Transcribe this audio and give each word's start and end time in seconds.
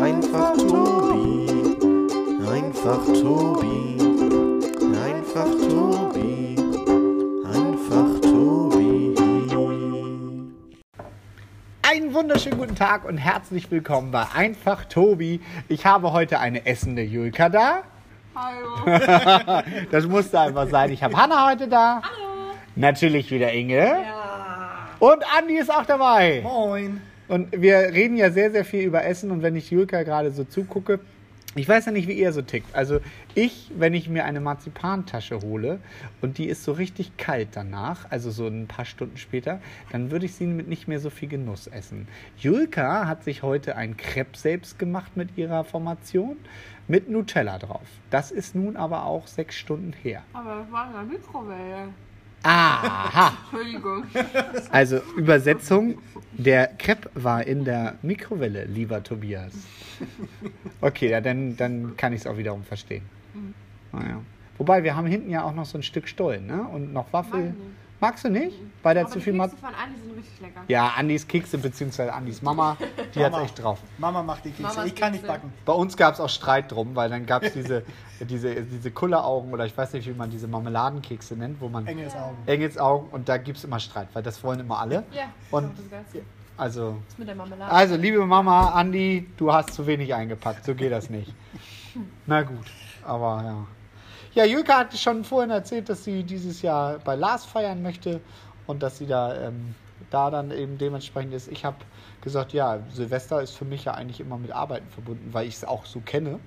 Einfach 0.00 0.54
Tobi. 0.56 1.46
Einfach 2.46 3.04
Tobi. 3.06 3.96
Einfach 5.02 5.50
Tobi. 5.68 6.56
Einfach 7.46 8.20
Tobi. 8.20 9.14
Einen 11.82 12.12
wunderschönen 12.12 12.58
guten 12.58 12.74
Tag 12.74 13.06
und 13.06 13.16
herzlich 13.16 13.70
willkommen 13.70 14.10
bei 14.10 14.26
Einfach 14.34 14.84
Tobi. 14.84 15.40
Ich 15.68 15.86
habe 15.86 16.12
heute 16.12 16.40
eine 16.40 16.66
essende 16.66 17.02
Julka 17.02 17.48
da. 17.48 17.82
Hallo. 18.34 19.62
Das 19.90 20.06
musste 20.06 20.38
einfach 20.40 20.68
sein. 20.68 20.92
Ich 20.92 21.02
habe 21.02 21.16
Hanna 21.16 21.48
heute 21.48 21.68
da. 21.68 22.02
Hallo. 22.02 22.54
Natürlich 22.74 23.30
wieder 23.30 23.50
Inge. 23.50 23.78
Ja. 23.78 24.88
Und 24.98 25.24
Andi 25.36 25.56
ist 25.56 25.74
auch 25.74 25.86
dabei. 25.86 26.42
Moin. 26.42 27.00
Und 27.28 27.60
wir 27.60 27.76
reden 27.76 28.16
ja 28.16 28.30
sehr, 28.30 28.50
sehr 28.50 28.64
viel 28.64 28.84
über 28.84 29.04
Essen. 29.04 29.30
Und 29.30 29.42
wenn 29.42 29.56
ich 29.56 29.70
Julka 29.70 30.02
gerade 30.02 30.30
so 30.30 30.44
zugucke, 30.44 31.00
ich 31.56 31.66
weiß 31.66 31.86
ja 31.86 31.92
nicht, 31.92 32.06
wie 32.06 32.12
ihr 32.12 32.34
so 32.34 32.42
tickt. 32.42 32.74
Also 32.74 33.00
ich, 33.34 33.72
wenn 33.74 33.94
ich 33.94 34.10
mir 34.10 34.26
eine 34.26 34.40
Marzipantasche 34.40 35.40
hole 35.40 35.80
und 36.20 36.36
die 36.36 36.48
ist 36.48 36.64
so 36.64 36.72
richtig 36.72 37.16
kalt 37.16 37.48
danach, 37.52 38.10
also 38.10 38.30
so 38.30 38.46
ein 38.46 38.66
paar 38.66 38.84
Stunden 38.84 39.16
später, 39.16 39.60
dann 39.90 40.10
würde 40.10 40.26
ich 40.26 40.34
sie 40.34 40.46
mit 40.46 40.68
nicht 40.68 40.86
mehr 40.86 41.00
so 41.00 41.08
viel 41.08 41.30
Genuss 41.30 41.66
essen. 41.66 42.08
Julka 42.36 43.06
hat 43.06 43.24
sich 43.24 43.42
heute 43.42 43.74
ein 43.74 43.96
Crepe 43.96 44.36
selbst 44.36 44.78
gemacht 44.78 45.16
mit 45.16 45.38
ihrer 45.38 45.64
Formation 45.64 46.36
mit 46.88 47.08
Nutella 47.08 47.58
drauf. 47.58 47.88
Das 48.10 48.30
ist 48.30 48.54
nun 48.54 48.76
aber 48.76 49.06
auch 49.06 49.26
sechs 49.26 49.56
Stunden 49.56 49.94
her. 50.02 50.22
Aber 50.34 50.56
das 50.56 50.70
war 50.70 50.88
in 50.88 50.92
der 50.92 51.18
Mikrowelle. 51.18 51.88
Aha! 52.42 53.36
Entschuldigung. 53.50 54.04
Also 54.70 55.00
Übersetzung, 55.16 55.98
der 56.32 56.68
Crepe 56.78 57.10
war 57.14 57.44
in 57.46 57.64
der 57.64 57.96
Mikrowelle, 58.02 58.64
lieber 58.64 59.02
Tobias. 59.02 59.52
Okay, 60.80 61.10
ja, 61.10 61.20
dann, 61.20 61.56
dann 61.56 61.96
kann 61.96 62.12
ich 62.12 62.20
es 62.20 62.26
auch 62.26 62.36
wiederum 62.36 62.62
verstehen. 62.62 63.02
Naja. 63.92 64.20
Wobei, 64.58 64.84
wir 64.84 64.96
haben 64.96 65.06
hinten 65.06 65.30
ja 65.30 65.42
auch 65.42 65.54
noch 65.54 65.66
so 65.66 65.78
ein 65.78 65.82
Stück 65.82 66.08
Stollen, 66.08 66.46
ne? 66.46 66.62
Und 66.62 66.92
noch 66.92 67.12
Waffel. 67.12 67.44
Nicht. 67.44 67.56
Magst 68.00 68.24
du 68.24 68.28
nicht? 68.28 68.58
Weil 68.82 68.94
da 68.94 69.00
Aber 69.02 69.10
zu 69.10 69.18
die 69.18 69.24
viel 69.24 69.32
Mat 69.32 69.50
Kekse 69.50 69.66
von 69.66 69.74
Andi 69.74 69.98
sind 70.00 70.16
richtig 70.16 70.40
lecker. 70.40 70.60
Ja, 70.68 70.92
Andis 70.96 71.26
Kekse 71.26 71.58
bzw. 71.58 72.10
Andis 72.10 72.42
Mama, 72.42 72.76
die 73.14 73.24
hat 73.24 73.32
Mama. 73.32 73.44
echt 73.44 73.62
drauf. 73.62 73.78
Mama 73.98 74.22
macht 74.22 74.44
die 74.44 74.50
Kekse. 74.50 74.62
Mamas 74.62 74.84
ich 74.86 74.94
kann 74.94 75.12
nicht 75.12 75.22
Kekse. 75.22 75.38
backen. 75.38 75.52
Bei 75.64 75.72
uns 75.72 75.96
gab 75.96 76.14
es 76.14 76.20
auch 76.20 76.28
Streit 76.28 76.70
drum, 76.70 76.94
weil 76.94 77.08
dann 77.08 77.24
gab 77.24 77.42
es 77.42 77.54
diese, 77.54 77.84
diese, 78.20 78.54
diese 78.62 78.90
Kulleraugen 78.90 79.52
oder 79.52 79.64
ich 79.64 79.76
weiß 79.76 79.94
nicht, 79.94 80.06
wie 80.06 80.12
man 80.12 80.30
diese 80.30 80.46
Marmeladenkekse 80.46 81.36
nennt, 81.36 81.60
wo 81.60 81.68
man 81.68 81.86
Engelsaugen. 81.86 82.36
Engelsaugen 82.46 83.08
und 83.10 83.28
da 83.28 83.38
gibt 83.38 83.58
es 83.58 83.64
immer 83.64 83.80
Streit, 83.80 84.08
weil 84.12 84.22
das 84.22 84.42
wollen 84.44 84.60
immer 84.60 84.78
alle. 84.78 85.04
Ja, 85.12 85.30
Und 85.50 85.72
also 86.58 86.96
Das 87.08 87.18
mit 87.18 87.28
der 87.28 87.34
Marmelade. 87.34 87.70
Also, 87.70 87.96
liebe 87.96 88.24
Mama, 88.24 88.70
Andi, 88.70 89.26
du 89.36 89.52
hast 89.52 89.74
zu 89.74 89.86
wenig 89.86 90.14
eingepackt. 90.14 90.64
So 90.64 90.74
geht 90.74 90.90
das 90.92 91.10
nicht. 91.10 91.34
Na 92.26 92.42
gut, 92.42 92.66
aber 93.04 93.42
ja. 93.44 93.66
Ja, 94.36 94.44
Jülke 94.44 94.76
hat 94.76 94.94
schon 94.98 95.24
vorhin 95.24 95.48
erzählt, 95.48 95.88
dass 95.88 96.04
sie 96.04 96.22
dieses 96.22 96.60
Jahr 96.60 96.98
bei 96.98 97.14
Lars 97.14 97.46
feiern 97.46 97.80
möchte 97.80 98.20
und 98.66 98.82
dass 98.82 98.98
sie 98.98 99.06
da, 99.06 99.34
ähm, 99.34 99.74
da 100.10 100.28
dann 100.30 100.50
eben 100.50 100.76
dementsprechend 100.76 101.32
ist. 101.32 101.48
Ich 101.48 101.64
habe 101.64 101.78
gesagt, 102.20 102.52
ja, 102.52 102.80
Silvester 102.92 103.40
ist 103.40 103.52
für 103.52 103.64
mich 103.64 103.86
ja 103.86 103.94
eigentlich 103.94 104.20
immer 104.20 104.36
mit 104.36 104.52
Arbeiten 104.52 104.90
verbunden, 104.90 105.32
weil 105.32 105.48
ich 105.48 105.54
es 105.54 105.64
auch 105.64 105.86
so 105.86 106.00
kenne. 106.00 106.38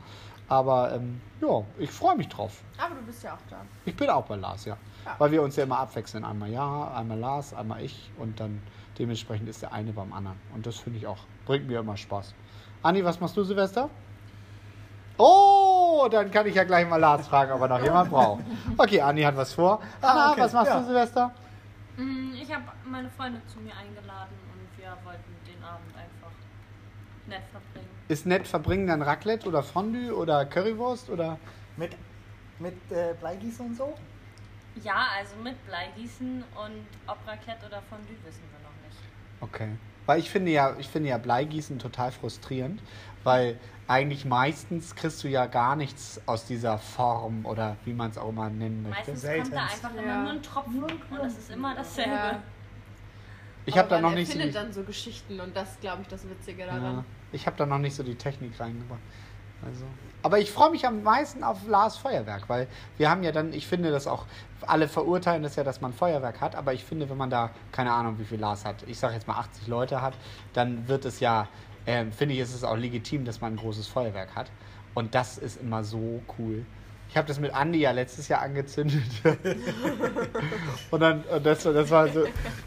Aber 0.47 0.93
ähm, 0.93 1.19
ja, 1.41 1.63
ich 1.79 1.89
freue 1.89 2.15
mich 2.15 2.27
drauf. 2.27 2.61
Aber 2.77 2.93
du 2.93 3.01
bist 3.01 3.23
ja 3.23 3.33
auch 3.33 3.49
da. 3.49 3.61
Ich 3.85 3.95
bin 3.95 4.07
auch 4.11 4.25
bei 4.25 4.35
Lars, 4.35 4.65
ja. 4.65 4.77
Ja. 5.05 5.15
Weil 5.17 5.31
wir 5.31 5.41
uns 5.41 5.55
ja 5.55 5.63
immer 5.63 5.79
abwechseln. 5.79 6.23
Einmal 6.23 6.51
ja, 6.51 6.93
einmal 6.93 7.17
Lars, 7.17 7.55
einmal 7.55 7.81
ich 7.83 8.11
und 8.19 8.39
dann 8.39 8.61
dementsprechend 8.99 9.49
ist 9.49 9.63
der 9.63 9.73
eine 9.73 9.93
beim 9.93 10.13
anderen. 10.13 10.37
Und 10.53 10.67
das 10.67 10.75
finde 10.75 10.99
ich 10.99 11.07
auch, 11.07 11.17
bringt 11.47 11.67
mir 11.67 11.79
immer 11.79 11.97
Spaß. 11.97 12.35
Andi, 12.83 13.03
was 13.03 13.19
machst 13.19 13.35
du 13.35 13.43
Silvester? 13.43 13.89
Oh, 15.19 16.07
dann 16.09 16.31
kann 16.31 16.47
ich 16.47 16.55
ja 16.55 16.63
gleich 16.63 16.87
mal 16.87 16.95
Lars 16.95 17.27
fragen, 17.27 17.51
ob 17.51 17.61
er 17.61 17.67
noch 17.67 17.83
jemand 17.83 18.09
braucht. 18.09 18.41
Okay, 18.77 19.01
Andi 19.01 19.21
hat 19.21 19.35
was 19.35 19.53
vor. 19.53 19.81
Anna, 20.01 20.27
Ah, 20.27 20.31
okay, 20.31 20.41
was 20.41 20.53
machst 20.53 20.71
ja. 20.71 20.79
du 20.79 20.85
Silvester? 20.85 21.31
Mm, 21.97 22.33
Ich 22.41 22.53
habe 22.53 22.63
meine 22.85 23.09
Freunde 23.09 23.41
zu 23.47 23.59
mir 23.59 23.73
eingeladen 23.75 24.33
und 24.53 24.81
wir 24.81 24.91
wollten 25.03 25.35
den 25.45 25.61
Abend 25.61 25.93
einfach 25.93 26.31
nett 27.27 27.43
verbringen. 27.51 27.89
Ist 28.07 28.25
nett 28.25 28.47
verbringen 28.47 28.87
dann 28.87 29.01
Raclette 29.01 29.45
oder 29.47 29.61
Fondue 29.61 30.15
oder 30.15 30.45
Currywurst 30.45 31.09
oder? 31.09 31.37
Mit, 31.75 31.97
mit 32.59 32.75
äh, 32.91 33.13
Bleigießen 33.19 33.65
und 33.65 33.75
so? 33.75 33.93
Ja, 34.81 35.07
also 35.17 35.35
mit 35.43 35.55
Bleigießen 35.67 36.43
und 36.65 36.87
ob 37.07 37.17
Raclette 37.27 37.65
oder 37.67 37.81
Fondue 37.89 38.15
wissen 38.23 38.43
wir 38.53 38.59
noch 38.63 38.75
nicht. 38.87 38.97
Okay. 39.41 39.69
Weil 40.09 40.21
ich 40.21 40.31
finde 40.31 40.49
ja, 40.49 40.75
ich 40.79 40.87
finde 40.87 41.09
ja 41.09 41.19
Bleigießen 41.19 41.77
total 41.77 42.11
frustrierend, 42.11 42.81
weil 43.23 43.59
eigentlich 43.87 44.25
meistens 44.25 44.95
kriegst 44.95 45.23
du 45.23 45.27
ja 45.27 45.45
gar 45.45 45.75
nichts 45.75 46.19
aus 46.25 46.45
dieser 46.45 46.79
Form 46.79 47.45
oder 47.45 47.77
wie 47.85 47.93
man 47.93 48.09
es 48.09 48.17
auch 48.17 48.29
immer 48.29 48.49
nennen 48.49 48.81
möchte. 48.81 49.11
Meistens 49.11 49.21
Seltenst. 49.21 49.51
kommt 49.51 49.61
da 49.61 49.71
einfach 49.71 49.95
Ja. 49.95 50.01
immer 50.01 50.23
nur 50.23 50.31
ein 50.31 50.41
Tropfen 50.41 50.83
und 50.83 51.19
es 51.27 51.37
ist 51.37 51.51
immer 51.51 51.75
dasselbe. 51.75 52.09
Ja. 52.09 52.41
Ich 53.67 53.77
habe 53.77 53.87
da 53.87 54.01
noch 54.01 54.09
man 54.09 54.17
nicht 54.17 54.31
so 54.31 54.39
die, 54.39 54.49
dann 54.49 54.73
so 54.73 54.81
Geschichten 54.81 55.39
und 55.39 55.55
das 55.55 55.79
glaube 55.79 56.01
ich 56.01 56.07
das 56.07 56.27
Witzige 56.27 56.65
daran. 56.65 56.81
ja, 56.81 57.05
ich 57.31 57.45
habe 57.45 57.55
da 57.57 57.67
noch 57.67 57.77
nicht 57.77 57.93
so 57.95 58.01
die 58.01 58.15
Technik 58.15 58.59
reingebracht. 58.59 59.01
Also, 59.65 59.85
aber 60.21 60.39
ich 60.39 60.51
freue 60.51 60.71
mich 60.71 60.85
am 60.85 61.03
meisten 61.03 61.43
auf 61.43 61.67
Lars 61.67 61.97
Feuerwerk, 61.97 62.49
weil 62.49 62.67
wir 62.97 63.09
haben 63.09 63.23
ja 63.23 63.31
dann, 63.31 63.53
ich 63.53 63.67
finde 63.67 63.91
das 63.91 64.07
auch, 64.07 64.25
alle 64.61 64.87
verurteilen 64.87 65.43
das 65.43 65.55
ja, 65.55 65.63
dass 65.63 65.81
man 65.81 65.93
Feuerwerk 65.93 66.41
hat, 66.41 66.55
aber 66.55 66.73
ich 66.73 66.83
finde, 66.83 67.09
wenn 67.09 67.17
man 67.17 67.29
da, 67.29 67.51
keine 67.71 67.91
Ahnung, 67.93 68.19
wie 68.19 68.25
viel 68.25 68.39
Lars 68.39 68.65
hat, 68.65 68.83
ich 68.87 68.99
sage 68.99 69.13
jetzt 69.13 69.27
mal 69.27 69.37
80 69.37 69.67
Leute 69.67 70.01
hat, 70.01 70.13
dann 70.53 70.87
wird 70.87 71.05
es 71.05 71.19
ja, 71.19 71.47
ähm, 71.85 72.11
finde 72.11 72.35
ich, 72.35 72.41
ist 72.41 72.53
es 72.53 72.63
auch 72.63 72.77
legitim, 72.77 73.23
dass 73.23 73.39
man 73.39 73.53
ein 73.53 73.57
großes 73.57 73.87
Feuerwerk 73.87 74.35
hat. 74.35 74.51
Und 74.93 75.15
das 75.15 75.37
ist 75.37 75.61
immer 75.61 75.83
so 75.83 76.21
cool. 76.37 76.65
Ich 77.09 77.17
habe 77.17 77.27
das 77.27 77.39
mit 77.39 77.55
Andi 77.55 77.79
ja 77.79 77.89
letztes 77.89 78.27
Jahr 78.27 78.41
angezündet. 78.41 79.01
und 80.91 80.99
dann, 80.99 81.23
und 81.23 81.43
das, 81.43 81.63
das 81.63 81.89
war 81.89 82.07
so, 82.07 82.25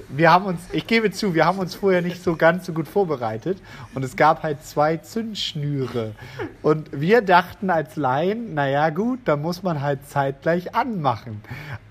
wir 0.08 0.32
haben 0.32 0.46
uns, 0.46 0.60
ich 0.72 0.84
gebe 0.88 1.12
zu, 1.12 1.32
wir 1.32 1.46
haben 1.46 1.60
uns 1.60 1.76
vorher 1.76 2.02
nicht 2.02 2.20
so 2.20 2.34
ganz 2.34 2.66
so 2.66 2.72
gut 2.72 2.88
vorbereitet. 2.88 3.58
Und 3.94 4.04
es 4.04 4.16
gab 4.16 4.42
halt 4.42 4.64
zwei 4.64 4.96
Zündschnüre. 4.96 6.14
Und 6.60 6.88
wir 6.92 7.22
dachten 7.22 7.70
als 7.70 7.94
Laien, 7.94 8.54
naja 8.54 8.90
gut, 8.90 9.20
da 9.26 9.36
muss 9.36 9.62
man 9.62 9.80
halt 9.80 10.08
zeitgleich 10.08 10.74
anmachen. 10.74 11.40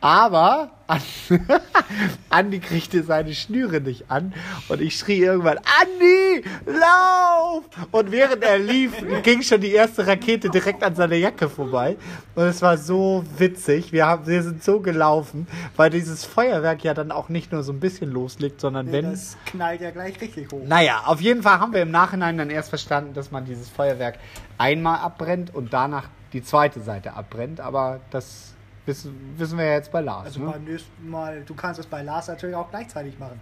Aber 0.02 0.72
Andi 2.30 2.60
kriegte 2.60 3.04
seine 3.04 3.34
Schnüre 3.34 3.82
nicht 3.82 4.06
an 4.10 4.34
und 4.70 4.82
ich 4.82 4.98
schrie 4.98 5.20
irgendwann, 5.20 5.58
Andi, 5.58 6.44
lauf! 6.66 7.64
Und 7.92 8.12
während 8.12 8.44
er 8.44 8.60
lief, 8.60 8.92
ging 9.24 9.42
schon 9.42 9.62
die 9.62 9.72
erste 9.72 10.06
Rakete 10.06 10.50
direkt 10.50 10.84
an 10.84 10.96
seiner 10.96 11.16
Jacke 11.16 11.50
vorbei. 11.50 11.98
Und 12.36 12.44
es 12.44 12.62
war 12.62 12.78
so 12.78 13.24
witzig. 13.38 13.92
Wir, 13.92 14.06
haben, 14.08 14.28
wir 14.28 14.44
sind 14.44 14.64
so 14.64 14.80
gelaufen, 14.80 15.48
weil 15.76 15.90
dieses 15.90 16.26
Feuerwerk 16.26 16.84
ja 16.84 16.94
dann 16.94 17.12
auch 17.12 17.30
nicht 17.30 17.52
nur 17.52 17.64
so 17.64 17.72
ein 17.72 17.80
bisschen 17.80 18.12
loslegt, 18.12 18.62
sondern 18.62 18.88
Nee, 18.88 18.94
wenn... 18.94 19.12
Das 19.12 19.38
knallt 19.46 19.82
ja 19.82 19.92
gleich 19.92 20.20
richtig 20.22 20.52
hoch. 20.52 20.62
Naja, 20.66 21.04
auf 21.06 21.22
jeden 21.22 21.44
Fall 21.44 21.60
haben 21.60 21.74
wir 21.74 21.82
im 21.82 21.92
Nachhinein 21.92 22.38
dann 22.38 22.50
erst 22.50 22.70
verstanden, 22.70 23.14
dass 23.14 23.32
man 23.32 23.46
dieses 23.46 23.70
Feuerwerk 23.70 24.18
einmal 24.58 25.00
abbrennt 25.00 25.54
und 25.54 25.74
danach 25.74 26.10
die 26.34 26.44
zweite 26.44 26.82
Seite 26.82 27.14
abbrennt. 27.14 27.60
Aber 27.60 28.00
das 28.10 28.54
wissen, 28.92 29.34
wissen 29.38 29.58
wir 29.58 29.66
ja 29.66 29.74
jetzt 29.74 29.92
bei 29.92 30.02
Lars. 30.02 30.26
Also 30.26 30.42
ne? 30.42 30.52
beim 30.52 30.64
nächsten 30.66 31.10
Mal, 31.10 31.44
du 31.46 31.54
kannst 31.56 31.80
es 31.80 31.86
bei 31.86 32.04
Lars 32.04 32.28
natürlich 32.28 32.56
auch 32.56 32.70
gleichzeitig 32.70 33.18
machen. 33.18 33.40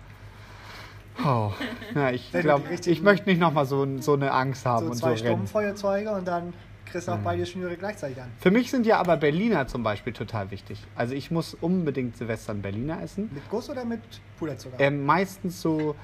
Oh, 1.25 1.51
ja, 1.95 2.11
ich 2.11 2.31
glaube, 2.31 2.63
ich 2.73 3.01
möchte 3.01 3.29
nicht 3.29 3.41
nochmal 3.41 3.65
so, 3.65 3.99
so 3.99 4.13
eine 4.13 4.31
Angst 4.31 4.65
haben 4.65 4.85
So 4.85 4.91
und 4.91 4.93
so 4.93 5.01
zwei 5.01 5.09
rennen. 5.09 5.19
Sturmfeuerzeuge 5.19 6.11
und 6.11 6.27
dann 6.27 6.53
kriegst 6.85 7.07
du 7.07 7.11
auch 7.11 7.19
beide 7.19 7.45
Schnüre 7.45 7.75
gleichzeitig 7.75 8.21
an. 8.21 8.31
Für 8.39 8.51
mich 8.51 8.71
sind 8.71 8.85
ja 8.85 8.97
aber 8.99 9.17
Berliner 9.17 9.67
zum 9.67 9.83
Beispiel 9.83 10.13
total 10.13 10.49
wichtig. 10.49 10.81
Also 10.95 11.13
ich 11.13 11.29
muss 11.29 11.53
unbedingt 11.53 12.17
Silvester 12.17 12.53
einen 12.53 12.61
Berliner 12.61 13.01
essen. 13.01 13.29
Mit 13.33 13.47
Guss 13.49 13.69
oder 13.69 13.85
mit 13.85 14.01
Puderzucker? 14.37 14.79
Ähm, 14.79 15.05
meistens 15.05 15.61
so 15.61 15.95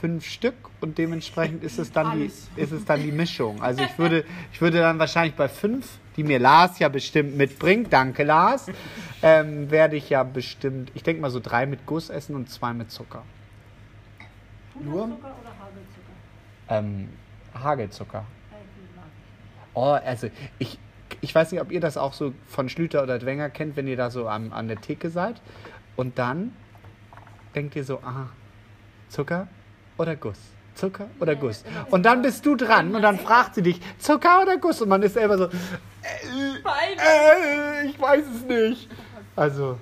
fünf 0.00 0.26
Stück 0.26 0.54
und 0.80 0.98
dementsprechend 0.98 1.64
ist 1.64 1.78
es 1.78 1.90
dann 1.90 2.18
die, 2.18 2.26
ist 2.56 2.72
es 2.72 2.84
dann 2.84 3.02
die 3.02 3.12
Mischung. 3.12 3.62
Also 3.62 3.82
ich 3.82 3.98
würde, 3.98 4.24
ich 4.52 4.60
würde 4.60 4.78
dann 4.80 4.98
wahrscheinlich 4.98 5.34
bei 5.34 5.48
fünf, 5.48 5.98
die 6.16 6.24
mir 6.24 6.38
Lars 6.38 6.78
ja 6.78 6.88
bestimmt 6.88 7.36
mitbringt, 7.36 7.92
danke 7.92 8.24
Lars, 8.24 8.66
ähm, 9.22 9.70
werde 9.70 9.96
ich 9.96 10.10
ja 10.10 10.22
bestimmt, 10.22 10.90
ich 10.94 11.02
denke 11.02 11.22
mal 11.22 11.30
so 11.30 11.40
drei 11.40 11.66
mit 11.66 11.86
Guss 11.86 12.10
essen 12.10 12.34
und 12.36 12.50
zwei 12.50 12.72
mit 12.72 12.90
Zucker. 12.90 13.22
Nur? 14.80 15.08
Puderzucker 15.08 15.34
oder 15.40 15.50
Hagelzucker? 15.50 16.12
Ähm, 16.68 17.08
Hagelzucker. 17.54 18.24
Oh, 19.74 19.98
also 20.04 20.28
ich, 20.58 20.78
ich 21.20 21.34
weiß 21.34 21.52
nicht, 21.52 21.60
ob 21.60 21.72
ihr 21.72 21.80
das 21.80 21.96
auch 21.96 22.12
so 22.12 22.34
von 22.46 22.68
Schlüter 22.68 23.02
oder 23.02 23.18
Dwenger 23.18 23.48
kennt, 23.48 23.76
wenn 23.76 23.86
ihr 23.86 23.96
da 23.96 24.10
so 24.10 24.28
an, 24.28 24.52
an 24.52 24.68
der 24.68 24.80
Theke 24.80 25.10
seid. 25.10 25.40
Und 25.96 26.18
dann 26.18 26.52
denkt 27.54 27.76
ihr 27.76 27.84
so, 27.84 27.98
aha, 27.98 28.28
Zucker 29.08 29.48
oder 29.96 30.16
Guss? 30.16 30.38
Zucker 30.74 31.06
oder 31.20 31.34
Guss? 31.36 31.62
immer 31.62 31.86
Und 31.90 32.04
dann 32.04 32.22
bist 32.22 32.44
du 32.46 32.56
dran 32.56 32.94
und 32.94 33.02
dann 33.02 33.18
fragt 33.18 33.54
sie 33.54 33.62
dich, 33.62 33.80
Zucker 33.98 34.42
oder 34.42 34.56
Guss? 34.56 34.80
Und 34.82 34.88
man 34.88 35.02
ist 35.02 35.14
selber 35.14 35.38
so, 35.38 35.48
Beide. 36.62 37.00
äh, 37.00 37.86
ich 37.86 38.00
weiß 38.00 38.24
es 38.36 38.42
nicht. 38.44 38.88
Also, 39.36 39.78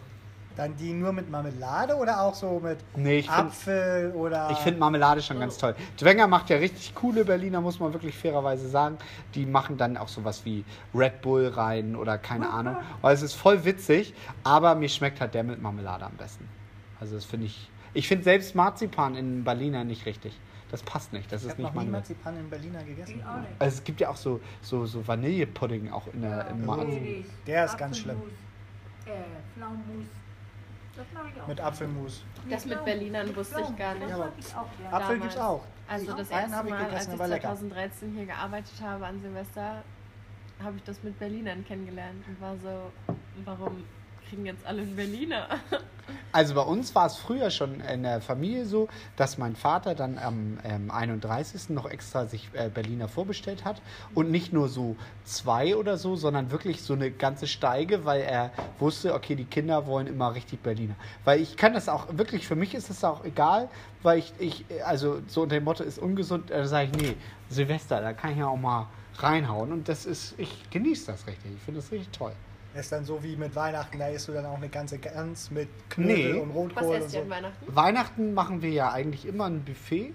Dann 0.56 0.76
die 0.76 0.92
nur 0.92 1.12
mit 1.12 1.30
Marmelade 1.30 1.94
oder 1.96 2.20
auch 2.20 2.34
so 2.34 2.60
mit 2.62 2.78
Nee, 2.96 3.18
ich 3.20 3.26
find- 3.30 3.38
Apfel 3.38 4.12
oder. 4.12 4.50
Ich 4.50 4.58
finde 4.58 4.78
Marmelade 4.80 5.22
schon 5.22 5.38
ganz 5.40 5.56
toll. 5.56 5.74
Dwenger 5.98 6.26
macht 6.26 6.50
ja 6.50 6.56
richtig 6.58 6.94
coole 6.94 7.24
Berliner, 7.24 7.60
muss 7.60 7.80
man 7.80 7.92
wirklich 7.92 8.16
fairerweise 8.16 8.68
sagen. 8.68 8.98
Die 9.34 9.46
machen 9.46 9.76
dann 9.78 9.96
auch 9.96 10.08
sowas 10.08 10.44
wie 10.44 10.64
Red 10.94 11.22
Bull 11.22 11.48
rein 11.48 11.96
oder 11.96 12.18
keine 12.18 12.50
Ahnung. 12.50 12.76
Weil 13.00 13.14
es 13.14 13.22
ist 13.22 13.34
voll 13.34 13.64
witzig, 13.64 14.12
aber 14.44 14.74
mir 14.74 14.88
schmeckt 14.88 15.20
halt 15.20 15.34
der 15.34 15.44
mit 15.44 15.62
Marmelade 15.62 16.04
am 16.04 16.12
besten. 16.18 16.46
Also 17.00 17.14
das 17.14 17.24
finde 17.24 17.46
ich. 17.46 17.70
Ich 17.94 18.06
finde 18.06 18.24
selbst 18.24 18.54
Marzipan 18.54 19.16
in 19.16 19.42
Berliner 19.42 19.82
nicht 19.84 20.06
richtig. 20.06 20.38
Das 20.70 20.82
passt 20.82 21.12
nicht. 21.12 21.30
Das 21.32 21.42
ich 21.42 21.48
ist 21.50 21.58
nicht 21.58 21.74
noch 21.74 21.82
nie. 21.82 21.88
Marzipan 21.88 22.36
in 22.36 22.48
Berliner 22.48 22.82
gegessen. 22.84 23.18
Ich 23.18 23.24
auch 23.24 23.36
nicht. 23.38 23.50
Also 23.58 23.78
es 23.78 23.84
gibt 23.84 24.00
ja 24.00 24.08
auch 24.08 24.16
so, 24.16 24.40
so, 24.62 24.86
so 24.86 25.06
Vanillepudding 25.06 25.90
auch 25.90 26.06
in 26.12 26.22
der, 26.22 26.48
im 26.48 26.64
Marzipan. 26.64 27.24
Der 27.46 27.64
ist 27.64 27.76
ganz 27.78 27.98
schlimm. 27.98 28.22
Äh, 29.06 29.10
Pflaumenmus. 29.54 30.06
Das 30.96 31.06
mag 31.14 31.24
ich 31.34 31.42
auch. 31.42 31.46
Mit 31.46 31.60
Apfelmus. 31.60 32.24
Das 32.48 32.66
mit 32.66 32.84
Berlinern 32.84 33.34
wusste 33.34 33.60
ich 33.60 33.76
gar 33.76 33.94
nicht. 33.94 34.08
Ja, 34.08 34.14
aber. 34.16 34.26
Apfel 34.26 34.90
Damals. 34.90 35.20
gibt's 35.20 35.36
auch. 35.38 35.64
Also 35.88 36.12
das 36.12 36.30
Einen 36.30 36.40
erste 36.40 36.56
habe 36.56 36.68
ich 36.68 36.74
Mal, 36.74 36.84
gegessen, 36.84 36.96
als 36.96 37.06
der 37.06 37.14
ich 37.14 37.20
war 37.20 37.28
lecker. 37.28 37.48
2013 37.48 38.14
hier 38.14 38.26
gearbeitet 38.26 38.82
habe 38.82 39.06
an 39.06 39.20
Silvester, 39.20 39.82
habe 40.62 40.76
ich 40.76 40.82
das 40.84 41.02
mit 41.02 41.18
Berlinern 41.18 41.64
kennengelernt 41.64 42.24
und 42.28 42.40
war 42.40 42.56
so, 42.58 42.92
warum 43.44 43.84
kriegen 44.30 44.46
jetzt 44.46 44.64
alle 44.64 44.82
einen 44.82 44.96
Berliner? 44.96 45.48
Also 46.32 46.54
bei 46.54 46.62
uns 46.62 46.92
war 46.96 47.06
es 47.06 47.16
früher 47.16 47.50
schon 47.50 47.80
in 47.80 48.02
der 48.02 48.20
Familie 48.20 48.64
so, 48.64 48.88
dass 49.16 49.38
mein 49.38 49.54
Vater 49.54 49.94
dann 49.94 50.18
am 50.18 50.58
ähm, 50.64 50.90
31. 50.90 51.70
noch 51.70 51.88
extra 51.88 52.26
sich 52.26 52.48
äh, 52.52 52.68
Berliner 52.68 53.06
vorbestellt 53.06 53.64
hat 53.64 53.80
und 54.14 54.30
nicht 54.30 54.52
nur 54.52 54.68
so 54.68 54.96
zwei 55.24 55.76
oder 55.76 55.96
so, 55.96 56.16
sondern 56.16 56.50
wirklich 56.50 56.82
so 56.82 56.94
eine 56.94 57.12
ganze 57.12 57.46
Steige, 57.46 58.04
weil 58.04 58.22
er 58.22 58.50
wusste, 58.80 59.14
okay, 59.14 59.36
die 59.36 59.44
Kinder 59.44 59.86
wollen 59.86 60.08
immer 60.08 60.34
richtig 60.34 60.60
Berliner. 60.60 60.96
Weil 61.24 61.40
ich 61.40 61.56
kann 61.56 61.74
das 61.74 61.88
auch, 61.88 62.06
wirklich, 62.10 62.46
für 62.46 62.56
mich 62.56 62.74
ist 62.74 62.90
es 62.90 63.04
auch 63.04 63.24
egal, 63.24 63.68
weil 64.02 64.18
ich, 64.18 64.32
ich 64.40 64.64
also 64.84 65.20
so 65.28 65.42
unter 65.42 65.56
dem 65.56 65.64
Motto 65.64 65.84
ist 65.84 65.98
ungesund, 66.00 66.50
da 66.50 66.64
sage 66.66 66.90
ich, 66.92 67.00
nee, 67.00 67.16
Silvester, 67.48 68.00
da 68.00 68.12
kann 68.12 68.32
ich 68.32 68.38
ja 68.38 68.48
auch 68.48 68.56
mal 68.56 68.88
reinhauen 69.18 69.72
und 69.72 69.88
das 69.88 70.06
ist, 70.06 70.34
ich 70.38 70.70
genieße 70.70 71.06
das 71.06 71.26
richtig, 71.28 71.52
ich 71.56 71.62
finde 71.62 71.80
das 71.80 71.92
richtig 71.92 72.10
toll. 72.10 72.32
Ist 72.74 72.92
dann 72.92 73.04
so 73.04 73.22
wie 73.22 73.34
mit 73.36 73.54
Weihnachten, 73.56 73.98
da 73.98 74.08
isst 74.08 74.28
du 74.28 74.32
dann 74.32 74.46
auch 74.46 74.56
eine 74.56 74.68
ganze 74.68 74.98
Gans 74.98 75.50
mit 75.50 75.68
Knödel 75.90 76.34
Nee. 76.34 76.38
und 76.40 76.50
Was 76.76 76.84
Rotkohl 76.84 76.84
und 76.96 77.02
esst 77.02 77.14
ihr 77.14 77.20
so. 77.20 77.24
an 77.24 77.30
Weihnachten? 77.30 77.76
Weihnachten 77.76 78.34
machen 78.34 78.62
wir 78.62 78.70
ja 78.70 78.92
eigentlich 78.92 79.26
immer 79.26 79.46
ein 79.46 79.64
Buffet. 79.64 80.14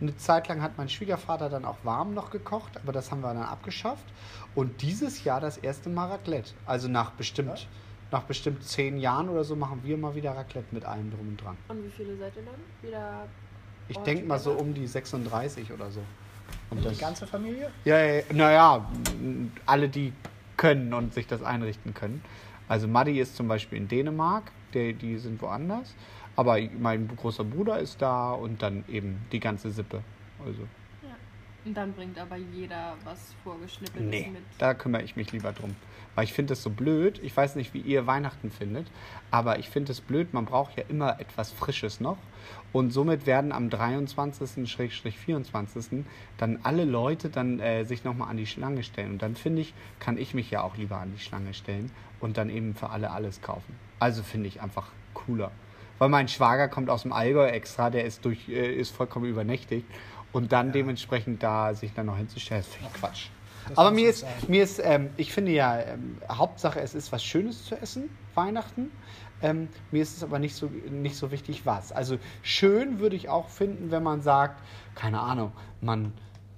Eine 0.00 0.16
Zeit 0.16 0.48
lang 0.48 0.62
hat 0.62 0.78
mein 0.78 0.88
Schwiegervater 0.88 1.50
dann 1.50 1.66
auch 1.66 1.76
warm 1.84 2.14
noch 2.14 2.30
gekocht, 2.30 2.78
aber 2.82 2.92
das 2.92 3.10
haben 3.10 3.20
wir 3.20 3.34
dann 3.34 3.42
abgeschafft. 3.42 4.04
Und 4.54 4.80
dieses 4.80 5.24
Jahr 5.24 5.40
das 5.40 5.58
erste 5.58 5.90
Mal 5.90 6.08
Raclette. 6.08 6.52
Also 6.64 6.88
nach 6.88 7.10
bestimmt, 7.10 7.68
nach 8.10 8.22
bestimmt 8.22 8.64
zehn 8.64 8.96
Jahren 8.96 9.28
oder 9.28 9.44
so 9.44 9.54
machen 9.56 9.80
wir 9.84 9.98
mal 9.98 10.14
wieder 10.14 10.30
Raclette 10.34 10.68
mit 10.74 10.86
allem 10.86 11.10
drum 11.10 11.28
und 11.28 11.36
dran. 11.36 11.56
Und 11.68 11.84
wie 11.84 11.90
viele 11.90 12.16
seid 12.16 12.34
ihr 12.34 12.42
dann? 12.44 12.54
Wieder 12.88 13.26
Ich 13.88 13.98
denke 13.98 14.24
mal 14.24 14.38
so 14.38 14.52
um 14.52 14.72
die 14.72 14.86
36 14.86 15.70
oder 15.70 15.90
so. 15.90 16.00
Und 16.70 16.82
Die 16.82 16.96
ganze 16.98 17.26
Familie? 17.26 17.70
ja, 17.84 17.98
ja, 18.02 18.22
naja, 18.32 18.90
alle, 19.66 19.88
die 19.88 20.12
können 20.60 20.92
und 20.92 21.14
sich 21.14 21.26
das 21.26 21.42
einrichten 21.42 21.94
können. 21.94 22.22
Also 22.68 22.86
Maddi 22.86 23.18
ist 23.18 23.34
zum 23.34 23.48
Beispiel 23.48 23.78
in 23.78 23.88
Dänemark, 23.88 24.52
die, 24.74 24.92
die 24.92 25.16
sind 25.16 25.40
woanders. 25.40 25.94
Aber 26.36 26.58
mein 26.78 27.08
großer 27.16 27.44
Bruder 27.44 27.78
ist 27.78 28.02
da 28.02 28.32
und 28.32 28.60
dann 28.62 28.84
eben 28.86 29.22
die 29.32 29.40
ganze 29.40 29.70
Sippe. 29.70 30.02
Also, 30.44 30.68
Und 31.64 31.74
dann 31.74 31.92
bringt 31.94 32.18
aber 32.18 32.36
jeder 32.36 32.94
was 33.04 33.34
vorgeschnippeltes 33.42 34.10
nee, 34.10 34.28
mit. 34.32 34.42
da 34.58 34.74
kümmere 34.74 35.02
ich 35.02 35.16
mich 35.16 35.32
lieber 35.32 35.52
drum. 35.52 35.74
Weil 36.14 36.24
ich 36.24 36.34
finde 36.34 36.52
es 36.52 36.62
so 36.62 36.68
blöd. 36.68 37.20
Ich 37.22 37.34
weiß 37.34 37.56
nicht, 37.56 37.72
wie 37.72 37.80
ihr 37.80 38.06
Weihnachten 38.06 38.50
findet, 38.50 38.86
aber 39.30 39.58
ich 39.58 39.70
finde 39.70 39.92
es 39.92 40.00
blöd. 40.02 40.34
Man 40.34 40.44
braucht 40.44 40.76
ja 40.76 40.84
immer 40.88 41.18
etwas 41.20 41.52
Frisches 41.52 42.00
noch. 42.00 42.18
Und 42.72 42.92
somit 42.92 43.26
werden 43.26 43.50
am 43.52 43.68
23.-24. 43.68 46.04
dann 46.38 46.60
alle 46.62 46.84
Leute 46.84 47.28
dann 47.28 47.58
äh, 47.58 47.82
sich 47.84 48.04
nochmal 48.04 48.30
an 48.30 48.36
die 48.36 48.46
Schlange 48.46 48.84
stellen. 48.84 49.10
Und 49.12 49.22
dann 49.22 49.34
finde 49.34 49.62
ich, 49.62 49.74
kann 49.98 50.18
ich 50.18 50.34
mich 50.34 50.50
ja 50.50 50.62
auch 50.62 50.76
lieber 50.76 50.98
an 50.98 51.12
die 51.12 51.20
Schlange 51.20 51.54
stellen 51.54 51.90
und 52.20 52.36
dann 52.36 52.48
eben 52.48 52.74
für 52.74 52.90
alle 52.90 53.10
alles 53.10 53.42
kaufen. 53.42 53.74
Also 53.98 54.22
finde 54.22 54.46
ich 54.48 54.62
einfach 54.62 54.86
cooler. 55.14 55.50
Weil 55.98 56.08
mein 56.08 56.28
Schwager 56.28 56.68
kommt 56.68 56.90
aus 56.90 57.02
dem 57.02 57.12
Allgäu 57.12 57.46
extra, 57.46 57.90
der 57.90 58.04
ist, 58.04 58.24
durch, 58.24 58.48
äh, 58.48 58.72
ist 58.74 58.94
vollkommen 58.94 59.26
übernächtigt. 59.26 59.86
Und 60.32 60.52
dann 60.52 60.72
dementsprechend 60.72 61.42
da 61.42 61.74
sich 61.74 61.92
dann 61.92 62.06
noch 62.06 62.16
hinzustellen, 62.16 62.62
das 62.62 62.72
finde 62.72 62.90
ich 62.94 63.00
Quatsch. 63.00 63.26
Das 63.68 63.78
Aber 63.78 63.90
mir 63.90 64.08
ist, 64.08 64.24
mir 64.48 64.62
ist 64.62 64.80
ähm, 64.82 65.10
ich 65.16 65.32
finde 65.32 65.52
ja, 65.52 65.80
ähm, 65.80 66.18
Hauptsache 66.30 66.80
es 66.80 66.94
ist 66.94 67.12
was 67.12 67.22
Schönes 67.22 67.64
zu 67.64 67.74
essen, 67.74 68.08
Weihnachten. 68.34 68.90
Ähm, 69.42 69.68
mir 69.90 70.02
ist 70.02 70.16
es 70.16 70.22
aber 70.22 70.38
nicht 70.38 70.54
so, 70.54 70.66
nicht 70.66 71.16
so 71.16 71.30
wichtig, 71.30 71.66
was. 71.66 71.92
Also 71.92 72.18
schön 72.42 73.00
würde 73.00 73.16
ich 73.16 73.28
auch 73.28 73.48
finden, 73.48 73.90
wenn 73.90 74.02
man 74.02 74.20
sagt, 74.20 74.62
keine 74.94 75.20
Ahnung, 75.20 75.52
man 75.80 76.12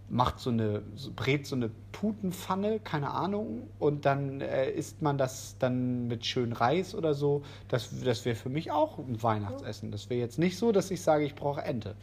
macht 0.08 0.40
so 0.40 0.50
eine, 0.50 0.82
so, 0.94 1.10
brät 1.14 1.46
so 1.46 1.56
eine 1.56 1.70
Putenpfanne, 1.92 2.80
keine 2.80 3.10
Ahnung, 3.10 3.68
und 3.78 4.04
dann 4.04 4.42
äh, 4.42 4.70
isst 4.70 5.00
man 5.00 5.16
das 5.16 5.56
dann 5.58 6.06
mit 6.06 6.26
schön 6.26 6.52
Reis 6.52 6.94
oder 6.94 7.14
so. 7.14 7.42
Das, 7.68 7.88
das 8.04 8.24
wäre 8.24 8.36
für 8.36 8.50
mich 8.50 8.70
auch 8.70 8.98
ein 8.98 9.22
Weihnachtsessen. 9.22 9.90
Das 9.90 10.10
wäre 10.10 10.20
jetzt 10.20 10.38
nicht 10.38 10.58
so, 10.58 10.70
dass 10.70 10.90
ich 10.90 11.00
sage, 11.00 11.24
ich 11.24 11.34
brauche 11.34 11.62
Ente. 11.62 11.94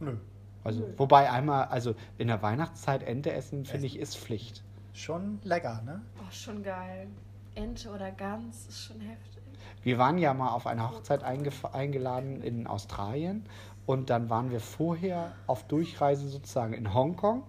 Nö. 0.00 0.16
Also, 0.64 0.88
wobei 0.96 1.30
einmal, 1.30 1.66
also 1.66 1.94
in 2.16 2.28
der 2.28 2.40
Weihnachtszeit 2.40 3.02
Ente 3.02 3.32
essen, 3.32 3.66
finde 3.66 3.86
ich, 3.86 3.98
ist 3.98 4.16
Pflicht. 4.16 4.64
Schon 4.94 5.40
lecker, 5.44 5.82
ne? 5.84 6.00
Oh, 6.18 6.30
schon 6.30 6.62
geil. 6.62 7.08
Ente 7.54 7.90
oder 7.90 8.10
Gans 8.10 8.66
ist 8.66 8.84
schon 8.84 9.00
heftig. 9.00 9.42
Wir 9.82 9.98
waren 9.98 10.18
ja 10.18 10.32
mal 10.34 10.50
auf 10.50 10.66
eine 10.66 10.90
Hochzeit 10.90 11.22
eingeladen 11.22 12.42
in 12.42 12.66
Australien 12.66 13.44
und 13.86 14.10
dann 14.10 14.30
waren 14.30 14.50
wir 14.50 14.60
vorher 14.60 15.32
auf 15.46 15.64
Durchreise 15.64 16.28
sozusagen 16.28 16.72
in 16.72 16.94
Hongkong 16.94 17.42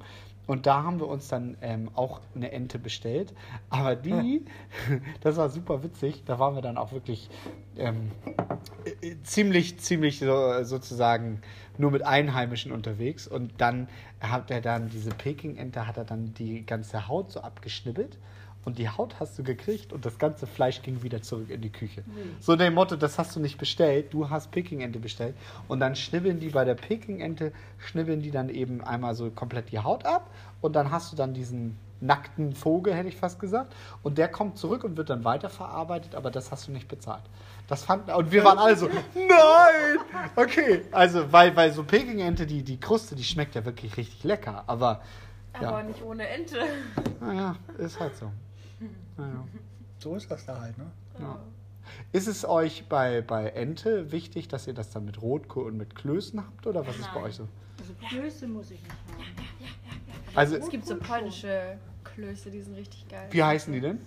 und 0.48 0.66
da 0.68 0.84
haben 0.84 1.00
wir 1.00 1.07
uns 1.07 1.28
dann 1.28 1.57
ähm, 1.62 1.90
auch 1.96 2.19
eine 2.36 2.52
Ente 2.52 2.78
bestellt. 2.78 3.34
Aber 3.69 3.96
die, 3.96 4.46
das 5.22 5.38
war 5.38 5.50
super 5.50 5.84
witzig, 5.84 6.24
da 6.25 6.38
waren 6.38 6.56
wir 6.56 6.62
dann 6.62 6.78
auch 6.78 6.92
wirklich 6.92 7.30
ähm, 7.78 8.12
äh, 9.02 9.16
ziemlich, 9.24 9.80
ziemlich 9.80 10.19
so, 10.19 10.63
sozusagen 10.63 11.42
nur 11.78 11.92
mit 11.92 12.04
Einheimischen 12.04 12.72
unterwegs 12.72 13.28
und 13.28 13.54
dann 13.57 13.88
hat 14.19 14.52
er 14.52 14.62
dann 14.62 14.90
diese 14.90 15.10
Peking-Ente, 15.10 15.88
hat 15.88 15.98
er 15.98 16.06
dann 16.06 16.34
die 16.34 16.66
ganze 16.66 17.07
Haut 17.07 17.31
so 17.31 17.42
abgeschnibbelt 17.42 18.18
und 18.66 18.78
die 18.80 18.90
Haut 18.90 19.20
hast 19.20 19.38
du 19.40 19.44
gekriegt 19.44 19.94
und 19.94 20.06
das 20.06 20.18
ganze 20.18 20.48
Fleisch 20.48 20.82
ging 20.82 21.04
wieder 21.04 21.22
zurück 21.22 21.50
in 21.50 21.62
die 21.62 21.72
Küche. 21.72 22.04
So 22.40 22.56
dem 22.56 22.74
Motto, 22.74 22.96
das 22.96 23.18
hast 23.18 23.36
du 23.36 23.40
nicht 23.40 23.58
bestellt, 23.58 24.14
du 24.14 24.30
hast 24.30 24.52
Peking-Ente 24.52 25.00
bestellt. 25.00 25.36
Und 25.68 25.80
dann 25.80 25.96
schnibbeln 25.96 26.40
die 26.40 26.50
bei 26.50 26.66
der 26.66 26.76
Peking-Ente, 26.76 27.54
schnibbeln 27.78 28.22
die 28.22 28.32
dann 28.32 28.50
eben 28.50 28.84
einmal 28.84 29.16
so 29.16 29.30
komplett 29.30 29.72
die 29.72 29.80
Haut 29.80 30.06
ab 30.06 30.30
und 30.62 30.76
dann 30.76 30.92
hast 30.92 31.12
du 31.12 31.16
dann 31.16 31.34
diesen 31.34 31.78
nackten 32.02 32.54
Vogel, 32.54 32.94
hätte 32.94 33.07
ich 33.07 33.16
fast 33.16 33.40
gesagt. 33.40 33.74
Und 34.04 34.18
der 34.18 34.28
kommt 34.28 34.57
zurück 34.57 34.84
und 34.84 34.98
wird 34.98 35.10
dann 35.10 35.24
weiterverarbeitet, 35.24 36.16
aber 36.16 36.31
das 36.31 36.52
hast 36.52 36.68
du 36.68 36.72
nicht 36.72 36.88
bezahlt. 36.88 37.24
Das 37.68 37.84
fanden, 37.84 38.12
und 38.12 38.31
wir 38.31 38.44
waren 38.44 38.57
alle 38.57 38.76
so, 38.76 38.88
nein! 39.16 39.98
Okay, 40.36 40.81
also, 40.92 41.31
weil, 41.31 41.56
weil 41.56 41.72
so 41.72 41.84
Peking-Ente, 41.84 42.45
die, 42.45 42.64
die 42.64 42.80
Kruste, 42.80 43.16
die 43.16 43.24
schmeckt 43.24 43.56
ja 43.56 43.66
wirklich 43.66 43.95
richtig 43.98 44.24
lecker, 44.24 44.64
aber, 44.68 45.02
Aber 45.54 45.80
ja, 45.80 45.84
nicht 45.84 46.04
ohne 46.04 46.28
Ente. 46.28 46.60
naja, 47.19 47.56
ist 47.78 48.00
halt 48.00 48.16
so. 48.18 48.31
Naja. 49.18 49.46
So 50.00 50.16
ist 50.16 50.30
das 50.30 50.46
da 50.46 50.60
halt, 50.62 50.78
ne? 50.78 50.86
Ja. 51.20 51.40
Ist 52.12 52.28
es 52.28 52.44
euch 52.46 52.86
bei, 52.90 53.22
bei 53.22 53.50
Ente 53.50 54.12
wichtig, 54.12 54.48
dass 54.48 54.68
ihr 54.68 54.74
das 54.74 54.90
dann 54.90 55.06
mit 55.06 55.22
Rotkohl 55.22 55.66
und 55.68 55.78
mit 55.78 55.96
Klößen 55.96 56.40
habt 56.40 56.66
oder 56.68 56.86
was 56.86 56.98
ist 56.98 57.08
bei 57.14 57.16
Nein. 57.22 57.24
euch 57.30 57.36
so? 57.36 57.48
Also 57.80 57.94
Klöße 58.10 58.48
muss 58.48 58.72
ich 58.72 58.82
nicht 58.82 58.92
haben. 58.92 60.36
Also, 60.36 60.56
Es 60.58 60.70
gibt 60.70 60.86
so 60.86 60.98
polnische 60.98 61.78
Klöße, 62.04 62.50
die 62.52 62.62
sind 62.62 62.76
richtig 62.76 63.08
geil. 63.08 63.28
wie 63.32 63.44
heißen 63.44 63.72
die 63.72 63.80
denn? 63.82 64.00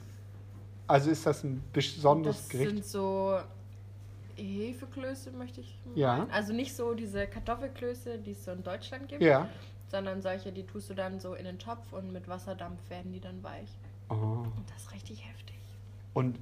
Also 0.86 1.10
ist 1.10 1.24
das 1.24 1.44
ein 1.44 1.62
besonderes 1.72 2.36
Das 2.38 2.48
Gericht? 2.48 2.70
sind 2.70 2.84
so 2.84 3.38
Hefeklöße, 4.36 5.30
möchte 5.32 5.60
ich 5.60 5.78
Ja. 5.94 6.18
meinen. 6.18 6.30
Also 6.30 6.52
nicht 6.52 6.74
so 6.74 6.94
diese 6.94 7.26
Kartoffelklöße, 7.26 8.18
die 8.18 8.32
es 8.32 8.44
so 8.44 8.52
in 8.52 8.62
Deutschland 8.62 9.08
gibt, 9.08 9.22
Ja. 9.22 9.48
sondern 9.90 10.22
solche, 10.22 10.52
die 10.52 10.64
tust 10.64 10.90
du 10.90 10.94
dann 10.94 11.20
so 11.20 11.34
in 11.34 11.44
den 11.44 11.58
Topf 11.58 11.92
und 11.92 12.12
mit 12.12 12.28
Wasserdampf 12.28 12.78
werden 12.88 13.12
die 13.12 13.20
dann 13.20 13.42
weich. 13.42 13.68
Oh. 14.08 14.14
Und 14.14 14.70
das 14.72 14.82
ist 14.82 14.92
richtig 14.92 15.24
heftig. 15.26 15.56
Und 16.14 16.38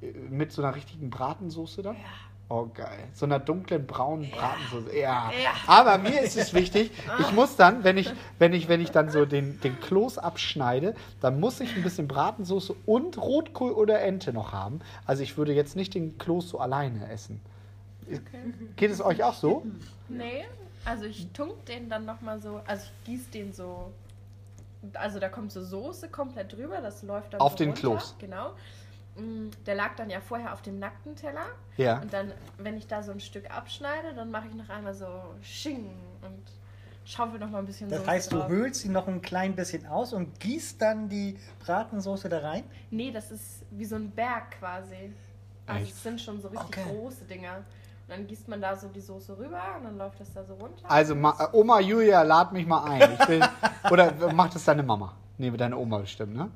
äh, 0.00 0.12
mit 0.30 0.52
so 0.52 0.62
einer 0.62 0.74
richtigen 0.74 1.10
Bratensoße 1.10 1.82
dann? 1.82 1.96
Ja. 1.96 2.02
Oh, 2.48 2.68
geil. 2.74 3.08
So 3.14 3.24
einer 3.24 3.38
dunklen 3.38 3.86
braunen 3.86 4.30
Bratensoße. 4.30 4.94
Ja. 4.94 5.30
Ja. 5.42 5.52
Aber 5.66 5.96
mir 5.96 6.20
ist 6.20 6.36
es 6.36 6.52
wichtig, 6.52 6.90
ich 7.18 7.32
muss 7.32 7.56
dann, 7.56 7.82
wenn 7.82 7.96
ich, 7.96 8.12
wenn 8.38 8.52
ich, 8.52 8.68
wenn 8.68 8.82
ich 8.82 8.90
dann 8.90 9.08
so 9.10 9.24
den, 9.24 9.58
den 9.60 9.80
Kloß 9.80 10.18
abschneide, 10.18 10.94
dann 11.20 11.40
muss 11.40 11.60
ich 11.60 11.74
ein 11.74 11.82
bisschen 11.82 12.08
Bratensoße 12.08 12.74
und 12.84 13.16
Rotkohl 13.16 13.72
oder 13.72 14.02
Ente 14.02 14.34
noch 14.34 14.52
haben. 14.52 14.80
Also 15.06 15.22
ich 15.22 15.38
würde 15.38 15.54
jetzt 15.54 15.76
nicht 15.76 15.94
den 15.94 16.18
Kloß 16.18 16.50
so 16.50 16.60
alleine 16.60 17.10
essen. 17.10 17.40
Geht 18.76 18.90
es 18.90 19.00
euch 19.00 19.22
auch 19.22 19.34
so? 19.34 19.64
Nee, 20.08 20.44
also 20.84 21.04
ich 21.04 21.28
tunk 21.32 21.64
den 21.66 21.88
dann 21.88 22.04
nochmal 22.04 22.40
so, 22.40 22.60
also 22.66 22.84
ich 22.84 23.04
gieße 23.04 23.30
den 23.30 23.52
so, 23.52 23.92
also 24.94 25.18
da 25.18 25.28
kommt 25.28 25.52
so 25.52 25.62
Soße 25.62 26.08
komplett 26.08 26.52
drüber, 26.52 26.80
das 26.80 27.02
läuft 27.02 27.32
dann 27.34 27.40
Auf 27.40 27.54
den 27.54 27.68
runter, 27.70 27.80
Kloß. 27.80 28.16
Genau. 28.18 28.52
mh, 29.16 29.50
der 29.66 29.74
lag 29.74 29.94
dann 29.96 30.10
ja 30.10 30.20
vorher 30.20 30.52
auf 30.52 30.62
dem 30.62 30.78
nackten 30.78 31.14
Teller. 31.16 31.46
Ja. 31.76 32.00
Und 32.00 32.12
dann, 32.12 32.32
wenn 32.58 32.76
ich 32.76 32.86
da 32.86 33.02
so 33.02 33.12
ein 33.12 33.20
Stück 33.20 33.50
abschneide, 33.50 34.14
dann 34.14 34.30
mache 34.30 34.48
ich 34.48 34.54
noch 34.54 34.68
einmal 34.68 34.94
so 34.94 35.06
Sching 35.42 35.90
und 36.22 36.42
schaufel 37.04 37.38
noch 37.40 37.50
mal 37.50 37.58
ein 37.58 37.66
bisschen 37.66 37.88
Das 37.90 37.98
Soße 38.00 38.10
heißt, 38.10 38.32
du 38.32 38.36
drauf. 38.38 38.48
höhlst 38.48 38.84
ihn 38.84 38.92
noch 38.92 39.08
ein 39.08 39.20
klein 39.22 39.54
bisschen 39.56 39.86
aus 39.86 40.12
und 40.12 40.38
gießt 40.40 40.80
dann 40.80 41.08
die 41.08 41.38
Bratensoße 41.64 42.28
da 42.28 42.38
rein? 42.38 42.64
Nee, 42.90 43.10
das 43.12 43.30
ist 43.30 43.62
wie 43.70 43.84
so 43.84 43.96
ein 43.96 44.10
Berg 44.10 44.52
quasi. 44.58 45.12
Also 45.66 45.84
es 45.86 46.02
sind 46.02 46.20
schon 46.20 46.40
so 46.42 46.48
richtig 46.48 46.66
Okay. 46.68 46.82
große 46.88 47.24
Dinger. 47.24 47.62
Und 48.08 48.18
dann 48.18 48.26
gießt 48.26 48.48
man 48.48 48.60
da 48.60 48.76
so 48.76 48.88
die 48.88 49.00
Soße 49.00 49.38
rüber 49.38 49.60
und 49.78 49.84
dann 49.84 49.96
läuft 49.98 50.20
das 50.20 50.32
da 50.34 50.44
so 50.44 50.54
runter. 50.54 50.84
Also, 50.88 51.14
Ma 51.14 51.34
äh, 51.38 51.56
Oma 51.56 51.80
Julia, 51.80 52.22
lad 52.22 52.52
mich 52.52 52.66
mal 52.66 52.84
ein. 52.84 53.16
Ich 53.18 53.28
will, 53.28 53.40
oder 53.90 54.12
macht 54.32 54.54
das 54.54 54.64
deine 54.64 54.82
Mama? 54.82 55.14
Nee, 55.38 55.50
deine 55.52 55.76
Oma 55.76 55.98
bestimmt, 55.98 56.34
ne? 56.34 56.50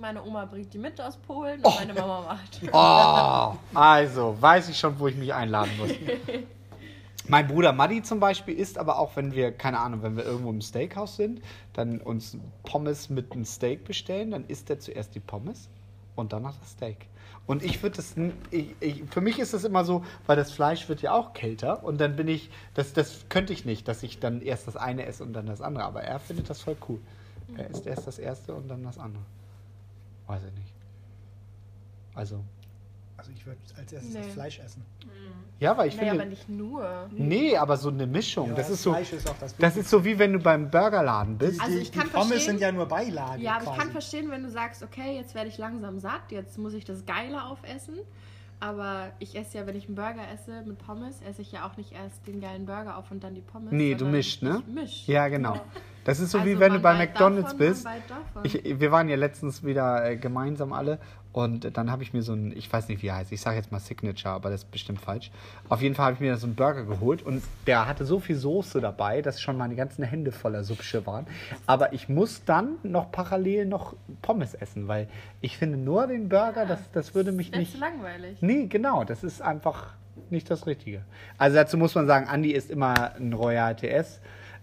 Meine 0.00 0.22
Oma 0.22 0.44
bringt 0.44 0.72
die 0.74 0.78
mit 0.78 1.00
aus 1.00 1.16
Polen 1.16 1.60
und 1.60 1.66
Oh. 1.66 1.72
meine 1.78 1.94
Mama 1.94 2.20
macht. 2.22 2.60
Oh, 2.72 3.56
also, 3.78 4.36
weiß 4.40 4.68
ich 4.68 4.78
schon, 4.78 4.98
wo 4.98 5.08
ich 5.08 5.16
mich 5.16 5.32
einladen 5.32 5.70
muss. 5.78 5.90
Mein 7.30 7.46
Bruder 7.46 7.72
Maddi 7.72 8.02
zum 8.02 8.20
Beispiel 8.20 8.54
isst 8.54 8.78
aber 8.78 8.98
auch, 8.98 9.14
wenn 9.16 9.32
wir, 9.32 9.52
keine 9.52 9.78
Ahnung, 9.80 10.02
wenn 10.02 10.16
wir 10.16 10.24
irgendwo 10.24 10.48
im 10.50 10.62
Steakhouse 10.62 11.16
sind, 11.16 11.42
dann 11.74 12.00
uns 12.00 12.36
Pommes 12.62 13.10
mit 13.10 13.32
einem 13.32 13.44
Steak 13.44 13.84
bestellen, 13.84 14.30
dann 14.30 14.46
isst 14.46 14.70
er 14.70 14.78
zuerst 14.80 15.14
die 15.14 15.20
Pommes 15.20 15.68
und 16.16 16.32
dann 16.32 16.42
noch 16.44 16.56
das 16.58 16.70
Steak. 16.70 17.06
Und 17.48 17.64
ich 17.64 17.82
würde 17.82 17.96
das, 17.96 18.14
ich, 18.50 18.74
ich, 18.78 19.04
für 19.10 19.22
mich 19.22 19.38
ist 19.38 19.54
das 19.54 19.64
immer 19.64 19.82
so, 19.82 20.04
weil 20.26 20.36
das 20.36 20.52
Fleisch 20.52 20.86
wird 20.90 21.00
ja 21.00 21.14
auch 21.14 21.32
kälter 21.32 21.82
und 21.82 21.98
dann 21.98 22.14
bin 22.14 22.28
ich, 22.28 22.50
das, 22.74 22.92
das 22.92 23.24
könnte 23.30 23.54
ich 23.54 23.64
nicht, 23.64 23.88
dass 23.88 24.02
ich 24.02 24.20
dann 24.20 24.42
erst 24.42 24.66
das 24.68 24.76
eine 24.76 25.06
esse 25.06 25.24
und 25.24 25.32
dann 25.32 25.46
das 25.46 25.62
andere. 25.62 25.84
Aber 25.84 26.02
er 26.02 26.20
findet 26.20 26.50
das 26.50 26.60
voll 26.60 26.76
cool. 26.90 27.00
Er 27.56 27.70
isst 27.70 27.86
erst 27.86 28.06
das 28.06 28.18
erste 28.18 28.54
und 28.54 28.68
dann 28.68 28.84
das 28.84 28.98
andere. 28.98 29.22
Weiß 30.26 30.42
ich 30.44 30.52
nicht. 30.52 30.74
Also, 32.14 32.44
Also 33.18 33.30
ich 33.34 33.44
würde 33.44 33.60
als 33.76 33.92
erstes 33.92 34.14
Nee. 34.14 34.20
das 34.22 34.32
Fleisch 34.32 34.58
essen. 34.60 34.82
ja, 35.58 35.76
weil 35.76 35.88
ich 35.88 35.96
naja, 35.96 36.10
finde. 36.10 36.22
aber 36.22 36.30
nicht 36.30 36.48
nur. 36.48 37.08
Nee, 37.10 37.56
aber 37.56 37.76
so 37.76 37.88
eine 37.90 38.06
Mischung. 38.06 38.48
Ja, 38.50 38.54
das 38.54 38.70
ist 38.70 38.82
so. 38.82 38.92
Fleisch 38.92 39.12
ist 39.12 39.28
auch 39.28 39.34
das 39.40 39.56
Das 39.56 39.76
ist 39.76 39.90
so 39.90 40.04
wie 40.04 40.18
wenn 40.18 40.32
du 40.32 40.38
beim 40.38 40.70
Burgerladen 40.70 41.36
bist. 41.36 41.60
Also 41.60 41.74
die, 41.76 41.82
ich 41.82 41.92
kann 41.92 42.04
die 42.04 42.10
Pommes 42.10 42.28
verstehen- 42.28 42.50
sind 42.52 42.60
ja 42.60 42.70
nur 42.72 42.86
Beilage. 42.86 43.42
Ja, 43.42 43.54
aber 43.56 43.62
ich 43.62 43.66
quasi. 43.66 43.78
kann 43.80 43.90
verstehen, 43.90 44.30
wenn 44.30 44.44
du 44.44 44.50
sagst, 44.50 44.82
okay, 44.84 45.16
jetzt 45.16 45.34
werde 45.34 45.48
ich 45.48 45.58
langsam 45.58 45.98
satt, 45.98 46.30
jetzt 46.30 46.56
muss 46.58 46.72
ich 46.74 46.84
das 46.84 47.04
Geile 47.06 47.42
aufessen. 47.44 47.98
Aber 48.60 49.10
ich 49.20 49.36
esse 49.36 49.58
ja, 49.58 49.66
wenn 49.66 49.76
ich 49.76 49.86
einen 49.86 49.94
Burger 49.94 50.28
esse 50.32 50.62
mit 50.62 50.78
Pommes, 50.78 51.20
esse 51.28 51.42
ich 51.42 51.52
ja 51.52 51.64
auch 51.68 51.76
nicht 51.76 51.92
erst 51.92 52.26
den 52.26 52.40
geilen 52.40 52.66
Burger 52.66 52.96
auf 52.98 53.10
und 53.10 53.22
dann 53.22 53.34
die 53.34 53.40
Pommes. 53.40 53.70
Nee, 53.72 53.94
du 53.94 54.04
mischst, 54.04 54.42
ne? 54.42 54.62
Ich 54.66 54.74
misch. 54.74 55.06
Ja, 55.08 55.28
genau. 55.28 55.60
Das 56.08 56.20
ist 56.20 56.30
so 56.30 56.38
wie 56.46 56.52
Also 56.52 56.60
wenn 56.60 56.72
du 56.72 56.80
bei 56.80 56.94
McDonalds 56.94 57.50
davon, 57.50 57.58
bist. 57.58 57.86
Ich, 58.42 58.80
wir 58.80 58.90
waren 58.90 59.10
ja 59.10 59.16
letztens 59.16 59.62
wieder 59.62 60.08
äh, 60.08 60.16
gemeinsam 60.16 60.72
alle 60.72 60.98
und 61.32 61.76
dann 61.76 61.90
habe 61.90 62.02
ich 62.02 62.14
mir 62.14 62.22
so 62.22 62.32
ein, 62.32 62.50
ich 62.56 62.72
weiß 62.72 62.88
nicht 62.88 63.02
wie 63.02 63.08
er 63.08 63.16
heißt, 63.16 63.30
ich 63.30 63.42
sage 63.42 63.56
jetzt 63.56 63.70
mal 63.70 63.78
Signature, 63.78 64.32
aber 64.32 64.48
das 64.48 64.62
ist 64.62 64.70
bestimmt 64.70 65.02
falsch. 65.02 65.30
Auf 65.68 65.82
jeden 65.82 65.94
Fall 65.94 66.06
habe 66.06 66.14
ich 66.14 66.20
mir 66.20 66.34
so 66.38 66.46
einen 66.46 66.54
Burger 66.54 66.84
geholt 66.84 67.20
und 67.20 67.42
der 67.66 67.86
hatte 67.86 68.06
so 68.06 68.20
viel 68.20 68.36
Soße 68.36 68.80
dabei, 68.80 69.20
dass 69.20 69.38
schon 69.38 69.58
meine 69.58 69.74
ganzen 69.74 70.02
Hände 70.02 70.32
voller 70.32 70.64
Subsche 70.64 71.04
waren. 71.04 71.26
Aber 71.66 71.92
ich 71.92 72.08
muss 72.08 72.42
dann 72.42 72.76
noch 72.82 73.12
parallel 73.12 73.66
noch 73.66 73.94
Pommes 74.22 74.54
essen, 74.54 74.88
weil 74.88 75.08
ich 75.42 75.58
finde 75.58 75.76
nur 75.76 76.06
den 76.06 76.30
Burger, 76.30 76.64
das, 76.64 76.80
das 76.92 77.14
würde 77.14 77.32
mich 77.32 77.50
Das 77.50 77.60
ist 77.60 77.74
nicht... 77.74 77.80
langweilig. 77.80 78.38
Nee, 78.40 78.64
genau, 78.64 79.04
das 79.04 79.24
ist 79.24 79.42
einfach 79.42 79.92
nicht 80.30 80.50
das 80.50 80.66
Richtige. 80.66 81.02
Also 81.36 81.56
dazu 81.56 81.76
muss 81.76 81.94
man 81.94 82.06
sagen, 82.06 82.28
Andi 82.28 82.52
ist 82.52 82.70
immer 82.70 83.14
ein 83.16 83.34
Royal 83.34 83.76
TS. 83.76 84.20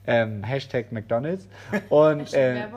Ähm, 0.08 0.44
Hashtag 0.44 0.92
McDonalds. 0.92 1.48
Und 1.90 2.34
äh, 2.34 2.68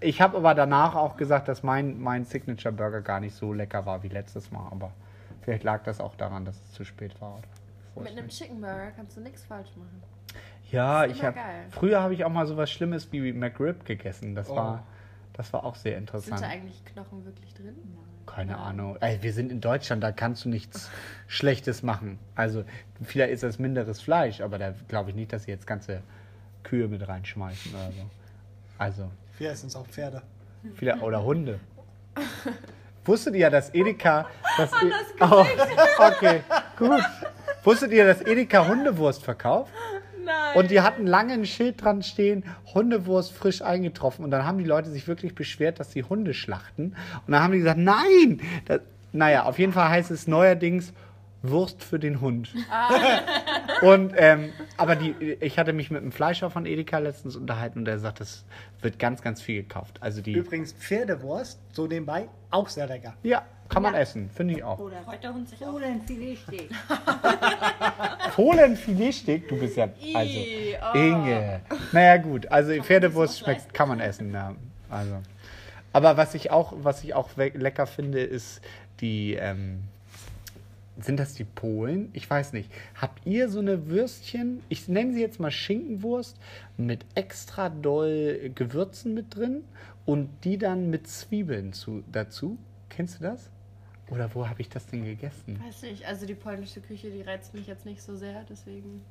ich 0.00 0.20
habe 0.20 0.36
aber 0.36 0.54
danach 0.54 0.94
auch 0.94 1.16
gesagt, 1.16 1.48
dass 1.48 1.62
mein, 1.62 2.00
mein 2.00 2.24
Signature 2.24 2.72
Burger 2.74 3.00
gar 3.00 3.20
nicht 3.20 3.34
so 3.34 3.52
lecker 3.52 3.86
war 3.86 4.02
wie 4.02 4.08
letztes 4.08 4.50
Mal. 4.50 4.68
Aber 4.70 4.92
vielleicht 5.42 5.64
lag 5.64 5.82
das 5.84 6.00
auch 6.00 6.14
daran, 6.16 6.44
dass 6.44 6.56
es 6.56 6.72
zu 6.72 6.84
spät 6.84 7.20
war. 7.20 7.40
Mit 7.96 8.08
einem 8.12 8.28
Chicken 8.28 8.60
Burger 8.60 8.90
kannst 8.94 9.16
du 9.16 9.20
nichts 9.22 9.42
falsch 9.44 9.70
machen. 9.76 10.02
ja, 10.70 11.06
ich 11.06 11.22
habe 11.24 11.38
früher 11.70 12.02
habe 12.02 12.12
ich 12.14 12.24
auch 12.24 12.30
mal 12.30 12.46
sowas 12.46 12.70
Schlimmes 12.70 13.10
wie 13.12 13.32
McRib 13.32 13.84
gegessen. 13.86 14.34
Das 14.34 14.50
Oh. 14.50 14.56
war 14.56 14.84
das 15.32 15.52
war 15.52 15.64
auch 15.64 15.74
sehr 15.74 15.92
Sind 15.92 16.00
interessant. 16.00 16.40
da 16.40 16.46
eigentlich 16.48 16.82
Knochen 16.86 17.24
wirklich 17.26 17.52
drin? 17.52 17.76
Keine 18.26 18.52
Ja. 18.52 18.58
Ahnung. 18.58 18.96
Ey, 19.00 19.18
wir 19.22 19.32
sind 19.34 19.52
in 19.52 19.60
Deutschland, 19.60 20.02
da 20.02 20.10
kannst 20.10 20.44
du 20.46 20.48
nichts 20.48 20.90
Schlechtes 21.26 21.82
machen. 21.82 22.18
Also, 22.34 22.64
vielleicht 23.02 23.32
ist 23.34 23.42
das 23.42 23.58
minderes 23.58 24.00
Fleisch, 24.00 24.40
aber 24.40 24.58
da 24.58 24.72
glaube 24.88 25.10
ich 25.10 25.16
nicht, 25.16 25.32
dass 25.34 25.44
sie 25.44 25.50
jetzt 25.50 25.66
ganze 25.66 26.00
Kühe 26.66 26.88
mit 26.88 27.06
reinschmeißen 27.06 27.72
oder 27.72 27.92
so. 27.92 28.10
Also, 28.78 29.10
Vielleicht 29.32 29.58
sind 29.58 29.68
es 29.68 29.76
auch 29.76 29.86
Pferde. 29.86 30.22
vielleicht, 30.74 31.02
oder 31.02 31.22
Hunde. 31.22 31.60
Wusstet 33.04 33.36
ihr, 33.36 33.50
dass 33.50 33.72
Edeka. 33.72 34.26
Dass 34.56 34.72
e 34.72 34.90
oh, 35.20 35.46
okay, 35.98 36.42
gut. 36.76 37.02
Wusstet 37.62 37.92
ihr, 37.92 38.04
dass 38.04 38.20
Edeka 38.20 38.66
Hundewurst 38.66 39.22
verkauft? 39.22 39.72
Nein. 40.24 40.56
Und 40.56 40.72
die 40.72 40.80
hatten 40.80 41.06
lange 41.06 41.34
ein 41.34 41.46
Schild 41.46 41.82
dran 41.82 42.02
stehen, 42.02 42.42
Hundewurst 42.74 43.32
frisch 43.32 43.62
eingetroffen. 43.62 44.24
Und 44.24 44.32
dann 44.32 44.44
haben 44.44 44.58
die 44.58 44.64
Leute 44.64 44.90
sich 44.90 45.06
wirklich 45.06 45.36
beschwert, 45.36 45.78
dass 45.78 45.92
sie 45.92 46.02
Hunde 46.02 46.34
schlachten. 46.34 46.96
Und 47.26 47.32
dann 47.32 47.42
haben 47.42 47.52
die 47.52 47.58
gesagt, 47.58 47.78
nein! 47.78 48.40
Das, 48.64 48.80
naja, 49.12 49.44
auf 49.44 49.60
jeden 49.60 49.72
Fall 49.72 49.88
heißt 49.88 50.10
es 50.10 50.26
neuerdings 50.26 50.92
Wurst 51.50 51.82
für 51.82 51.98
den 51.98 52.20
Hund. 52.20 52.54
Und, 53.82 54.12
ähm, 54.16 54.52
aber 54.76 54.96
die, 54.96 55.14
ich 55.40 55.58
hatte 55.58 55.72
mich 55.72 55.90
mit 55.90 56.00
einem 56.02 56.12
Fleischer 56.12 56.50
von 56.50 56.64
Edeka 56.66 56.98
letztens 56.98 57.36
unterhalten 57.36 57.80
und 57.80 57.84
der 57.84 57.98
sagt, 57.98 58.20
das 58.20 58.44
wird 58.80 58.98
ganz, 58.98 59.20
ganz 59.20 59.42
viel 59.42 59.62
gekauft. 59.62 59.98
Also 60.00 60.22
die, 60.22 60.32
Übrigens 60.32 60.72
Pferdewurst, 60.72 61.58
so 61.72 61.86
nebenbei, 61.86 62.28
auch 62.50 62.68
sehr 62.68 62.86
lecker. 62.86 63.14
ja, 63.22 63.44
kann 63.68 63.82
man 63.82 63.94
Ja. 63.94 64.00
essen, 64.00 64.30
finde 64.30 64.54
ich 64.54 64.64
auch. 64.64 64.78
Oder 64.78 65.02
Freut 65.02 65.22
der 65.22 65.34
Hund 65.34 65.48
sich. 65.48 65.58
Fohlenfiletsteak. 65.58 66.70
Fohlenfiletsteak, 68.30 69.48
du 69.48 69.56
bist 69.58 69.76
ja, 69.76 69.88
also, 70.14 70.38
oh. 70.94 70.96
Inge. 70.98 71.60
Naja, 71.92 72.16
gut, 72.18 72.50
also 72.50 72.72
Pferdewurst 72.82 73.34
sich 73.34 73.42
auch 73.42 73.46
schmeckt, 73.46 73.60
leisten. 73.62 73.72
kann 73.74 73.88
man 73.88 74.00
essen, 74.00 74.32
ja. 74.32 74.54
Also. 74.88 75.16
Aber 75.92 76.16
was 76.16 76.34
ich 76.34 76.50
auch, 76.50 76.72
was 76.78 77.02
ich 77.04 77.14
auch 77.14 77.30
lecker 77.36 77.86
finde, 77.86 78.20
ist 78.20 78.60
die, 79.00 79.34
ähm, 79.34 79.82
sind 81.00 81.18
das 81.18 81.34
die 81.34 81.44
Polen? 81.44 82.10
Ich 82.12 82.28
weiß 82.28 82.52
nicht. 82.52 82.70
Habt 82.94 83.26
ihr 83.26 83.48
so 83.48 83.60
eine 83.60 83.88
Würstchen, 83.88 84.62
ich 84.68 84.88
nenne 84.88 85.12
sie 85.12 85.20
jetzt 85.20 85.40
mal 85.40 85.50
Schinkenwurst, 85.50 86.38
mit 86.76 87.04
extra 87.14 87.68
doll 87.68 88.50
Gewürzen 88.54 89.14
mit 89.14 89.34
drin 89.34 89.64
und 90.04 90.30
die 90.44 90.58
dann 90.58 90.90
mit 90.90 91.06
Zwiebeln 91.08 91.72
zu, 91.72 92.02
dazu? 92.10 92.58
Kennst 92.88 93.20
du 93.20 93.24
das? 93.24 93.50
Oder 94.10 94.34
wo 94.34 94.48
habe 94.48 94.60
ich 94.60 94.68
das 94.68 94.86
denn 94.86 95.04
gegessen? 95.04 95.60
Weiß 95.66 95.82
nicht, 95.82 96.06
also 96.06 96.26
die 96.26 96.34
polnische 96.34 96.80
Küche, 96.80 97.10
die 97.10 97.22
reizt 97.22 97.54
mich 97.54 97.66
jetzt 97.66 97.84
nicht 97.84 98.00
so 98.00 98.14
sehr, 98.14 98.44
deswegen. 98.48 99.02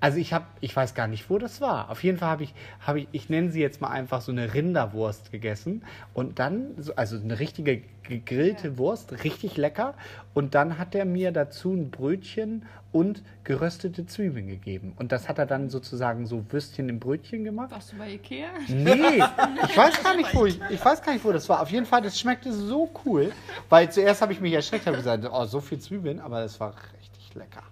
Also 0.00 0.18
ich 0.18 0.32
habe, 0.32 0.46
ich 0.60 0.74
weiß 0.74 0.94
gar 0.94 1.06
nicht, 1.06 1.28
wo 1.30 1.38
das 1.38 1.60
war. 1.60 1.90
Auf 1.90 2.02
jeden 2.02 2.18
Fall 2.18 2.28
habe 2.28 2.44
ich, 2.44 2.54
habe 2.80 3.00
ich, 3.00 3.08
ich 3.12 3.28
nenne 3.28 3.50
sie 3.50 3.60
jetzt 3.60 3.80
mal 3.80 3.88
einfach 3.88 4.20
so 4.20 4.32
eine 4.32 4.54
Rinderwurst 4.54 5.32
gegessen 5.32 5.84
und 6.12 6.38
dann, 6.38 6.74
so, 6.78 6.94
also 6.96 7.16
eine 7.16 7.38
richtige 7.38 7.82
gegrillte 8.04 8.68
Ja. 8.68 8.78
Wurst, 8.78 9.24
richtig 9.24 9.56
lecker. 9.56 9.94
Und 10.34 10.54
dann 10.54 10.78
hat 10.78 10.94
er 10.94 11.04
mir 11.04 11.32
dazu 11.32 11.72
ein 11.72 11.90
Brötchen 11.90 12.66
und 12.92 13.22
geröstete 13.42 14.06
Zwiebeln 14.06 14.46
gegeben. 14.46 14.92
Und 14.96 15.10
das 15.10 15.28
hat 15.28 15.38
er 15.38 15.46
dann 15.46 15.68
sozusagen 15.68 16.26
so 16.26 16.44
Würstchen 16.50 16.88
im 16.88 17.00
Brötchen 17.00 17.42
gemacht. 17.42 17.72
Warst 17.72 17.92
du 17.92 17.96
bei 17.96 18.12
Ikea? 18.12 18.50
Nee, 18.68 19.16
ich 19.68 19.76
weiß 19.76 20.02
gar 20.02 20.16
nicht, 20.16 20.32
wo 20.32 20.46
ich, 20.46 20.60
ich 20.70 20.84
weiß 20.84 21.02
gar 21.02 21.12
nicht, 21.12 21.24
wo 21.24 21.32
das 21.32 21.48
war. 21.48 21.60
Auf 21.60 21.70
jeden 21.70 21.86
Fall, 21.86 22.02
das 22.02 22.18
schmeckte 22.18 22.52
so 22.52 22.90
cool, 23.04 23.32
weil 23.68 23.90
zuerst 23.90 24.22
habe 24.22 24.32
ich 24.32 24.40
mich 24.40 24.52
erschreckt, 24.52 24.86
habe 24.86 24.96
gesagt, 24.96 25.28
oh, 25.28 25.44
so 25.46 25.60
viel 25.60 25.80
Zwiebeln, 25.80 26.20
aber 26.20 26.40
das 26.40 26.60
war 26.60 26.74
richtig 26.96 27.34
lecker. 27.34 27.62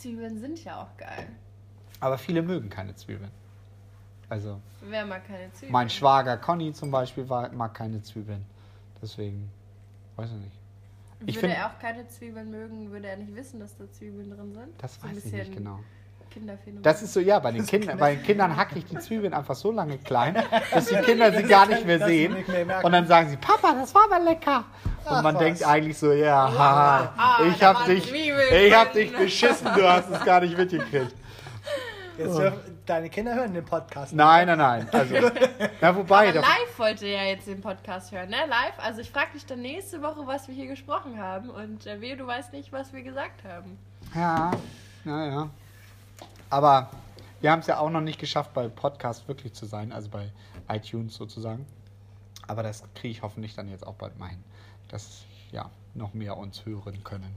Zwiebeln 0.00 0.38
sind 0.40 0.64
ja 0.64 0.82
auch 0.82 0.96
geil. 0.96 1.26
Aber 2.00 2.16
viele 2.16 2.40
mögen 2.42 2.70
keine 2.70 2.94
Zwiebeln. 2.94 3.30
Also 4.30 4.60
Wer 4.88 5.04
mag 5.04 5.26
keine 5.26 5.52
Zwiebeln? 5.52 5.72
mein 5.72 5.90
Schwager 5.90 6.36
Conny 6.38 6.72
zum 6.72 6.90
Beispiel 6.90 7.28
war, 7.28 7.50
mag 7.52 7.74
keine 7.74 8.00
Zwiebeln. 8.02 8.44
Deswegen, 9.02 9.50
weiß 10.16 10.30
ich 10.30 10.36
nicht. 10.36 10.56
Ich 11.26 11.34
würde 11.36 11.48
find- 11.48 11.54
er 11.54 11.66
auch 11.66 11.78
keine 11.78 12.06
Zwiebeln 12.08 12.50
mögen, 12.50 12.90
würde 12.90 13.08
er 13.08 13.16
nicht 13.18 13.34
wissen, 13.34 13.60
dass 13.60 13.76
da 13.76 13.90
Zwiebeln 13.90 14.30
drin 14.30 14.54
sind? 14.54 14.68
Das 14.82 14.94
So 14.94 15.02
weiß 15.06 15.24
ich 15.24 15.32
nicht 15.32 15.52
genau. 15.52 15.80
Kinderphänomen. 16.30 16.82
Das 16.82 17.02
ist 17.02 17.12
so, 17.12 17.20
ja, 17.20 17.38
bei 17.38 17.52
den, 17.52 17.66
Kindern, 17.66 17.98
bei 17.98 18.14
den 18.14 18.22
Kindern 18.22 18.56
hacke 18.56 18.78
ich 18.78 18.86
die 18.86 18.98
Zwiebeln 18.98 19.34
einfach 19.34 19.54
so 19.54 19.70
lange 19.72 19.98
klein, 19.98 20.34
dass 20.72 20.86
die 20.86 20.96
Kinder 20.96 21.32
sie 21.32 21.42
gar 21.42 21.66
nicht 21.66 21.84
mehr 21.84 21.98
sehen. 22.04 22.32
nicht 22.34 22.48
mehr 22.48 22.64
merken. 22.64 22.86
Und 22.86 22.92
dann 22.92 23.06
sagen 23.06 23.28
sie, 23.30 23.36
Papa, 23.36 23.74
das 23.74 23.94
war 23.94 24.04
aber 24.10 24.20
lecker. 24.24 24.64
Und 25.04 25.12
Ach, 25.16 25.22
man 25.22 25.34
was. 25.34 25.42
denkt 25.42 25.64
eigentlich 25.66 25.98
so, 25.98 26.12
ja, 26.12 26.50
haha, 26.52 27.12
Ah, 27.16 27.42
ich 27.46 27.58
da 27.58 27.74
hab 27.74 27.86
dich, 27.86 28.08
Zwiebeln 28.08 28.54
ich 28.66 28.74
hab 28.74 28.92
dich 28.92 29.14
beschissen, 29.16 29.68
du 29.74 29.88
hast 29.88 30.10
es 30.10 30.24
gar 30.24 30.40
nicht 30.40 30.56
mitgekriegt. 30.56 31.14
Jetzt 32.18 32.36
dürfen, 32.38 32.60
deine 32.84 33.08
Kinder 33.08 33.34
hören 33.34 33.54
den 33.54 33.64
Podcast. 33.64 34.12
Nein, 34.12 34.46
nein, 34.46 34.58
nein. 34.58 34.88
Also, 34.92 35.14
na, 35.80 35.96
wobei, 35.96 36.28
Aber 36.28 36.40
doch, 36.40 36.42
live 36.42 36.78
wollte 36.78 37.06
er 37.06 37.24
ja 37.24 37.30
jetzt 37.30 37.46
den 37.46 37.60
Podcast 37.62 38.12
hören, 38.12 38.28
ne? 38.28 38.36
Live. 38.46 38.74
Also 38.78 39.00
ich 39.00 39.10
frage 39.10 39.28
dich 39.34 39.46
dann 39.46 39.60
nächste 39.62 40.02
Woche, 40.02 40.26
was 40.26 40.46
wir 40.46 40.54
hier 40.54 40.66
gesprochen 40.66 41.18
haben. 41.18 41.48
Und 41.48 41.86
äh, 41.86 42.00
wehe, 42.02 42.16
du 42.16 42.26
weißt 42.26 42.52
nicht, 42.52 42.72
was 42.72 42.92
wir 42.92 43.02
gesagt 43.02 43.42
haben. 43.44 43.78
Ja, 44.14 44.50
naja. 45.04 45.48
Aber 46.48 46.90
wir 47.40 47.50
haben 47.50 47.60
es 47.60 47.66
ja 47.66 47.78
auch 47.78 47.90
noch 47.90 48.00
nicht 48.00 48.18
geschafft, 48.18 48.52
bei 48.54 48.68
Podcast 48.68 49.26
wirklich 49.28 49.52
zu 49.54 49.66
sein, 49.66 49.92
also 49.92 50.08
bei 50.08 50.30
iTunes 50.68 51.14
sozusagen. 51.14 51.66
Aber 52.46 52.62
das 52.62 52.82
kriege 52.94 53.12
ich 53.12 53.22
hoffentlich 53.22 53.54
dann 53.54 53.68
jetzt 53.68 53.86
auch 53.86 53.94
bald 53.94 54.18
mal 54.18 54.28
hin. 54.28 54.42
dass 54.88 55.24
ja 55.52 55.70
noch 55.94 56.14
mehr 56.14 56.36
uns 56.36 56.64
hören 56.66 57.02
können. 57.04 57.34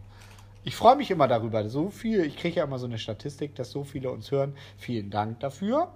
Ich 0.64 0.76
freue 0.76 0.96
mich 0.96 1.12
immer 1.12 1.28
darüber. 1.28 1.68
So 1.70 1.90
viel, 1.90 2.22
ich 2.26 2.38
kriege 2.38 2.58
ja 2.58 2.64
immer 2.64 2.80
so 2.80 2.86
eine 2.86 2.98
Statistik, 2.98 3.56
dass 3.56 3.72
so 3.72 3.84
viele 3.84 4.10
uns 4.12 4.32
hören. 4.32 4.56
Vielen 4.78 5.10
Dank 5.10 5.40
dafür. 5.42 5.92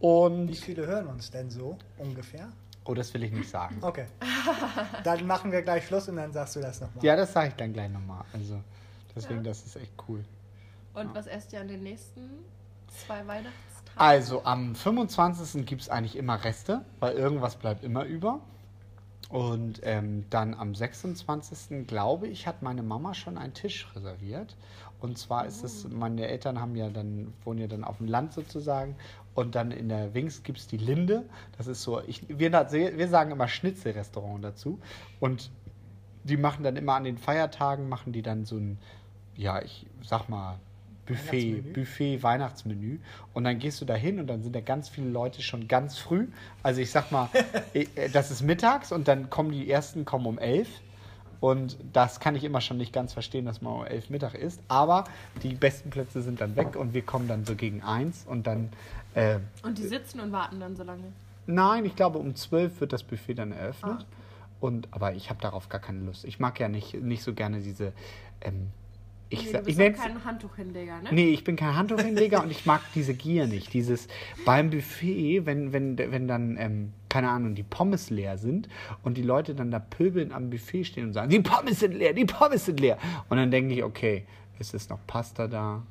Wie 0.00 0.06
Und 0.06 0.56
viele 0.56 0.86
hören 0.86 1.06
uns 1.06 1.30
denn 1.30 1.50
so 1.50 1.78
ungefähr? 1.98 2.48
oh, 2.84 2.94
das 2.94 3.14
will 3.14 3.22
ich 3.22 3.32
nicht 3.32 3.48
sagen. 3.48 3.78
Okay. 3.80 4.06
Dann 5.04 5.26
machen 5.26 5.52
wir 5.52 5.62
gleich 5.62 5.86
Schluss 5.86 6.08
und 6.08 6.16
dann 6.16 6.32
sagst 6.32 6.56
du 6.56 6.60
das 6.60 6.80
nochmal. 6.80 7.04
Ja, 7.04 7.14
das 7.16 7.32
sage 7.32 7.48
ich 7.48 7.54
dann 7.54 7.72
gleich 7.72 7.90
nochmal. 7.90 8.24
Also 8.32 8.60
deswegen, 9.14 9.44
das 9.44 9.64
ist 9.64 9.76
echt 9.76 9.92
cool. 10.08 10.24
Und 10.94 11.14
was 11.14 11.26
esst 11.26 11.52
ihr 11.52 11.60
an 11.60 11.68
den 11.68 11.82
nächsten 11.82 12.30
zwei 12.88 13.26
Weihnachtstagen? 13.26 13.52
Also 13.96 14.44
am 14.44 14.74
25. 14.74 15.64
gibt 15.66 15.82
es 15.82 15.88
eigentlich 15.88 16.16
immer 16.16 16.44
Reste, 16.44 16.84
weil 17.00 17.14
irgendwas 17.14 17.56
bleibt 17.56 17.84
immer 17.84 18.04
über. 18.04 18.40
Und 19.28 19.80
ähm, 19.84 20.26
dann 20.28 20.52
am 20.54 20.74
26. 20.74 21.86
glaube 21.86 22.28
ich, 22.28 22.46
hat 22.46 22.60
meine 22.60 22.82
Mama 22.82 23.14
schon 23.14 23.38
einen 23.38 23.54
Tisch 23.54 23.88
reserviert. 23.96 24.56
Und 25.00 25.16
zwar 25.16 25.46
ist 25.46 25.64
es, 25.64 25.88
meine 25.88 26.28
Eltern 26.28 26.60
haben 26.60 26.76
ja 26.76 26.90
dann, 26.90 27.32
wohnen 27.42 27.58
ja 27.58 27.66
dann 27.66 27.82
auf 27.82 27.96
dem 27.96 28.08
Land 28.08 28.34
sozusagen. 28.34 28.94
Und 29.34 29.54
dann 29.54 29.70
in 29.70 29.88
der 29.88 30.12
Wings 30.12 30.42
gibt 30.42 30.58
es 30.58 30.66
die 30.66 30.76
Linde. 30.76 31.24
Das 31.56 31.66
ist 31.66 31.82
so, 31.82 32.02
ich, 32.02 32.28
wir, 32.28 32.52
wir 32.52 33.08
sagen 33.08 33.30
immer 33.30 33.48
Schnitzelrestaurant 33.48 34.44
dazu. 34.44 34.78
Und 35.18 35.50
die 36.24 36.36
machen 36.36 36.62
dann 36.62 36.76
immer 36.76 36.94
an 36.94 37.04
den 37.04 37.16
Feiertagen, 37.16 37.88
machen 37.88 38.12
die 38.12 38.22
dann 38.22 38.44
so 38.44 38.56
ein, 38.56 38.78
ja, 39.34 39.62
ich 39.62 39.86
sag 40.02 40.28
mal, 40.28 40.60
Buffet, 41.06 41.32
Weihnachtsmenü? 41.32 41.72
Buffet, 41.72 42.22
Weihnachtsmenü. 42.22 42.98
Und 43.34 43.44
dann 43.44 43.58
gehst 43.58 43.80
du 43.80 43.84
da 43.84 43.94
hin 43.94 44.20
und 44.20 44.26
dann 44.28 44.42
sind 44.42 44.54
da 44.54 44.60
ganz 44.60 44.88
viele 44.88 45.08
Leute 45.08 45.42
schon 45.42 45.68
ganz 45.68 45.98
früh. 45.98 46.28
Also 46.62 46.80
ich 46.80 46.90
sag 46.90 47.10
mal, 47.10 47.28
eh, 47.74 47.86
äh, 47.96 48.08
das 48.08 48.30
ist 48.30 48.42
mittags 48.42 48.92
und 48.92 49.08
dann 49.08 49.30
kommen 49.30 49.50
die 49.50 49.70
ersten 49.70 50.04
kommen 50.04 50.26
um 50.26 50.38
elf. 50.38 50.68
Und 51.40 51.76
das 51.92 52.20
kann 52.20 52.36
ich 52.36 52.44
immer 52.44 52.60
schon 52.60 52.76
nicht 52.76 52.92
ganz 52.92 53.12
verstehen, 53.12 53.46
dass 53.46 53.62
man 53.62 53.72
um 53.72 53.84
elf 53.84 54.10
Mittag 54.10 54.34
isst. 54.34 54.60
Aber 54.68 55.04
die 55.42 55.54
besten 55.54 55.90
Plätze 55.90 56.22
sind 56.22 56.40
dann 56.40 56.54
weg 56.54 56.76
und 56.76 56.94
wir 56.94 57.02
kommen 57.02 57.26
dann 57.26 57.44
so 57.44 57.56
gegen 57.56 57.82
eins 57.82 58.24
und 58.28 58.46
dann. 58.46 58.70
Äh, 59.14 59.40
Und 59.64 59.76
die 59.78 59.82
sitzen 59.82 60.20
und 60.20 60.30
warten 60.30 60.60
dann 60.60 60.76
so 60.76 60.84
lange. 60.84 61.12
Nein, 61.46 61.84
ich 61.84 61.96
glaube, 61.96 62.18
um 62.18 62.36
12 62.36 62.80
wird 62.80 62.92
das 62.92 63.02
Buffet 63.02 63.34
dann 63.34 63.50
eröffnet. 63.50 64.02
Ah. 64.02 64.04
Und, 64.60 64.86
aber 64.92 65.14
ich 65.14 65.30
habe 65.30 65.40
darauf 65.40 65.68
gar 65.68 65.80
keine 65.80 66.04
Lust. 66.04 66.24
Ich 66.24 66.38
mag 66.38 66.60
ja 66.60 66.68
nicht, 66.68 66.94
nicht 66.94 67.24
so 67.24 67.34
gerne 67.34 67.60
diese. 67.60 67.92
Ähm, 68.40 68.68
ich, 69.32 69.44
nee, 69.46 69.52
du 69.52 69.58
ich 69.58 69.64
bist 69.64 69.78
nenn's, 69.78 69.98
auch 69.98 70.02
kein 70.02 70.24
Handtuchhinleger, 70.24 71.00
ne? 71.02 71.08
Nee, 71.10 71.28
ich 71.30 71.42
bin 71.42 71.56
kein 71.56 71.74
Handtuchhinleger 71.74 72.42
und 72.42 72.50
ich 72.50 72.66
mag 72.66 72.82
diese 72.94 73.14
Gier 73.14 73.46
nicht. 73.46 73.72
Dieses 73.72 74.08
beim 74.44 74.70
Buffet, 74.70 75.46
wenn, 75.46 75.72
wenn, 75.72 75.96
wenn 75.96 76.28
dann, 76.28 76.56
ähm, 76.58 76.92
keine 77.08 77.30
Ahnung, 77.30 77.54
die 77.54 77.62
Pommes 77.62 78.10
leer 78.10 78.36
sind 78.36 78.68
und 79.02 79.16
die 79.16 79.22
Leute 79.22 79.54
dann 79.54 79.70
da 79.70 79.78
pöbeln 79.78 80.32
am 80.32 80.50
Buffet 80.50 80.84
stehen 80.84 81.06
und 81.06 81.12
sagen, 81.14 81.30
die 81.30 81.40
Pommes 81.40 81.80
sind 81.80 81.94
leer, 81.94 82.12
die 82.12 82.26
Pommes 82.26 82.66
sind 82.66 82.78
leer. 82.78 82.98
Und 83.30 83.38
dann 83.38 83.50
denke 83.50 83.74
ich, 83.74 83.82
okay, 83.82 84.26
es 84.58 84.74
ist 84.74 84.90
noch 84.90 84.98
Pasta 85.06 85.48
da, 85.48 85.82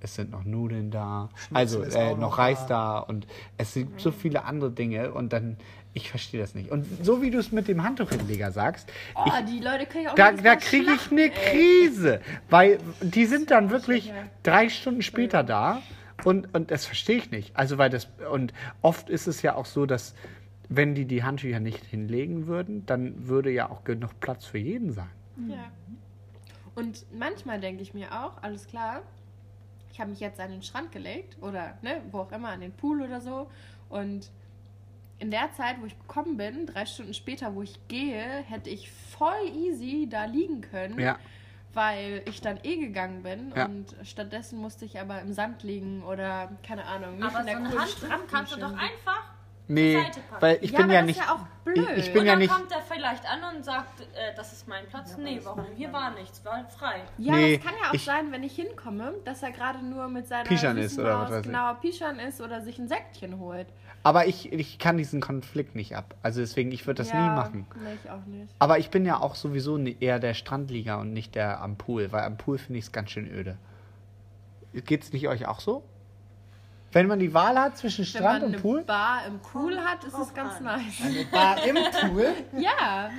es 0.00 0.14
sind 0.14 0.30
noch 0.30 0.44
Nudeln 0.44 0.90
da, 0.90 1.28
also 1.52 1.82
ist 1.82 1.94
äh, 1.94 2.12
noch 2.12 2.18
noch 2.18 2.38
Reis 2.38 2.66
da. 2.66 2.94
da 2.94 2.98
und 3.00 3.26
es 3.58 3.74
sind 3.74 4.00
so 4.00 4.10
viele 4.10 4.44
andere 4.44 4.70
Dinge 4.70 5.12
und 5.12 5.32
dann, 5.32 5.58
ich 5.96 6.10
verstehe 6.10 6.40
das 6.40 6.54
nicht. 6.54 6.70
Und 6.70 6.86
so 7.04 7.22
wie 7.22 7.30
du 7.30 7.38
es 7.38 7.52
mit 7.52 7.68
dem 7.68 7.82
Handtuchhinleger 7.82 8.52
sagst, 8.52 8.92
Oh, 9.14 9.24
ich, 9.26 9.32
die 9.46 9.60
Leute 9.60 9.86
kriegen 9.86 10.08
auch 10.08 10.14
da, 10.14 10.30
da 10.30 10.56
kriege 10.56 10.92
ich 10.92 11.10
eine. 11.10 11.30
Krise, 11.30 12.20
weil 12.50 12.78
die 13.00 13.24
sind 13.24 13.50
dann 13.50 13.70
wirklich 13.70 14.12
drei 14.42 14.68
Stunden 14.68 15.00
später 15.00 15.42
da 15.42 15.80
und, 16.24 16.54
und 16.54 16.70
das 16.70 16.84
verstehe 16.84 17.16
ich 17.16 17.30
nicht. 17.30 17.56
Also 17.56 17.78
weil 17.78 17.88
das 17.88 18.08
und 18.30 18.52
oft 18.82 19.08
ist 19.08 19.26
es 19.26 19.40
ja 19.40 19.54
auch 19.54 19.64
so, 19.64 19.86
dass 19.86 20.14
wenn 20.68 20.94
die 20.94 21.06
die 21.06 21.24
Handtücher 21.24 21.60
nicht 21.60 21.82
hinlegen 21.86 22.46
würden, 22.46 22.84
dann 22.84 23.26
würde 23.26 23.50
ja 23.50 23.70
auch 23.70 23.82
genug 23.84 24.20
Platz 24.20 24.44
für 24.44 24.58
jeden 24.58 24.92
sein. 24.92 25.10
Ja. 25.48 25.70
Und 26.74 27.06
manchmal 27.10 27.58
denke 27.58 27.82
ich 27.82 27.94
mir 27.94 28.12
auch, 28.12 28.42
alles 28.42 28.66
klar, 28.66 29.00
ich 29.92 29.98
habe 29.98 30.10
mich 30.10 30.20
jetzt 30.20 30.40
an 30.40 30.50
den 30.50 30.62
Strand 30.62 30.92
gelegt 30.92 31.38
oder 31.40 31.78
ne, 31.80 32.02
wo 32.10 32.18
auch 32.18 32.32
immer, 32.32 32.50
an 32.50 32.60
den 32.60 32.72
Pool 32.72 33.00
oder 33.00 33.22
so. 33.22 33.48
Und 33.88 34.30
in 35.18 35.30
der 35.30 35.52
Zeit, 35.52 35.80
wo 35.80 35.86
ich 35.86 35.98
gekommen 35.98 36.36
bin, 36.36 36.66
drei 36.66 36.84
Stunden 36.86 37.14
später, 37.14 37.54
wo 37.54 37.62
ich 37.62 37.78
gehe, 37.88 38.20
hätte 38.48 38.68
ich 38.70 38.90
voll 38.90 39.46
easy 39.54 40.06
da 40.10 40.24
liegen 40.26 40.60
können. 40.60 40.98
Ja, 41.00 41.18
Weil 41.72 42.22
ich 42.26 42.40
dann 42.40 42.58
eh 42.62 42.76
gegangen 42.76 43.22
bin 43.22 43.52
Ja. 43.54 43.66
und 43.66 43.94
stattdessen 44.02 44.58
musste 44.58 44.84
ich 44.84 44.98
aber 45.00 45.20
im 45.20 45.32
Sand 45.32 45.62
liegen 45.62 46.02
oder 46.02 46.50
keine 46.66 46.84
Ahnung. 46.84 47.16
Nicht 47.16 47.24
Aber 47.26 47.40
in 47.40 47.44
so 47.44 47.46
der 47.46 47.56
einen 47.56 47.66
coolen 47.66 47.80
Handstrand 47.80 48.28
kannst 48.28 48.52
du 48.56 48.60
doch 48.60 48.72
einfach 48.72 49.24
nee, 49.68 49.94
Seite 49.94 50.20
packen. 50.20 50.42
weil 50.42 50.58
ich 50.60 50.70
ja, 50.70 50.76
bin 50.78 50.84
aber 50.84 50.92
ja 50.94 51.00
das 51.00 51.06
nicht. 51.06 51.18
ist 51.20 51.26
ja 51.26 51.34
auch 51.34 51.46
blöd. 51.64 51.88
Ich, 51.96 52.06
ich 52.06 52.12
bin 52.12 52.20
und 52.20 52.26
ja 52.26 52.32
dann 52.32 52.38
nicht. 52.40 52.50
kommt 52.52 52.72
er 52.72 52.82
vielleicht 52.82 53.24
an 53.30 53.56
und 53.56 53.64
sagt, 53.64 54.00
äh, 54.00 54.34
das 54.36 54.52
ist 54.52 54.68
mein 54.68 54.86
Platz. 54.86 55.16
nee, 55.18 55.40
warum? 55.42 55.64
Hier 55.76 55.92
war 55.92 56.10
nichts, 56.14 56.44
war 56.44 56.64
frei. 56.70 57.02
Ja, 57.18 57.34
Nee, 57.34 57.54
es 57.56 57.64
kann 57.64 57.74
ja 57.82 57.90
auch 57.90 57.94
ich- 57.94 58.04
sein, 58.04 58.30
wenn 58.32 58.42
ich 58.42 58.54
hinkomme, 58.54 59.14
dass 59.24 59.42
er 59.42 59.50
gerade 59.50 59.84
nur 59.84 60.08
mit 60.08 60.28
seiner 60.28 60.44
Pischern 60.44 60.76
ist 60.78 60.98
oder 60.98 61.20
was 61.20 61.30
weiß 61.30 61.42
genau 61.44 61.74
Pischern 61.74 62.18
ist 62.18 62.40
oder 62.40 62.60
sich 62.60 62.78
ein 62.78 62.88
Säckchen 62.88 63.38
holt. 63.38 63.66
Aber 64.02 64.26
ich, 64.26 64.52
ich 64.52 64.78
kann 64.78 64.96
diesen 64.98 65.20
Konflikt 65.20 65.74
nicht 65.74 65.96
ab. 65.96 66.14
Also 66.22 66.38
deswegen, 66.40 66.70
ich 66.70 66.86
würde 66.86 66.98
das 66.98 67.10
ja, 67.10 67.20
nie 67.28 67.34
machen. 67.34 67.66
Nee, 67.82 67.98
ich 68.04 68.08
auch 68.08 68.24
nicht. 68.26 68.54
Aber 68.60 68.78
ich 68.78 68.90
bin 68.90 69.04
ja 69.04 69.18
auch 69.18 69.34
sowieso 69.34 69.78
ne- 69.78 69.96
eher 69.98 70.20
der 70.20 70.34
Strandlieger 70.34 70.98
und 71.00 71.12
nicht 71.12 71.34
der 71.34 71.60
am 71.60 71.76
Pool, 71.76 72.12
weil 72.12 72.22
am 72.22 72.36
Pool 72.36 72.58
finde 72.58 72.78
ich 72.78 72.84
es 72.84 72.92
ganz 72.92 73.10
schön 73.10 73.26
öde. 73.28 73.56
Geht's 74.74 75.12
nicht 75.12 75.26
euch 75.26 75.46
auch 75.48 75.58
so? 75.58 75.82
Wenn 76.92 77.06
man 77.08 77.18
die 77.18 77.32
Wahl 77.34 77.58
hat 77.58 77.76
zwischen 77.76 78.00
Wenn 78.02 78.06
Strand 78.06 78.40
man 78.40 78.42
und 78.42 78.52
eine 78.54 78.62
Pool? 78.62 78.82
Bar 78.84 79.26
im 79.26 79.38
Pool 79.40 79.76
hat, 79.78 80.04
ist 80.04 80.16
es 80.18 80.32
ganz 80.32 80.60
nice. 80.60 81.00
Eine 81.04 81.24
Bar 81.26 81.64
im 81.64 81.76
Pool. 82.10 82.34
Ja. 82.58 83.10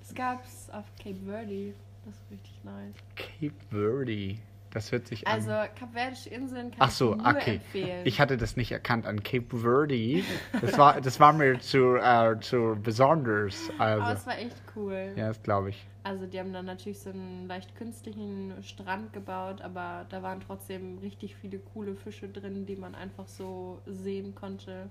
Es 0.00 0.14
gab's 0.14 0.68
auf 0.70 0.84
Cape 1.02 1.16
Verde. 1.26 1.74
Das 2.04 2.14
ist 2.14 2.30
richtig 2.30 2.60
nice. 2.62 2.94
Cape 3.16 3.54
Verde. 3.70 4.38
Das 4.72 4.92
hört 4.92 5.06
sich 5.06 5.26
Also 5.26 5.52
an. 5.52 5.68
Kapverdische 5.74 6.28
Inseln 6.28 6.70
kann 6.70 6.78
Ach 6.80 6.90
so, 6.90 7.12
ich 7.16 7.22
nur 7.22 7.28
okay. 7.28 7.54
empfehlen. 7.56 8.00
Ich 8.04 8.20
hatte 8.20 8.36
das 8.36 8.56
nicht 8.56 8.72
erkannt 8.72 9.06
an 9.06 9.22
Cape 9.22 9.56
Verde. 9.58 10.22
Das 10.60 10.76
war, 10.76 11.00
das 11.00 11.18
war 11.18 11.32
mir 11.32 11.58
zu, 11.60 11.96
äh, 11.96 12.38
zu 12.40 12.76
besonders. 12.82 13.70
Aber 13.78 14.04
Also, 14.04 14.20
es 14.20 14.26
war 14.26 14.38
echt 14.38 14.56
cool. 14.74 15.12
ja, 15.16 15.28
das 15.28 15.42
glaube 15.42 15.70
ich. 15.70 15.86
Also 16.02 16.26
die 16.26 16.38
haben 16.38 16.52
dann 16.52 16.66
natürlich 16.66 17.00
so 17.00 17.10
einen 17.10 17.48
leicht 17.48 17.74
künstlichen 17.74 18.52
Strand 18.62 19.12
gebaut, 19.12 19.60
aber 19.60 20.06
da 20.08 20.22
waren 20.22 20.40
trotzdem 20.40 20.98
richtig 20.98 21.34
viele 21.36 21.58
coole 21.58 21.96
Fische 21.96 22.28
drin, 22.28 22.66
die 22.66 22.76
man 22.76 22.94
einfach 22.94 23.26
so 23.26 23.80
sehen 23.86 24.34
konnte. 24.34 24.88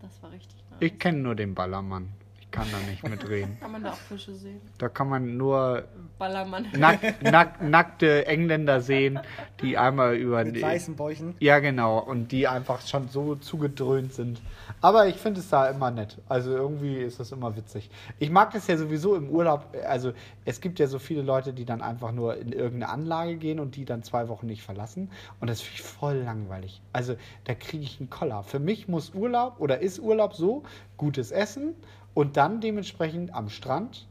Das 0.00 0.22
war 0.22 0.30
richtig 0.32 0.56
nice. 0.70 0.78
Ich 0.80 0.98
kenne 0.98 1.18
nur 1.18 1.34
den 1.34 1.54
Ballermann. 1.54 2.12
Ich 2.52 2.58
kann 2.58 2.66
da 2.70 2.90
nicht 2.90 3.08
mitreden. 3.08 3.56
Kann 3.60 3.72
man 3.72 3.82
da 3.82 3.92
auch 3.92 3.96
Fische 3.96 4.34
sehen? 4.34 4.60
Da 4.76 4.90
kann 4.90 5.08
man 5.08 5.38
nur 5.38 5.84
Ballermann. 6.18 6.66
nack, 6.76 7.00
nack, 7.22 7.62
nackte 7.62 8.26
Engländer 8.26 8.82
sehen, 8.82 9.20
die 9.62 9.78
einmal 9.78 10.16
über 10.16 10.44
Mit 10.44 10.56
die, 10.56 10.62
weißen 10.62 10.94
Bäuchen. 10.94 11.34
Ja, 11.40 11.60
genau. 11.60 11.98
Und 11.98 12.30
die 12.30 12.46
einfach 12.46 12.86
schon 12.86 13.08
so 13.08 13.36
zugedröhnt 13.36 14.12
sind. 14.12 14.42
Aber 14.82 15.08
ich 15.08 15.16
finde 15.16 15.40
es 15.40 15.48
da 15.48 15.66
immer 15.70 15.90
nett. 15.90 16.18
Also 16.28 16.50
irgendwie 16.50 16.96
ist 16.96 17.20
das 17.20 17.32
immer 17.32 17.56
witzig. 17.56 17.88
Ich 18.18 18.28
mag 18.28 18.52
das 18.52 18.66
ja 18.66 18.76
sowieso 18.76 19.16
im 19.16 19.30
Urlaub. 19.30 19.74
Also 19.88 20.12
es 20.44 20.60
gibt 20.60 20.78
ja 20.78 20.88
so 20.88 20.98
viele 20.98 21.22
Leute, 21.22 21.54
die 21.54 21.64
dann 21.64 21.80
einfach 21.80 22.12
nur 22.12 22.36
in 22.36 22.52
irgendeine 22.52 22.90
Anlage 22.92 23.36
gehen 23.36 23.60
und 23.60 23.76
die 23.76 23.86
dann 23.86 24.02
zwei 24.02 24.28
Wochen 24.28 24.46
nicht 24.46 24.62
verlassen. 24.62 25.10
Und 25.40 25.48
das 25.48 25.62
finde 25.62 25.76
ich 25.76 25.82
voll 25.82 26.16
langweilig. 26.16 26.82
Also 26.92 27.16
da 27.44 27.54
kriege 27.54 27.82
ich 27.82 27.98
einen 27.98 28.10
Koller. 28.10 28.42
Für 28.42 28.58
mich 28.58 28.88
muss 28.88 29.14
Urlaub 29.14 29.58
oder 29.58 29.78
ist 29.78 30.00
Urlaub 30.00 30.34
so 30.34 30.64
gutes 30.98 31.30
Essen 31.30 31.74
und 32.14 32.36
dann 32.36 32.60
dementsprechend 32.60 33.34
am 33.34 33.48
Strand. 33.48 34.06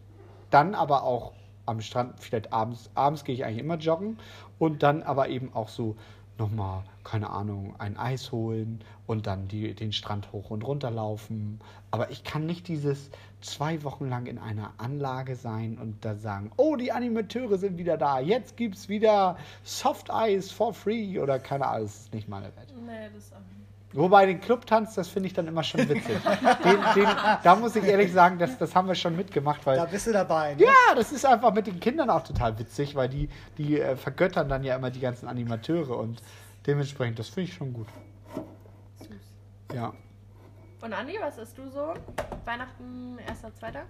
Dann 0.49 0.75
aber 0.75 1.03
auch 1.03 1.33
am 1.65 1.81
Strand, 1.81 2.19
vielleicht 2.19 2.51
abends. 2.51 2.89
Abends 2.95 3.23
gehe 3.23 3.35
ich 3.35 3.45
eigentlich 3.45 3.59
immer 3.59 3.77
joggen. 3.77 4.17
Und 4.59 4.83
dann 4.83 5.03
aber 5.03 5.29
eben 5.29 5.53
auch 5.53 5.69
so 5.69 5.95
nochmal, 6.37 6.83
keine 7.03 7.29
Ahnung, 7.29 7.75
ein 7.77 7.97
Eis 7.97 8.31
holen 8.31 8.83
und 9.05 9.27
dann 9.27 9.47
die, 9.47 9.75
den 9.75 9.93
Strand 9.93 10.31
hoch 10.31 10.49
und 10.49 10.63
runter 10.63 10.89
laufen. 10.89 11.59
Aber 11.91 12.09
ich 12.09 12.23
kann 12.23 12.45
nicht 12.45 12.67
dieses 12.67 13.11
zwei 13.41 13.83
Wochen 13.83 14.09
lang 14.09 14.25
in 14.25 14.39
einer 14.39 14.73
Anlage 14.77 15.35
sein 15.35 15.77
und 15.77 16.03
da 16.03 16.15
sagen, 16.15 16.51
oh, 16.57 16.75
die 16.75 16.91
Animateure 16.91 17.57
sind 17.57 17.77
wieder 17.77 17.97
da, 17.97 18.19
jetzt 18.19 18.57
gibt's 18.57 18.89
wieder 18.89 19.37
Soft 19.63 20.11
Eis 20.11 20.51
for 20.51 20.73
free 20.73 21.19
oder 21.19 21.37
keine 21.39 21.67
Ahnung, 21.67 21.83
das 21.83 21.95
ist 21.95 22.13
nicht 22.13 22.27
meine 22.27 22.47
Welt. 22.55 22.73
Nee, 22.85 23.09
das 23.13 23.31
auch 23.33 23.39
nicht. 23.39 23.70
Wobei 23.93 24.25
den 24.25 24.39
Clubtanz, 24.39 24.95
das 24.95 25.09
finde 25.09 25.27
ich 25.27 25.33
dann 25.33 25.47
immer 25.47 25.63
schon 25.63 25.81
witzig. 25.89 26.17
den, 26.63 26.77
den, 26.95 27.09
da 27.43 27.55
muss 27.55 27.75
ich 27.75 27.83
ehrlich 27.83 28.13
sagen, 28.13 28.39
das, 28.39 28.57
das 28.57 28.73
haben 28.73 28.87
wir 28.87 28.95
schon 28.95 29.15
mitgemacht, 29.17 29.65
weil 29.65 29.75
Da 29.75 29.85
bist 29.85 30.07
du 30.07 30.13
dabei. 30.13 30.55
Ne? 30.55 30.63
ja, 30.63 30.95
das 30.95 31.11
ist 31.11 31.25
einfach 31.25 31.53
mit 31.53 31.67
den 31.67 31.79
Kindern 31.79 32.09
auch 32.09 32.23
total 32.23 32.57
witzig, 32.57 32.95
weil 32.95 33.09
die, 33.09 33.29
die 33.57 33.81
äh, 33.81 33.95
vergöttern 33.97 34.47
dann 34.47 34.63
ja 34.63 34.75
immer 34.77 34.91
die 34.91 35.01
ganzen 35.01 35.27
Animateure 35.27 35.97
und 35.97 36.21
dementsprechend, 36.65 37.19
das 37.19 37.27
finde 37.29 37.49
ich 37.49 37.55
schon 37.55 37.73
gut. 37.73 37.87
Ja. 39.73 39.93
Und 40.81 40.93
Andi, 40.93 41.17
was 41.21 41.37
isst 41.37 41.57
du 41.57 41.69
so? 41.69 41.93
Weihnachten, 42.45 43.17
erster, 43.27 43.53
zweiter? 43.55 43.83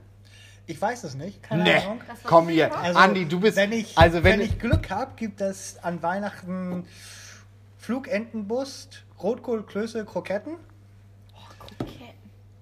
Ich 0.68 0.82
weiß 0.82 1.04
es 1.04 1.16
nicht. 1.16 1.42
Keine 1.44 1.64
Nee, 1.64 1.78
Ahnung. 1.78 2.02
Komm 2.24 2.50
hier. 2.50 2.76
Also, 2.78 3.00
Andi, 3.00 3.26
du 3.28 3.40
bist. 3.40 3.58
Wenn 3.58 3.72
ich, 3.72 3.98
also, 3.98 4.24
wenn, 4.24 4.40
wenn 4.40 4.42
ich 4.42 4.60
Glück 4.60 4.90
habe, 4.90 5.14
gibt 5.16 5.42
es 5.42 5.78
an 5.84 6.02
Weihnachten 6.04 6.86
Flugentenbust, 7.78 9.04
Rotkohl, 9.22 9.64
Klöße, 9.64 10.06
Kroketten. 10.06 10.56
Okay. 11.80 12.14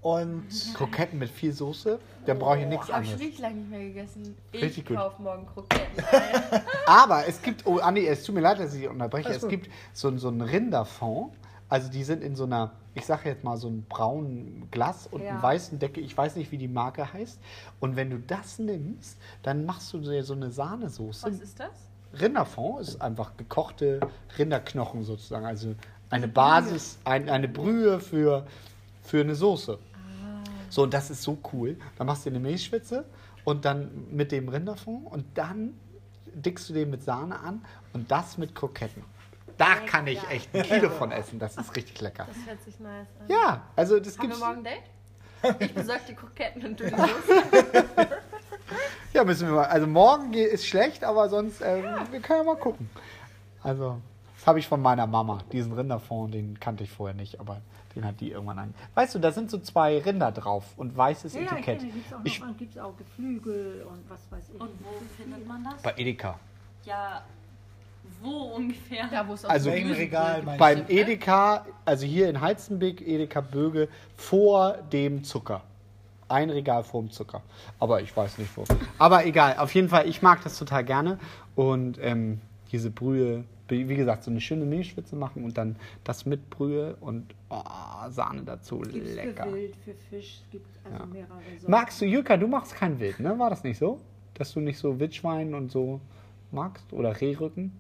Und 0.02 0.46
Kroketten 0.76 1.20
mit 1.20 1.30
viel 1.30 1.52
Soße, 1.52 2.00
dann 2.26 2.40
brauche 2.40 2.60
ich 2.60 2.66
nichts 2.68 2.88
Hab 2.88 3.02
ich 3.04 3.10
anderes. 3.12 3.20
richtig 3.20 3.40
lange 3.40 3.56
nicht 3.56 3.70
mehr 3.70 3.80
gegessen. 3.80 4.36
Richtig 4.54 4.78
ich 4.80 4.86
gut. 4.86 4.98
kauf 4.98 5.20
morgen 5.20 5.46
Kroketten. 5.46 6.04
Aber 6.86 7.28
es 7.28 7.42
gibt, 7.42 7.66
oh 7.66 7.80
Andi, 7.80 8.08
es 8.08 8.24
tut 8.24 8.36
mir 8.36 8.42
leid, 8.42 8.60
dass 8.60 8.74
ich 8.74 8.82
dich 8.82 8.90
unterbreche. 8.90 9.26
Alles 9.28 9.38
Es 9.38 9.42
gut. 9.44 9.50
gibt 9.52 9.70
so, 9.94 10.16
so 10.18 10.30
einen 10.30 10.42
Rinderfond. 10.42 11.34
Also 11.68 11.90
die 11.90 12.04
sind 12.04 12.24
in 12.24 12.36
so 12.36 12.46
einer, 12.46 12.72
ich 12.96 13.06
sage 13.06 13.30
jetzt 13.30 13.44
mal 13.44 13.58
so 13.58 13.68
einem 13.68 13.84
braunen 13.84 14.70
Glas 14.72 15.06
und 15.06 15.22
Ja. 15.22 15.32
einem 15.32 15.44
weißen 15.44 15.78
Decke. 15.80 16.00
Ich 16.00 16.18
weiß 16.18 16.36
nicht, 16.38 16.52
wie 16.52 16.58
die 16.58 16.68
Marke 16.70 17.12
heißt. 17.14 17.40
Und 17.82 17.96
wenn 17.96 18.10
du 18.10 18.20
das 18.20 18.58
nimmst, 18.58 19.18
dann 19.44 19.66
machst 19.66 19.92
du 19.94 20.00
dir 20.00 20.24
so 20.24 20.34
eine 20.34 20.50
Sahnesoße. 20.50 21.28
Was 21.28 21.40
ist 21.42 21.60
das? 21.60 21.70
Rinderfond 22.20 22.82
ist 22.82 23.02
einfach 23.02 23.38
gekochte 23.38 24.00
Rinderknochen 24.38 25.04
sozusagen. 25.04 25.46
Also 25.46 25.76
eine 26.10 26.28
Basis, 26.28 26.98
ein, 27.06 27.30
eine 27.30 27.48
Brühe 27.48 28.00
für, 28.00 28.46
für 29.04 29.22
eine 29.22 29.36
Soße. 29.36 29.78
So, 30.70 30.84
und 30.84 30.94
das 30.94 31.10
ist 31.10 31.24
so 31.24 31.38
cool. 31.54 31.78
Dann 31.98 32.08
machst 32.08 32.26
du 32.26 32.30
eine 32.30 32.40
Milchschwitze 32.40 33.06
und 33.44 33.66
dann 33.66 33.90
mit 34.12 34.32
dem 34.32 34.50
Rinderfond 34.50 35.08
und 35.12 35.26
dann 35.36 35.74
dickst 36.34 36.70
du 36.70 36.74
den 36.74 36.90
mit 36.92 37.04
Sahne 37.04 37.40
an 37.40 37.66
und 37.94 38.12
das 38.12 38.38
mit 38.38 38.54
Kroketten. 38.54 39.04
Da 39.58 39.76
kann 39.88 40.08
ich 40.08 40.22
echt 40.30 40.56
ein 40.56 40.64
Kilo 40.64 40.90
von 40.90 41.12
essen. 41.12 41.38
Das 41.40 41.58
ist 41.58 41.76
richtig 41.76 42.00
lecker. 42.02 42.28
Das 42.28 42.46
hört 42.48 42.64
sich 42.64 42.80
nice 42.80 43.08
an. 43.20 43.28
Ja, 43.28 43.62
also 43.76 44.00
das 44.00 44.18
Haben 44.18 44.24
wir 44.24 44.28
gibt's. 44.30 44.40
morgen 44.40 44.58
ein 44.60 44.64
Date? 44.64 44.84
Ich 45.62 45.74
besorge 45.74 46.02
die 46.10 46.16
Kroketten 46.16 46.66
und 46.66 46.80
du 46.80 46.84
die 46.86 46.90
Soße. 46.92 47.84
Ja, 49.14 49.24
müssen 49.24 49.48
wir 49.48 49.56
mal. 49.56 49.66
Also 49.66 49.88
morgen 49.88 50.32
ge- 50.32 50.46
ist 50.46 50.68
schlecht, 50.68 51.04
aber 51.04 51.30
sonst, 51.30 51.62
ähm, 51.62 51.84
wir 52.12 52.20
können 52.20 52.40
ja 52.40 52.44
mal 52.46 52.56
gucken. 52.58 52.88
Also, 53.64 54.00
das 54.40 54.48
habe 54.48 54.60
ich 54.60 54.68
von 54.68 54.82
meiner 54.82 55.06
Mama. 55.06 55.40
Diesen 55.52 55.74
Rinderfond, 55.74 56.34
den 56.34 56.60
kannte 56.60 56.84
ich 56.86 56.90
vorher 56.92 57.16
nicht, 57.16 57.40
aber 57.40 57.62
den 57.96 58.06
hat 58.06 58.20
die 58.22 58.32
irgendwann 58.32 58.60
ein. 58.60 58.74
Weißt 58.96 59.16
du, 59.16 59.20
da 59.20 59.32
sind 59.32 59.52
so 59.52 59.58
zwei 59.60 59.98
Rinder 60.00 60.32
drauf 60.32 60.64
und 60.78 60.96
weißes 60.96 61.34
Ja, 61.34 61.42
ja, 61.42 61.46
ich 61.48 61.52
Etikett. 61.54 61.80
kenne, 61.80 61.92
gibt's 61.92 62.14
auch, 62.14 62.20
Ich- 62.24 62.40
noch, 62.40 62.58
gibt's 62.58 62.78
auch 62.78 62.98
Geflügel 62.98 63.86
und 63.90 64.10
was 64.10 64.20
weiß 64.32 64.50
ich. 64.54 64.62
Und 64.62 64.70
wo 64.84 65.22
findet 65.22 65.48
man 65.48 65.64
das? 65.64 65.82
Bei 65.82 65.94
Edeka. 65.98 66.40
Ja, 66.86 67.22
wo 68.22 68.54
ungefähr? 68.56 69.08
Da, 69.12 69.28
wo 69.28 69.34
es 69.34 69.44
auch 69.46 69.50
Also- 69.50 69.72
Gemüse 69.72 70.00
Regal 70.00 70.42
Beim 70.58 70.86
du? 70.86 70.94
Edeka, 70.94 71.66
also 71.86 72.06
hier 72.06 72.30
in 72.30 72.40
Heizenbeck, 72.42 73.02
Edeka 73.06 73.42
Böge, 73.42 73.88
vor 74.16 74.74
dem 74.92 75.24
Zucker. 75.24 75.62
Ein 76.28 76.50
Regal 76.52 76.84
vor 76.84 77.02
dem 77.02 77.12
Zucker. 77.12 77.42
Aber 77.80 78.02
ich 78.02 78.16
weiß 78.16 78.38
nicht 78.38 78.56
wo. 78.56 78.64
Aber 79.00 79.26
egal, 79.26 79.58
auf 79.58 79.74
jeden 79.74 79.90
Fall, 79.90 80.08
ich 80.08 80.22
mag 80.22 80.44
das 80.44 80.58
total 80.60 80.84
gerne. 80.84 81.18
Und 81.56 81.98
ähm, 82.02 82.40
diese 82.72 82.90
Brühe, 82.90 83.44
wie 83.68 83.96
gesagt, 83.96 84.24
so 84.24 84.32
eine 84.32 84.42
schöne 84.42 84.66
Milchschwitze 84.66 85.16
machen 85.16 85.44
und 85.44 85.58
dann 85.58 85.76
das 86.04 86.26
mit 86.26 86.50
Brühe 86.50 86.96
und 87.02 87.36
oh, 87.50 87.62
Sahne 88.10 88.44
dazu. 88.44 88.80
Gibt's 88.80 89.16
Lecker. 89.16 89.46
für 89.46 89.54
Wild, 89.54 89.76
für 89.78 89.94
Fisch, 90.10 90.42
gibt 90.52 90.66
also 90.84 90.98
Ja. 90.98 91.06
mehrere 91.06 91.30
Sorten. 91.60 91.72
Magst 91.72 92.02
du, 92.02 92.06
Jürka, 92.06 92.38
du 92.38 92.48
machst 92.48 92.76
kein 92.76 93.00
Wild, 93.00 93.20
ne? 93.20 93.38
War 93.38 93.50
das 93.50 93.64
nicht 93.64 93.78
so? 93.78 94.00
Dass 94.34 94.54
du 94.54 94.60
nicht 94.60 94.78
so 94.78 95.00
Wildschwein 95.00 95.54
und 95.54 95.72
so 95.72 96.00
magst? 96.52 96.92
Oder 96.94 97.20
Rehrücken? 97.20 97.72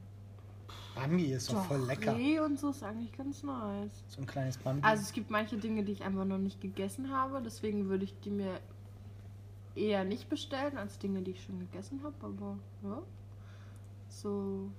Bambi 0.96 1.32
ist 1.32 1.52
doch 1.52 1.64
voll 1.66 1.86
lecker. 1.86 2.16
Reh 2.16 2.40
und 2.40 2.60
so 2.60 2.72
ist 2.72 2.84
eigentlich 2.84 3.12
ganz 3.14 3.44
nice. 3.44 4.04
So 4.10 4.22
ein 4.22 4.28
kleines 4.28 4.58
Bambi. 4.58 4.82
Also 4.86 5.04
es 5.04 5.14
gibt 5.14 5.30
manche 5.30 5.58
Dinge, 5.58 5.84
die 5.84 5.94
ich 5.94 6.04
einfach 6.04 6.26
noch 6.26 6.38
nicht 6.38 6.60
gegessen 6.60 7.10
habe. 7.12 7.42
Deswegen 7.44 7.88
würde 7.88 8.04
ich 8.04 8.14
die 8.20 8.32
mir 8.32 8.60
eher 9.76 10.04
nicht 10.04 10.30
bestellen, 10.30 10.78
als 10.78 11.00
Dinge, 11.00 11.22
die 11.22 11.32
ich 11.32 11.44
schon 11.44 11.60
gegessen 11.60 12.02
habe. 12.04 12.16
Aber 12.22 12.58
ja, 12.84 13.02
so 14.10 14.70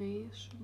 Reh 0.00 0.22
ist 0.30 0.46
schon... 0.46 0.58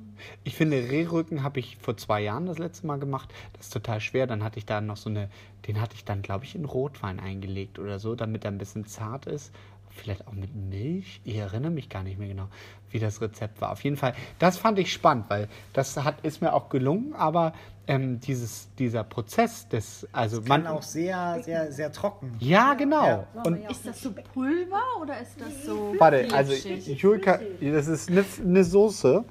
Ich 0.45 0.57
finde, 0.57 0.77
Rehrücken 0.77 1.43
habe 1.43 1.61
ich 1.61 1.77
vor 1.77 1.97
zwei 1.97 2.21
Jahren 2.21 2.47
das 2.47 2.59
letzte 2.59 2.87
Mal 2.87 2.99
gemacht. 2.99 3.33
Das 3.53 3.67
ist 3.67 3.73
total 3.73 4.01
schwer. 4.01 4.27
Dann 4.27 4.43
hatte 4.43 4.59
ich 4.59 4.67
da 4.67 4.81
noch 4.81 4.97
so 4.97 5.09
eine, 5.09 5.31
den 5.67 5.81
hatte 5.81 5.95
ich 5.95 6.05
dann, 6.05 6.23
glaube 6.23 6.45
ich, 6.45 6.55
in 6.55 6.65
Rotwein 6.65 7.21
eingelegt 7.21 7.79
oder 7.79 7.99
so, 7.99 8.15
damit 8.15 8.45
er 8.45 8.51
ein 8.51 8.59
bisschen 8.59 8.87
zart 8.87 9.27
ist. 9.27 9.55
Vielleicht 9.91 10.27
auch 10.27 10.33
mit 10.33 10.55
Milch. 10.55 11.21
Ich 11.25 11.37
erinnere 11.37 11.71
mich 11.71 11.89
gar 11.89 12.03
nicht 12.03 12.19
mehr 12.19 12.29
genau, 12.29 12.49
wie 12.91 12.99
das 12.99 13.21
Rezept 13.21 13.61
war. 13.61 13.73
Auf 13.73 13.83
jeden 13.83 13.97
Fall, 13.97 14.15
das 14.39 14.57
fand 14.57 14.79
ich 14.79 14.93
spannend, 14.93 15.27
weil 15.29 15.49
das 15.73 15.97
hat, 15.97 16.21
ist 16.23 16.41
mir 16.41 16.53
auch 16.53 16.69
gelungen, 16.69 17.13
aber 17.15 17.53
ähm, 17.87 18.21
dieses, 18.21 18.69
dieser 18.79 19.03
Prozess 19.03 19.69
des, 19.69 20.07
also 20.13 20.43
Kann 20.43 20.63
man 20.63 20.67
auch 20.69 20.83
sehr, 20.83 21.43
sehr, 21.43 21.73
sehr 21.73 21.93
trocken. 21.93 22.37
Ja, 22.39 22.75
genau. 22.75 23.07
Ja. 23.07 23.27
Und 23.45 23.69
Ist 23.69 23.87
das 23.87 24.01
so 24.01 24.13
Pulver 24.13 24.83
oder 25.03 25.21
ist 25.21 25.41
das 25.41 25.65
so... 25.67 25.95
Warte, 25.99 26.29
also? 26.33 26.53
Julka, 26.53 27.41
das 27.61 27.89
ist 27.89 28.11
eine, 28.11 28.25
eine 28.45 28.65
Soße. 28.65 29.25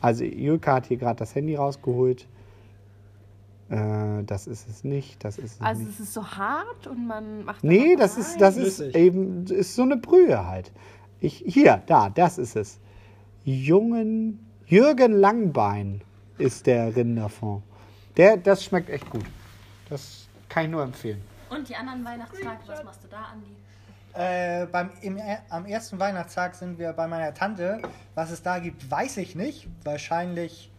Also 0.00 0.24
Julka 0.24 0.74
hat 0.74 0.86
hier 0.86 0.96
gerade 0.96 1.18
das 1.18 1.34
Handy 1.34 1.56
rausgeholt. 1.56 2.26
Äh, 3.70 4.24
das 4.24 4.46
ist 4.46 4.68
es 4.68 4.84
nicht, 4.84 5.24
das 5.24 5.38
ist 5.38 5.54
es 5.54 5.60
Also 5.60 5.82
nicht. 5.82 5.94
es 5.94 6.00
ist 6.00 6.14
so 6.14 6.26
hart 6.26 6.86
und 6.86 7.06
man 7.06 7.44
macht... 7.44 7.64
Nee, 7.64 7.96
das 7.96 8.14
rein? 8.14 8.20
ist, 8.20 8.40
das 8.40 8.56
ist 8.56 8.76
Flüssig. 8.76 8.94
eben 8.96 9.46
ist 9.46 9.74
so 9.74 9.82
eine 9.82 9.96
Brühe 9.96 10.46
halt. 10.46 10.70
Ich, 11.20 11.42
hier, 11.46 11.82
da, 11.86 12.10
das 12.10 12.38
ist 12.38 12.56
es. 12.56 12.78
Jungen, 13.44 14.38
Jürgen 14.66 15.12
Langbein 15.12 16.02
ist 16.38 16.66
der 16.66 16.94
Rinderfond. 16.94 17.62
Der, 18.16 18.36
das 18.36 18.64
schmeckt 18.64 18.90
echt 18.90 19.08
gut. 19.10 19.24
Das 19.88 20.28
kann 20.48 20.64
ich 20.66 20.70
nur 20.70 20.82
empfehlen. 20.82 21.22
Und 21.50 21.68
die 21.68 21.74
anderen 21.76 22.04
Weihnachtstage, 22.04 22.58
was 22.66 22.84
machst 22.84 23.04
du 23.04 23.08
da, 23.08 23.24
Andi? 23.32 23.50
Äh, 24.14 24.66
beim, 24.66 24.90
im, 25.02 25.18
am 25.50 25.66
ersten 25.66 25.98
Weihnachtstag 25.98 26.54
sind 26.54 26.78
wir 26.78 26.92
bei 26.92 27.08
meiner 27.08 27.34
Tante. 27.34 27.82
Was 28.14 28.30
es 28.30 28.42
da 28.42 28.58
gibt, 28.60 28.88
weiß 28.90 29.16
ich 29.16 29.34
nicht. 29.34 29.68
Wahrscheinlich 29.82 30.70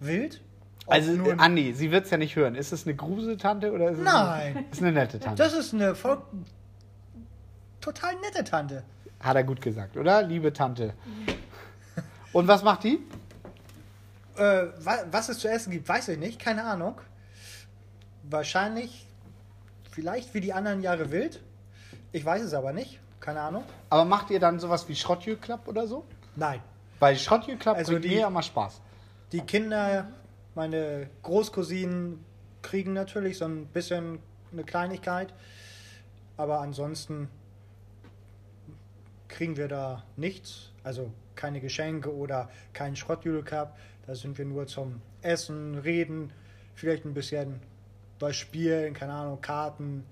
wild. 0.00 0.42
Also, 0.88 1.12
äh, 1.24 1.34
Andi, 1.38 1.72
sie 1.74 1.90
wird 1.90 2.04
es 2.04 2.10
ja 2.10 2.16
nicht 2.16 2.36
hören. 2.36 2.54
Ist 2.54 2.72
es 2.72 2.86
eine 2.86 2.94
Gruseltante 2.94 3.72
oder 3.72 3.90
ist 3.90 3.98
es 3.98 4.04
Nein. 4.04 4.56
Eine, 4.58 4.66
ist 4.70 4.80
eine 4.82 4.92
nette 4.92 5.18
Tante? 5.18 5.42
das 5.42 5.52
ist 5.54 5.74
eine 5.74 5.94
voll, 5.94 6.18
total 7.80 8.14
nette 8.20 8.44
Tante. 8.44 8.82
Hat 9.20 9.36
er 9.36 9.44
gut 9.44 9.60
gesagt, 9.60 9.96
oder? 9.96 10.22
Liebe 10.22 10.52
Tante. 10.52 10.94
Und 12.32 12.46
was 12.48 12.62
macht 12.62 12.84
die? 12.84 13.00
Äh, 14.36 14.66
wa- 14.80 15.04
was 15.10 15.28
es 15.30 15.38
zu 15.38 15.48
essen 15.48 15.70
gibt, 15.72 15.88
weiß 15.88 16.08
ich 16.08 16.18
nicht. 16.18 16.38
Keine 16.38 16.64
Ahnung. 16.64 17.00
Wahrscheinlich, 18.24 19.06
vielleicht 19.90 20.34
wie 20.34 20.40
die 20.40 20.52
anderen 20.52 20.82
Jahre 20.82 21.10
wild. 21.10 21.40
Ich 22.12 22.24
weiß 22.24 22.42
es 22.42 22.54
aber 22.54 22.72
nicht. 22.72 23.00
Keine 23.20 23.40
Ahnung. 23.40 23.64
Aber 23.90 24.04
macht 24.04 24.30
ihr 24.30 24.38
dann 24.40 24.58
sowas 24.60 24.88
wie 24.88 24.94
Schrottjüklap 24.94 25.66
oder 25.68 25.86
so? 25.86 26.04
Nein. 26.36 26.60
Weil 26.98 27.16
Schrottjüklap 27.16 27.76
Also 27.76 27.92
bringt 27.92 28.04
die- 28.04 28.08
mir 28.10 28.20
ja 28.20 28.26
immer 28.28 28.42
Spaß. 28.42 28.80
Die 29.32 29.40
Kinder, 29.40 30.06
meine 30.56 31.08
Großcousinen, 31.22 32.24
kriegen 32.62 32.94
natürlich 32.94 33.38
so 33.38 33.44
ein 33.44 33.66
bisschen 33.66 34.18
eine 34.50 34.64
Kleinigkeit. 34.64 35.32
Aber 36.36 36.60
ansonsten 36.60 37.28
kriegen 39.28 39.56
wir 39.56 39.68
da 39.68 40.04
nichts. 40.16 40.72
Also 40.82 41.12
keine 41.34 41.60
Geschenke 41.60 42.14
oder 42.14 42.48
keinen 42.72 42.96
Schrottjüdelcup. 42.96 43.76
Da 44.06 44.14
sind 44.14 44.38
wir 44.38 44.44
nur 44.44 44.66
zum 44.66 45.02
Essen, 45.22 45.76
Reden, 45.78 46.32
vielleicht 46.74 47.04
ein 47.04 47.14
bisschen 47.14 47.60
was 48.18 48.36
spielen, 48.36 48.94
keine 48.94 49.12
Ahnung, 49.12 49.40
Karten. 49.40 50.04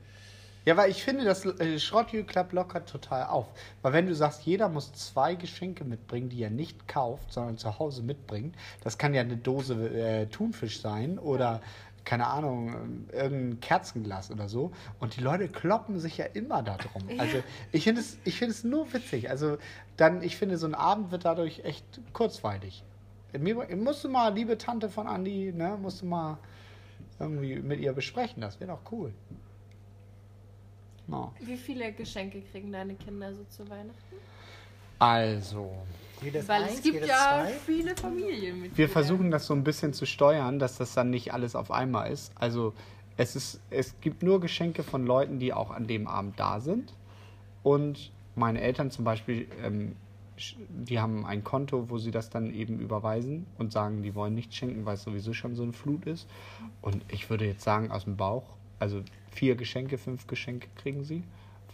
Ja, 0.64 0.77
weil 0.77 0.90
ich 0.90 1.05
finde, 1.05 1.24
das 1.24 1.44
äh, 1.44 1.79
Schrottjüklap 1.79 2.53
lockert 2.53 2.88
total 2.88 3.27
auf. 3.27 3.46
Weil 3.83 3.92
wenn 3.92 4.07
du 4.07 4.14
sagst, 4.14 4.42
jeder 4.42 4.68
muss 4.68 4.92
zwei 4.92 5.35
Geschenke 5.35 5.85
mitbringen, 5.85 6.31
die 6.31 6.42
er 6.42 6.50
nicht 6.50 6.88
kauft, 6.88 7.33
sondern 7.33 7.59
zu 7.59 7.79
Hause 7.79 8.03
mitbringt, 8.03 8.57
das 8.83 8.96
kann 8.96 9.12
ja 9.12 9.20
eine 9.20 9.37
Dose 9.37 9.74
äh, 9.74 10.27
Thunfisch 10.27 10.81
sein 10.81 11.18
oder 11.18 11.61
keine 12.05 12.27
Ahnung, 12.27 13.07
irgendein 13.12 13.61
Kerzenglas 13.61 14.31
oder 14.31 14.48
so. 14.48 14.72
Und 15.00 15.16
die 15.16 15.20
Leute 15.20 15.48
kloppen 15.48 15.98
sich 15.98 16.18
ja 16.18 16.27
immer 16.27 16.62
da 16.62 16.77
drum. 16.77 17.03
Also 17.18 17.38
ich 17.72 17.85
finde 17.85 18.03
es, 18.03 18.18
ich 18.24 18.38
finde 18.38 18.53
es 18.53 18.62
nur 18.62 18.92
witzig. 18.92 19.31
Also 19.31 19.57
dann, 19.96 20.22
ich 20.22 20.37
finde, 20.37 20.59
so 20.59 20.66
ein 20.66 20.74
Abend 20.74 21.11
wird 21.12 21.24
dadurch 21.24 21.64
echt 21.64 21.85
kurzweilig. 22.12 22.85
Mir, 23.38 23.55
musst 23.77 24.05
du 24.05 24.09
mal, 24.09 24.33
liebe 24.35 24.59
Tante 24.59 24.90
von 24.90 25.07
Andi, 25.07 25.53
ne, 25.57 25.79
musst 25.81 26.03
du 26.03 26.07
mal 26.07 26.38
irgendwie 27.18 27.57
mit 27.57 27.81
ihr 27.81 27.92
besprechen. 27.92 28.40
Das 28.42 28.61
wäre 28.61 28.72
doch 28.72 28.92
cool. 28.92 29.12
No. 31.06 31.32
Wie 31.40 31.56
viele 31.56 31.92
Geschenke 31.92 32.40
kriegen 32.40 32.72
deine 32.72 32.94
Kinder 32.94 33.32
so 33.34 33.44
zu 33.44 33.68
Weihnachten? 33.68 34.16
Also, 34.98 35.70
Jedes 36.22 36.48
Weil 36.48 36.62
eins, 36.62 36.74
es 36.74 36.82
gibt 36.82 37.04
ja 37.04 37.44
zwei. 37.44 37.52
viele 37.52 37.96
Familien 37.96 38.62
mit 38.62 38.78
wir 38.78 38.88
versuchen 38.88 39.30
das 39.30 39.46
so 39.46 39.54
ein 39.54 39.64
bisschen 39.64 39.92
zu 39.92 40.06
steuern, 40.06 40.58
dass 40.58 40.78
das 40.78 40.94
dann 40.94 41.10
nicht 41.10 41.34
alles 41.34 41.54
auf 41.54 41.70
einmal 41.70 42.10
ist. 42.10 42.32
Also, 42.36 42.72
es, 43.16 43.36
ist, 43.36 43.60
es 43.70 44.00
gibt 44.00 44.22
nur 44.22 44.40
Geschenke 44.40 44.82
von 44.82 45.06
Leuten, 45.06 45.38
die 45.38 45.52
auch 45.52 45.70
an 45.70 45.86
dem 45.86 46.06
Abend 46.06 46.38
da 46.40 46.60
sind. 46.60 46.94
Und 47.62 48.10
meine 48.34 48.60
Eltern 48.60 48.90
zum 48.90 49.04
Beispiel, 49.04 49.46
ähm, 49.62 49.96
die 50.68 50.98
haben 50.98 51.24
ein 51.24 51.44
Konto, 51.44 51.90
wo 51.90 51.98
sie 51.98 52.10
das 52.10 52.30
dann 52.30 52.52
eben 52.52 52.80
überweisen 52.80 53.46
und 53.58 53.72
sagen, 53.72 54.02
die 54.02 54.14
wollen 54.14 54.34
nichts 54.34 54.56
schenken, 54.56 54.84
weil 54.84 54.94
es 54.94 55.02
sowieso 55.02 55.32
schon 55.32 55.54
so 55.54 55.62
eine 55.62 55.72
Flut 55.72 56.06
ist. 56.06 56.28
Und 56.82 57.04
ich 57.08 57.30
würde 57.30 57.46
jetzt 57.46 57.62
sagen, 57.62 57.90
aus 57.90 58.04
dem 58.04 58.16
Bauch, 58.16 58.44
also 58.80 59.02
vier 59.35 59.57
Geschenke, 59.57 59.99
fünf 59.99 60.27
Geschenke 60.27 60.68
kriegen 60.77 61.05
sie, 61.05 61.25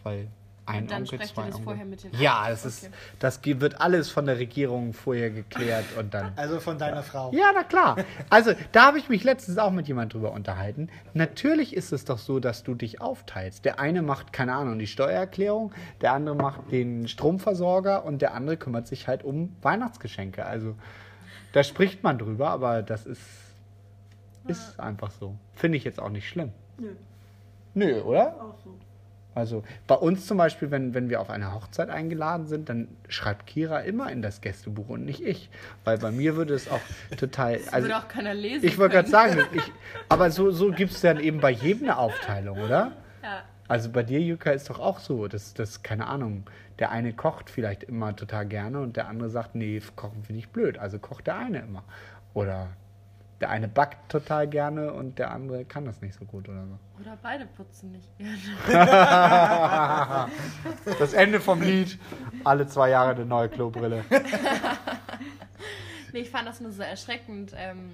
weil 0.02 0.28
Ein 0.66 0.82
Und 0.82 0.90
dann 0.92 1.02
Onkel, 1.02 1.20
zwei 1.22 1.46
das 1.46 1.54
Onkel. 1.54 1.64
vorher 1.64 1.84
mit 1.84 2.04
den 2.04 2.12
Ja, 2.20 2.48
es 2.48 2.64
ist, 2.64 2.84
Okay. 2.84 2.92
das 3.18 3.40
wird 3.44 3.80
alles 3.80 4.08
von 4.10 4.26
der 4.26 4.38
Regierung 4.38 4.92
vorher 4.92 5.30
geklärt 5.30 5.84
und 5.98 6.14
dann. 6.14 6.32
Also 6.36 6.60
von 6.60 6.78
deiner 6.78 7.02
Frau. 7.02 7.32
Ja, 7.32 7.50
na 7.52 7.64
klar. 7.64 7.96
Also, 8.28 8.52
da 8.70 8.86
habe 8.86 8.98
ich 8.98 9.08
mich 9.08 9.24
letztens 9.24 9.58
auch 9.58 9.72
mit 9.72 9.88
jemand 9.88 10.12
drüber 10.14 10.30
unterhalten. 10.32 10.88
Natürlich 11.12 11.74
ist 11.74 11.92
es 11.92 12.04
doch 12.04 12.18
so, 12.18 12.38
dass 12.38 12.62
du 12.62 12.74
dich 12.76 13.00
aufteilst. 13.00 13.64
Der 13.64 13.80
eine 13.80 14.02
macht, 14.02 14.32
keine 14.32 14.54
Ahnung, 14.54 14.78
die 14.78 14.86
Steuererklärung, 14.86 15.72
der 16.02 16.12
andere 16.12 16.36
macht 16.36 16.70
den 16.70 17.08
Stromversorger 17.08 18.04
und 18.04 18.22
der 18.22 18.34
andere 18.34 18.56
kümmert 18.56 18.86
sich 18.86 19.08
halt 19.08 19.24
um 19.24 19.56
Weihnachtsgeschenke. 19.62 20.44
Also, 20.46 20.76
da 21.52 21.64
spricht 21.64 22.04
man 22.04 22.16
drüber, 22.18 22.50
aber 22.50 22.82
das 22.82 23.06
ist, 23.06 23.22
ist 24.46 24.78
einfach 24.78 25.10
so. 25.10 25.36
Finde 25.54 25.78
ich 25.78 25.84
jetzt 25.84 25.98
auch 26.00 26.10
nicht 26.10 26.28
schlimm. 26.28 26.52
Nö, 26.78 26.94
Nö, 27.74 28.00
oder? 28.02 28.34
auch 28.40 28.54
so. 28.64 28.76
Also 29.32 29.62
bei 29.86 29.94
uns 29.94 30.26
zum 30.26 30.38
Beispiel, 30.38 30.70
wenn, 30.72 30.92
wenn 30.92 31.08
wir 31.08 31.20
auf 31.20 31.30
eine 31.30 31.54
Hochzeit 31.54 31.88
eingeladen 31.88 32.46
sind, 32.46 32.68
dann 32.68 32.88
schreibt 33.08 33.46
Kira 33.46 33.78
immer 33.80 34.10
in 34.10 34.22
das 34.22 34.40
Gästebuch 34.40 34.88
und 34.88 35.04
nicht 35.04 35.22
ich. 35.22 35.50
Weil 35.84 35.98
bei 35.98 36.10
mir 36.10 36.34
würde 36.36 36.54
es 36.54 36.68
auch 36.68 36.80
total. 37.16 37.58
Das 37.58 37.72
Also, 37.72 37.88
würde 37.88 37.96
auch 37.98 38.08
keiner 38.08 38.34
lesen. 38.34 38.66
ich 38.66 38.76
wollte 38.76 38.96
gerade 38.96 39.08
sagen, 39.08 39.38
ich, 39.52 39.72
aber 40.08 40.30
so, 40.32 40.50
so 40.50 40.72
gibt 40.72 40.90
es 40.92 41.00
dann 41.00 41.20
eben 41.20 41.40
bei 41.40 41.50
jedem 41.50 41.84
eine 41.84 41.98
Aufteilung, 41.98 42.58
oder? 42.58 42.92
Ja. 43.22 43.42
Also 43.68 43.90
bei 43.90 44.02
dir, 44.02 44.20
Jutta, 44.20 44.50
ist 44.50 44.68
doch 44.68 44.80
auch 44.80 44.98
so, 44.98 45.28
dass 45.28 45.54
das, 45.54 45.84
keine 45.84 46.08
Ahnung, 46.08 46.42
der 46.80 46.90
eine 46.90 47.12
kocht 47.12 47.50
vielleicht 47.50 47.84
immer 47.84 48.16
total 48.16 48.46
gerne 48.46 48.80
und 48.80 48.96
der 48.96 49.06
andere 49.06 49.30
sagt, 49.30 49.54
nee, 49.54 49.80
kochen 49.94 50.24
finde 50.24 50.40
ich 50.40 50.48
blöd, 50.48 50.76
also 50.76 50.98
kocht 50.98 51.28
der 51.28 51.36
eine 51.36 51.60
immer. 51.60 51.84
Oder 52.34 52.66
der 53.40 53.50
eine 53.50 53.68
backt 53.68 54.10
total 54.10 54.46
gerne 54.48 54.92
und 54.92 55.18
der 55.18 55.30
andere 55.30 55.64
kann 55.64 55.84
das 55.84 56.00
nicht 56.02 56.14
so 56.14 56.24
gut 56.24 56.48
oder 56.48 56.66
so. 56.66 56.78
Oder 57.00 57.18
beide 57.22 57.46
putzen 57.46 57.92
nicht 57.92 58.08
gerne. 58.18 58.36
Das 60.98 61.12
Ende 61.14 61.40
vom 61.40 61.62
Lied, 61.62 61.98
alle 62.44 62.66
zwei 62.66 62.90
Jahre 62.90 63.12
eine 63.12 63.24
neue 63.24 63.48
Klobrille. 63.48 64.04
Nee, 66.12 66.20
ich 66.20 66.30
fand 66.30 66.48
das 66.48 66.60
nur 66.60 66.72
so 66.72 66.82
erschreckend. 66.82 67.52
Ähm, 67.56 67.90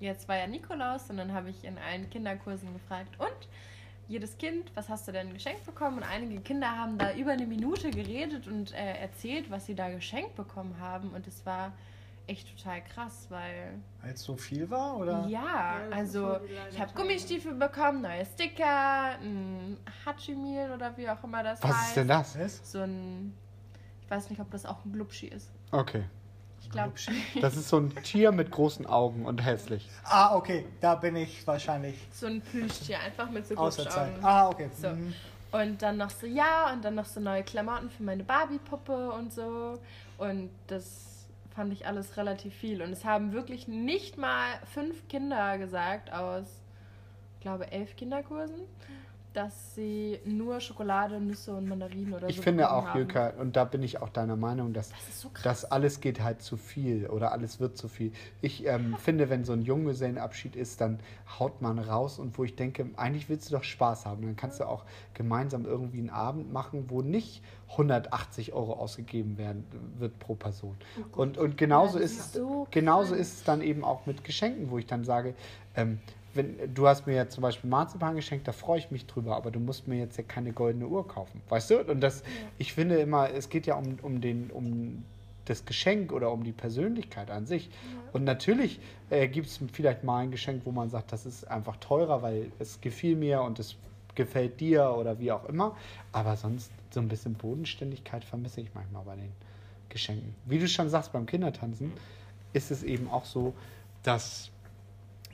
jetzt 0.00 0.28
war 0.28 0.36
ja 0.36 0.46
Nikolaus 0.46 1.08
und 1.10 1.16
dann 1.16 1.32
habe 1.32 1.50
ich 1.50 1.64
in 1.64 1.78
allen 1.78 2.10
Kinderkursen 2.10 2.72
gefragt, 2.72 3.14
und 3.18 3.48
jedes 4.08 4.36
Kind, 4.36 4.70
was 4.74 4.88
hast 4.88 5.06
du 5.06 5.12
denn 5.12 5.32
geschenkt 5.32 5.64
bekommen? 5.64 5.98
Und 5.98 6.02
einige 6.02 6.40
Kinder 6.40 6.76
haben 6.76 6.98
da 6.98 7.14
über 7.14 7.32
eine 7.32 7.46
Minute 7.46 7.90
geredet 7.90 8.46
und 8.46 8.74
äh, 8.74 8.98
erzählt, 9.00 9.50
was 9.50 9.66
sie 9.66 9.74
da 9.74 9.88
geschenkt 9.90 10.34
bekommen 10.34 10.76
haben. 10.80 11.10
Und 11.10 11.26
es 11.26 11.46
war 11.46 11.72
echt 12.26 12.56
total 12.56 12.82
krass, 12.84 13.26
weil 13.28 13.74
Weil 14.00 14.12
es 14.12 14.22
so 14.22 14.36
viel 14.36 14.68
war? 14.70 14.96
Oder? 14.96 15.26
ja, 15.28 15.28
Ja, 15.28 15.80
also 15.90 16.38
ich 16.70 16.80
habe. 16.80 16.92
Gummistiefel 16.94 17.54
bekommen, 17.54 18.02
neue 18.02 18.24
Sticker, 18.24 19.16
ein 19.20 19.76
Hachi-Meal 20.06 20.72
oder 20.72 20.96
wie 20.96 21.08
auch 21.08 21.22
immer 21.24 21.42
das 21.42 21.62
Was 21.62 21.70
heißt. 21.70 21.88
ist 21.88 21.96
denn 21.96 22.08
das? 22.08 22.38
Was? 22.38 22.70
So 22.72 22.80
ein, 22.80 23.34
ich 24.02 24.10
weiß 24.10 24.30
nicht, 24.30 24.40
ob 24.40 24.50
das 24.50 24.64
auch 24.66 24.84
ein 24.84 24.92
Glubschi 24.92 25.26
ist. 25.28 25.50
Okay. 25.70 26.04
Ich 26.60 26.70
glaube, 26.70 26.92
Das 27.40 27.56
ist 27.56 27.68
so 27.68 27.78
ein 27.78 27.94
Tier 28.04 28.30
mit 28.32 28.50
großen 28.50 28.86
Augen 28.86 29.26
und 29.26 29.44
hässlich. 29.44 29.88
Ah, 30.04 30.34
okay. 30.36 30.64
Da 30.80 30.94
bin 30.94 31.16
ich 31.16 31.44
wahrscheinlich 31.46 31.96
so 32.12 32.26
ein 32.26 32.40
Plüschtier, 32.40 33.00
einfach 33.00 33.28
mit 33.30 33.46
so 33.46 33.54
Zeit. 33.56 33.74
Glubschaugen. 33.76 34.24
Ah, 34.24 34.48
okay. 34.48 34.70
So. 34.80 34.88
Mhm. 34.90 35.12
Und 35.50 35.82
dann 35.82 35.98
noch 35.98 36.08
so, 36.08 36.26
ja, 36.26 36.72
und 36.72 36.82
dann 36.82 36.94
noch 36.94 37.04
so 37.04 37.20
neue 37.20 37.42
Klamotten 37.42 37.90
für 37.90 38.02
meine 38.04 38.22
Barbie-Puppe 38.22 39.10
und 39.10 39.34
so. 39.34 39.78
Und 40.16 40.50
das 40.68 41.11
fand 41.54 41.72
ich 41.72 41.86
alles 41.86 42.16
relativ 42.16 42.54
viel. 42.54 42.82
Und 42.82 42.90
es 42.90 43.04
haben 43.04 43.32
wirklich 43.32 43.68
nicht 43.68 44.16
mal 44.16 44.58
fünf 44.72 45.08
Kinder 45.08 45.58
gesagt 45.58 46.12
aus, 46.12 46.46
ich 47.34 47.40
glaube, 47.40 47.70
elf 47.72 47.96
Kinderkursen, 47.96 48.60
dass 49.32 49.74
sie 49.74 50.18
nur 50.24 50.60
Schokolade, 50.60 51.20
Nüsse 51.20 51.54
und 51.54 51.68
Mandarinen 51.68 52.14
oder 52.14 52.28
Ich 52.28 52.36
so 52.36 52.42
finde 52.42 52.64
bekommen 52.64 52.80
auch, 52.82 52.88
haben. 52.88 52.98
Jürka, 52.98 53.28
und 53.38 53.56
da 53.56 53.64
bin 53.64 53.82
ich 53.82 54.00
auch 54.02 54.08
deiner 54.10 54.36
Meinung, 54.36 54.72
dass 54.72 54.90
Das 54.90 55.20
so 55.22 55.28
krass. 55.30 55.42
das 55.42 55.64
alles 55.70 56.00
geht 56.00 56.22
halt 56.22 56.42
zu 56.42 56.56
viel 56.56 57.06
oder 57.06 57.32
alles 57.32 57.58
wird 57.60 57.76
zu 57.76 57.88
viel. 57.88 58.12
Ich 58.40 58.66
ähm, 58.66 58.96
finde, 58.98 59.30
wenn 59.30 59.44
so 59.44 59.52
ein 59.52 59.62
Junggesellenabschied 59.62 60.56
ist, 60.56 60.80
dann 60.80 61.00
haut 61.38 61.62
man 61.62 61.78
raus 61.78 62.18
und 62.18 62.36
wo 62.38 62.44
ich 62.44 62.56
denke, 62.56 62.86
eigentlich 62.96 63.28
willst 63.28 63.50
du 63.50 63.56
doch 63.56 63.64
Spaß 63.64 64.06
haben. 64.06 64.22
Dann 64.22 64.36
kannst 64.36 64.60
du 64.60 64.64
auch 64.64 64.84
gemeinsam 65.14 65.64
irgendwie 65.64 65.98
einen 65.98 66.10
Abend 66.10 66.52
machen, 66.52 66.86
wo 66.88 67.02
nicht 67.02 67.42
180 67.72 68.52
Euro 68.52 68.74
ausgegeben 68.74 69.38
werden 69.38 69.64
wird 69.98 70.18
pro 70.18 70.34
Person. 70.34 70.76
Und, 71.12 71.38
und 71.38 71.56
genauso 71.56 71.96
Oh 71.96 71.98
Ja, 71.98 72.04
ist 72.04 72.12
ist 72.12 72.20
es, 72.26 72.32
so 72.34 72.66
genauso 72.70 73.14
ist 73.14 73.32
es 73.34 73.44
dann 73.44 73.62
eben 73.62 73.82
auch 73.84 74.06
mit 74.06 74.24
Geschenken, 74.24 74.70
wo 74.70 74.78
ich 74.78 74.86
dann 74.86 75.04
sage, 75.04 75.34
ähm, 75.74 75.98
wenn, 76.34 76.74
du 76.74 76.86
hast 76.86 77.06
mir 77.06 77.14
ja 77.14 77.28
zum 77.28 77.42
Beispiel 77.42 77.68
Marzipan 77.68 78.16
geschenkt, 78.16 78.48
da 78.48 78.52
freue 78.52 78.78
ich 78.78 78.90
mich 78.90 79.06
drüber, 79.06 79.36
aber 79.36 79.50
du 79.50 79.60
musst 79.60 79.88
mir 79.88 79.98
jetzt 79.98 80.16
ja 80.16 80.24
keine 80.24 80.52
goldene 80.52 80.86
Uhr 80.86 81.06
kaufen, 81.06 81.42
weißt 81.48 81.70
du? 81.70 81.80
Und 81.80 82.00
das, 82.00 82.22
ich 82.58 82.72
finde 82.72 82.96
immer, 82.96 83.30
es 83.30 83.48
geht 83.48 83.66
ja 83.66 83.74
um, 83.74 83.98
um, 84.02 84.20
den, 84.20 84.50
um 84.50 85.04
das 85.44 85.64
Geschenk 85.64 86.12
oder 86.12 86.30
um 86.30 86.44
die 86.44 86.52
Persönlichkeit 86.52 87.30
an 87.30 87.46
sich. 87.46 87.70
Und 88.12 88.24
natürlich 88.24 88.80
äh, 89.10 89.28
gibt 89.28 89.48
es 89.48 89.60
vielleicht 89.72 90.04
mal 90.04 90.18
ein 90.18 90.30
Geschenk, 90.30 90.62
wo 90.64 90.70
man 90.70 90.88
sagt, 90.88 91.12
das 91.12 91.26
ist 91.26 91.44
einfach 91.50 91.76
teurer, 91.76 92.22
weil 92.22 92.52
es 92.58 92.80
gefiel 92.80 93.16
mir 93.16 93.42
und 93.42 93.58
es 93.58 93.76
gefällt 94.14 94.60
dir 94.60 94.94
oder 94.96 95.18
wie 95.18 95.32
auch 95.32 95.48
immer. 95.48 95.76
Aber 96.12 96.36
sonst 96.36 96.70
so 96.90 97.00
ein 97.00 97.08
bisschen 97.08 97.34
Bodenständigkeit 97.34 98.24
vermisse 98.24 98.60
ich 98.60 98.68
manchmal 98.74 99.04
bei 99.04 99.16
den 99.16 99.32
Geschenken. 99.88 100.34
Wie 100.46 100.58
du 100.58 100.68
schon 100.68 100.88
sagst, 100.88 101.12
beim 101.12 101.26
Kindertanzen 101.26 101.92
ist 102.52 102.70
es 102.70 102.82
eben 102.82 103.10
auch 103.10 103.24
so, 103.24 103.54
dass 104.02 104.51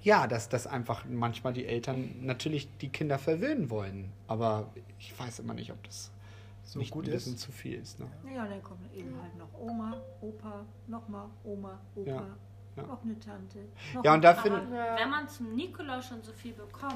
ja, 0.02 0.26
dass, 0.26 0.48
dass 0.48 0.66
einfach 0.66 1.04
manchmal 1.08 1.52
die 1.52 1.66
Eltern 1.66 2.14
natürlich 2.20 2.68
die 2.78 2.88
Kinder 2.88 3.18
verwöhnen 3.18 3.70
wollen. 3.70 4.12
Aber 4.26 4.70
ich 4.98 5.18
weiß 5.18 5.40
immer 5.40 5.54
nicht, 5.54 5.70
ob 5.72 5.82
das 5.84 6.11
So 6.64 6.78
nicht 6.78 6.90
gut 6.90 7.06
ein 7.06 7.11
bisschen 7.12 7.34
ist. 7.34 7.40
zu 7.42 7.52
viel 7.52 7.80
ist. 7.80 7.98
Ne? 7.98 8.06
Ja, 8.34 8.46
dann 8.46 8.62
kommt 8.62 8.92
eben 8.94 9.14
halt 9.20 9.37
noch 9.37 9.48
Oma, 9.58 9.96
Opa, 10.20 10.64
nochmal 10.87 11.26
Oma, 11.44 11.78
Opa, 11.94 12.11
Ja, 12.11 12.22
ja. 12.76 12.82
noch 12.84 13.02
eine 13.02 13.18
Tante. 13.18 13.58
Noch 13.94 14.04
Ja, 14.04 14.14
und 14.14 14.22
da 14.22 14.34
finde 14.34 14.62
wenn 14.96 15.11
man 15.11 15.28
zum 15.28 15.54
Nikolaus 15.54 16.06
schon 16.06 16.22
so 16.22 16.32
viel 16.32 16.52
bekommt, 16.52 16.94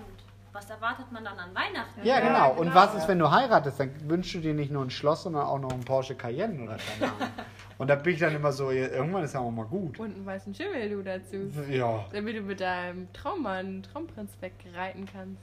was 0.53 0.69
erwartet 0.69 1.11
man 1.11 1.25
dann 1.25 1.39
an 1.39 1.55
Weihnachten? 1.55 2.01
Ja, 2.05 2.19
Ja, 2.19 2.21
genau. 2.21 2.51
Und 2.61 2.67
genau. 2.69 2.75
was 2.75 2.95
ist, 2.95 3.09
wenn 3.09 3.19
du 3.19 3.31
heiratest? 3.31 3.81
Dann 3.81 3.91
wünschst 4.09 4.35
du 4.35 4.39
dir 4.41 4.53
nicht 4.53 4.71
nur 4.71 4.85
ein 4.85 4.91
Schloss, 4.91 5.23
sondern 5.23 5.47
auch 5.47 5.59
noch 5.59 5.73
einen 5.73 5.83
Porsche 5.85 6.15
Cayenne 6.15 6.63
oder 6.63 6.77
keine 6.77 7.11
Ahnung. 7.13 7.29
Und 7.79 7.89
da 7.89 7.95
bin 7.95 8.15
ich 8.15 8.21
dann 8.21 8.35
immer 8.35 8.53
so, 8.53 8.71
irgendwann 8.71 9.25
ist 9.25 9.35
ja 9.35 9.41
auch 9.41 9.51
mal 9.51 9.67
gut. 9.67 9.99
Und 9.99 10.15
einen 10.15 10.27
weißen 10.27 10.55
Schimmel 10.55 10.91
du 10.91 11.03
dazu. 11.03 11.51
Ja. 11.71 12.05
Damit 12.13 12.37
du 12.37 12.43
mit 12.43 12.61
deinem 12.61 13.13
Traummann, 13.13 13.83
Traumprinz 13.83 14.33
wegreiten 14.41 15.07
kannst. 15.07 15.41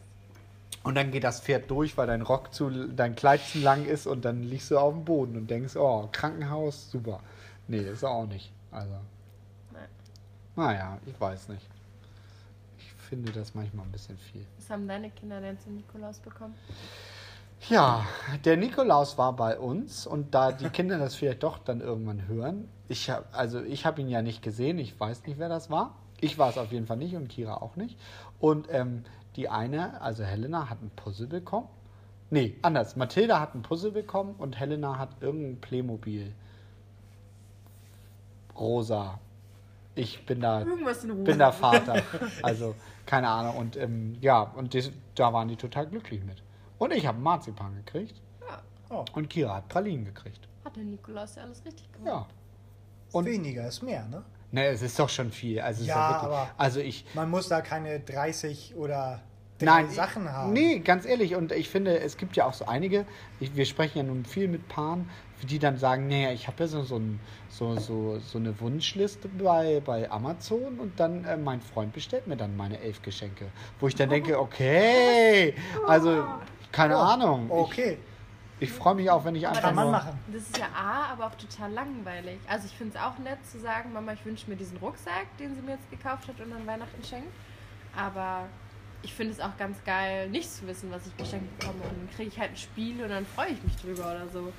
Und 0.83 0.95
dann 0.95 1.11
geht 1.11 1.23
das 1.23 1.41
Pferd 1.41 1.69
durch, 1.69 1.97
weil 1.97 2.07
dein 2.07 2.21
Rock 2.21 2.53
zu, 2.53 2.69
dein 2.69 3.15
Kleid 3.15 3.41
zu 3.41 3.59
lang 3.59 3.85
ist 3.85 4.07
und 4.07 4.23
dann 4.23 4.43
liegst 4.43 4.71
du 4.71 4.77
auf 4.77 4.93
dem 4.93 5.03
Boden 5.03 5.35
und 5.35 5.49
denkst, 5.49 5.75
oh, 5.75 6.07
Krankenhaus, 6.11 6.89
super. 6.89 7.19
Nee, 7.67 7.79
ist 7.79 8.03
auch 8.03 8.25
nicht. 8.25 8.51
Also. 8.71 8.93
Nein. 9.73 9.87
Naja, 10.55 10.97
ich 11.05 11.19
weiß 11.19 11.49
nicht. 11.49 11.67
Ich 12.77 12.93
finde 12.93 13.31
das 13.31 13.53
manchmal 13.55 13.85
ein 13.85 13.91
bisschen 13.91 14.17
viel. 14.17 14.45
Was 14.57 14.69
haben 14.69 14.87
deine 14.87 15.09
Kinder 15.09 15.41
denn 15.41 15.59
zum 15.59 15.75
Nikolaus 15.75 16.19
bekommen? 16.19 16.55
Ja, 17.67 18.05
der 18.45 18.57
Nikolaus 18.57 19.17
war 19.17 19.35
bei 19.35 19.59
uns 19.59 20.07
und 20.07 20.33
da 20.33 20.51
die 20.51 20.69
Kinder 20.69 20.97
das 20.97 21.15
vielleicht 21.15 21.43
doch 21.43 21.57
dann 21.57 21.81
irgendwann 21.81 22.27
hören, 22.27 22.69
ich 22.87 23.09
hab, 23.09 23.37
also 23.37 23.61
ich 23.61 23.85
habe 23.85 24.01
ihn 24.01 24.09
ja 24.09 24.21
nicht 24.21 24.41
gesehen, 24.41 24.79
ich 24.79 24.99
weiß 24.99 25.25
nicht, 25.27 25.37
wer 25.39 25.49
das 25.49 25.69
war. 25.69 25.95
Ich 26.21 26.37
war 26.37 26.49
es 26.49 26.57
auf 26.57 26.71
jeden 26.71 26.87
Fall 26.87 26.97
nicht 26.97 27.15
und 27.15 27.27
Kira 27.27 27.55
auch 27.55 27.75
nicht. 27.75 27.97
Und 28.39 28.67
ähm, 28.71 29.03
die 29.35 29.49
eine, 29.49 30.01
also 30.01 30.23
Helena, 30.23 30.69
hat 30.69 30.81
ein 30.81 30.91
Puzzle 30.95 31.27
bekommen. 31.27 31.67
Nee, 32.29 32.55
anders. 32.61 32.95
Mathilda 32.95 33.39
hat 33.39 33.55
ein 33.55 33.61
Puzzle 33.61 33.91
bekommen 33.91 34.35
und 34.37 34.59
Helena 34.59 34.97
hat 34.97 35.09
irgendein 35.21 35.61
Playmobil. 35.61 36.33
Rosa. 38.57 39.19
Ich 39.95 40.25
bin 40.25 40.41
da 40.41 40.63
bin 40.63 41.37
der 41.37 41.51
Vater. 41.53 42.01
Also, 42.41 42.75
keine 43.05 43.29
Ahnung. 43.29 43.57
Und 43.57 43.77
ähm, 43.77 44.17
ja, 44.21 44.41
und 44.41 44.75
das, 44.75 44.91
da 45.15 45.33
waren 45.33 45.47
die 45.47 45.55
total 45.55 45.87
glücklich 45.87 46.23
mit. 46.23 46.41
Und 46.79 46.91
ich 46.93 47.05
habe 47.05 47.19
Marzipan 47.19 47.75
gekriegt. 47.75 48.19
Oh. 48.89 49.05
Und 49.13 49.29
Kira 49.29 49.55
hat 49.57 49.69
Pralinen 49.69 50.05
gekriegt. 50.05 50.47
Hat 50.65 50.75
der 50.75 50.83
Nikolaus 50.83 51.35
ja 51.35 51.43
alles 51.43 51.63
richtig 51.63 51.91
gemacht. 51.91 52.07
Ja. 52.07 52.27
Und- 53.11 53.25
Weniger 53.25 53.67
ist 53.67 53.83
mehr, 53.83 54.05
ne? 54.07 54.23
Ne, 54.51 54.65
es 54.65 54.81
ist 54.81 54.97
doch 54.97 55.09
schon 55.09 55.31
viel. 55.31 55.59
Also, 55.61 55.83
Ja, 55.83 55.87
ist 55.93 55.95
ja 55.95 56.09
wirklich, 56.09 56.23
aber- 56.37 56.49
also 56.57 56.79
ich. 56.79 57.05
Man 57.13 57.29
muss 57.29 57.47
da 57.49 57.61
keine 57.61 57.99
30 57.99 58.73
oder 58.75 59.21
Nein, 59.61 59.89
Sachen 59.91 60.31
haben. 60.31 60.53
Nee, 60.53 60.79
ganz 60.79 61.05
ehrlich. 61.05 61.35
Und 61.35 61.51
ich 61.51 61.69
finde, 61.69 61.99
es 61.99 62.17
gibt 62.17 62.35
ja 62.35 62.45
auch 62.45 62.53
so 62.53 62.65
einige, 62.65 63.05
ich, 63.39 63.55
wir 63.55 63.65
sprechen 63.65 63.97
ja 63.99 64.03
nun 64.05 64.25
viel 64.25 64.47
mit 64.47 64.67
Paaren, 64.69 65.07
die 65.43 65.59
dann 65.59 65.77
sagen, 65.77 66.07
naja, 66.07 66.31
ich 66.31 66.47
habe 66.47 66.63
ja 66.63 66.67
so, 66.67 66.81
so, 66.83 66.95
ein, 66.97 67.19
so, 67.49 67.75
so, 67.77 68.17
so 68.19 68.37
eine 68.39 68.59
Wunschliste 68.59 69.27
bei, 69.27 69.81
bei 69.85 70.09
Amazon 70.09 70.79
und 70.79 70.99
dann 70.99 71.25
äh, 71.25 71.37
mein 71.37 71.61
Freund 71.61 71.93
bestellt 71.93 72.25
mir 72.25 72.37
dann 72.37 72.55
meine 72.57 72.79
elf 72.79 73.01
Geschenke. 73.03 73.45
Wo 73.79 73.87
ich 73.87 73.95
dann 73.95 74.09
denke, 74.09 74.39
okay, 74.39 75.53
also 75.85 76.23
keine 76.71 76.95
Ahnung. 76.95 77.45
Ich, 77.45 77.51
Okay, 77.51 77.97
ich 78.59 78.71
freue 78.71 78.95
mich 78.95 79.09
auch, 79.09 79.23
wenn 79.23 79.35
ich 79.35 79.47
einfach 79.47 79.61
kann 79.61 79.75
man 79.75 79.91
machen. 79.91 80.19
Das 80.31 80.43
ist 80.43 80.57
ja 80.57 80.67
A, 80.75 81.13
aber 81.13 81.27
auch 81.27 81.35
total 81.35 81.71
langweilig. 81.71 82.39
Also 82.47 82.65
ich 82.65 82.73
finde 82.73 82.97
es 82.97 83.01
auch 83.01 83.17
nett 83.19 83.37
zu 83.49 83.59
sagen, 83.59 83.93
Mama, 83.93 84.13
ich 84.13 84.25
wünsche 84.25 84.49
mir 84.49 84.57
diesen 84.57 84.77
Rucksack, 84.77 85.25
den 85.39 85.55
sie 85.55 85.61
mir 85.61 85.71
jetzt 85.71 85.89
gekauft 85.89 86.27
hat 86.27 86.39
und 86.41 86.51
an 86.51 86.67
Weihnachten 86.67 87.03
schenkt. 87.03 87.31
Aber 87.95 88.45
ich 89.01 89.13
finde 89.13 89.33
es 89.33 89.39
auch 89.39 89.55
ganz 89.57 89.81
geil, 89.85 90.29
nicht 90.29 90.51
zu 90.51 90.67
wissen, 90.67 90.91
was 90.91 91.07
ich 91.07 91.15
geschenkt 91.15 91.57
bekomme. 91.57 91.81
Und 91.83 91.97
dann 91.97 92.09
kriege 92.15 92.29
ich 92.29 92.39
halt 92.39 92.51
ein 92.51 92.57
Spiel 92.57 93.01
und 93.01 93.09
dann 93.09 93.25
freue 93.25 93.49
ich 93.49 93.63
mich 93.63 93.75
drüber 93.77 94.11
oder 94.11 94.27
so. 94.27 94.51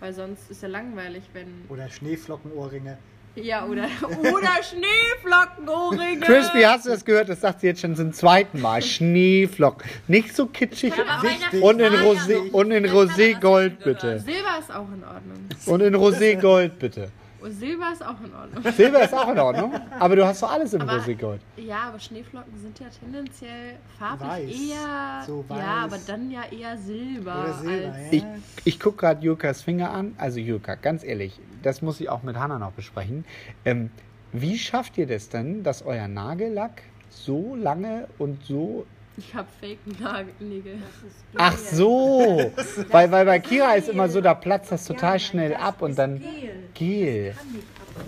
Weil 0.00 0.12
sonst 0.12 0.50
ist 0.50 0.62
ja 0.62 0.68
langweilig, 0.68 1.24
wenn. 1.32 1.64
Oder 1.68 1.88
Schneeflockenohrringe. 1.88 2.98
Ja, 3.42 3.66
oder, 3.66 3.88
oder 4.20 4.50
Schneeflockenohrringe. 4.62 6.20
Crispy, 6.20 6.62
hast 6.62 6.86
du 6.86 6.90
das 6.90 7.04
gehört? 7.04 7.28
Das 7.28 7.40
sagt 7.40 7.60
sie 7.60 7.68
jetzt 7.68 7.80
schon 7.80 7.96
zum 7.96 8.12
zweiten 8.12 8.60
Mal. 8.60 8.82
Schneeflocken. 8.82 9.88
Nicht 10.06 10.34
so 10.34 10.46
kitschig. 10.46 10.92
Wichtig. 11.22 11.62
Und 11.62 11.80
in, 11.80 11.92
Rosé, 11.92 12.50
und 12.50 12.70
in 12.70 12.86
Roségold, 12.86 13.82
bitte. 13.84 14.20
Silber 14.20 14.58
ist 14.58 14.70
auch 14.70 14.86
in 14.92 15.04
Ordnung. 15.04 15.48
Und 15.66 15.80
in 15.80 15.94
Roségold, 15.94 16.70
bitte. 16.78 17.10
Silber 17.42 17.92
ist 17.92 18.04
auch 18.04 18.20
in 18.22 18.34
Ordnung. 18.34 18.72
Silber 18.72 19.02
ist 19.04 19.14
auch 19.14 19.28
in 19.30 19.38
Ordnung. 19.38 19.72
Aber 19.98 20.16
du 20.16 20.26
hast 20.26 20.42
doch 20.42 20.50
alles 20.52 20.72
im 20.74 20.82
Aber- 20.82 20.98
Roségold. 20.98 21.38
Ja, 21.56 21.88
aber 21.88 21.98
Schneeflocken 21.98 22.56
sind 22.58 22.78
ja 22.80 22.86
tendenziell 22.88 23.76
farblich 23.98 24.28
Weiß. 24.28 24.70
eher. 24.70 25.22
So 25.26 25.44
weiß. 25.48 25.58
Ja, 25.58 25.84
aber 25.84 25.98
dann 26.06 26.30
ja 26.30 26.42
eher 26.50 26.76
Silber. 26.78 27.44
Oder 27.44 27.54
Silber, 27.54 27.92
als, 27.94 28.12
ja. 28.12 28.18
Ich, 28.18 28.24
ich 28.64 28.80
gucke 28.80 28.96
gerade 28.98 29.24
Jurkas 29.24 29.62
Finger 29.62 29.90
an. 29.90 30.14
Also 30.18 30.40
Jurka, 30.40 30.74
ganz 30.76 31.04
ehrlich, 31.04 31.38
das 31.62 31.82
muss 31.82 32.00
ich 32.00 32.08
auch 32.08 32.22
mit 32.22 32.36
Hanna 32.36 32.58
noch 32.58 32.72
besprechen. 32.72 33.24
Ähm, 33.64 33.90
wie 34.32 34.58
schafft 34.58 34.98
ihr 34.98 35.06
das 35.06 35.28
denn, 35.28 35.62
dass 35.62 35.82
euer 35.82 36.08
Nagellack 36.08 36.82
so 37.10 37.54
lange 37.56 38.08
und 38.18 38.44
so... 38.44 38.86
Ich 39.18 39.34
habe 39.34 39.48
Fake-Nägel. 39.60 40.78
Ach 41.36 41.56
so! 41.56 42.52
weil, 42.90 43.10
weil 43.10 43.26
bei 43.26 43.40
Kira 43.40 43.74
ist 43.74 43.88
immer 43.88 44.08
so, 44.08 44.20
da 44.20 44.34
platzt 44.34 44.70
das 44.70 44.86
total 44.86 45.18
schnell 45.18 45.54
ab 45.54 45.82
und 45.82 45.98
dann... 45.98 46.22
Gel. 46.74 47.34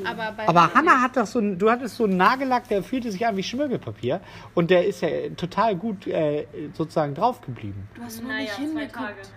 Aber, 0.04 0.34
Aber 0.46 0.72
Hanna 0.72 1.02
hat 1.02 1.16
doch 1.16 1.26
so 1.26 1.40
ein, 1.40 1.58
du 1.58 1.68
hattest 1.68 1.96
so 1.96 2.04
einen 2.04 2.16
Nagellack, 2.16 2.68
der 2.68 2.84
fühlte 2.84 3.10
sich 3.10 3.26
an 3.26 3.36
wie 3.36 3.42
Schmirgelpapier 3.42 4.20
und 4.54 4.70
der 4.70 4.86
ist 4.86 5.02
ja 5.02 5.08
total 5.36 5.74
gut 5.74 6.06
äh, 6.06 6.46
sozusagen 6.74 7.14
drauf 7.14 7.40
geblieben. 7.40 7.88
Du 7.96 8.02
hast 8.02 8.22
noch 8.22 8.28
Naja, 8.28 8.42
nicht 8.42 8.54
zwei 8.54 8.62
hingeguckt. 8.62 9.32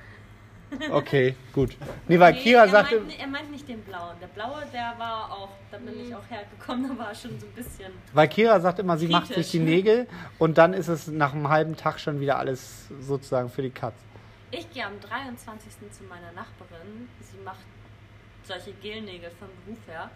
Okay, 0.91 1.36
gut. 1.53 1.75
Nee, 2.07 2.19
weil 2.19 2.33
Kira 2.33 2.63
er, 2.63 2.69
sagte, 2.69 2.99
meint, 2.99 3.19
er 3.19 3.27
meint 3.27 3.51
nicht 3.51 3.67
den 3.67 3.81
blauen. 3.81 4.15
Der 4.21 4.27
blaue, 4.27 4.63
der 4.73 4.93
war 4.97 5.31
auch, 5.31 5.49
da 5.71 5.77
bin 5.77 5.99
ich 5.99 6.13
auch 6.15 6.23
hergekommen, 6.29 6.89
da 6.97 7.03
war 7.05 7.15
schon 7.15 7.39
so 7.39 7.45
ein 7.45 7.51
bisschen. 7.53 7.91
weil 8.13 8.27
Kira 8.27 8.59
sagt 8.59 8.79
immer, 8.79 8.97
sie 8.97 9.07
macht 9.07 9.27
Kritisch. 9.27 9.43
sich 9.47 9.51
die 9.51 9.59
Nägel 9.59 10.07
und 10.39 10.57
dann 10.57 10.73
ist 10.73 10.88
es 10.88 11.07
nach 11.07 11.33
einem 11.33 11.49
halben 11.49 11.75
Tag 11.75 11.99
schon 11.99 12.19
wieder 12.19 12.38
alles 12.38 12.88
sozusagen 12.99 13.49
für 13.49 13.62
die 13.62 13.69
Katz. 13.69 13.95
Ich 14.51 14.69
gehe 14.71 14.86
am 14.86 14.99
23. 14.99 15.71
zu 15.91 16.03
meiner 16.03 16.31
Nachbarin. 16.33 17.09
Sie 17.21 17.38
macht 17.43 17.57
solche 18.43 18.71
Gelnägel 18.73 19.31
vom 19.39 19.47
Beruf 19.65 19.79
her. 19.88 20.09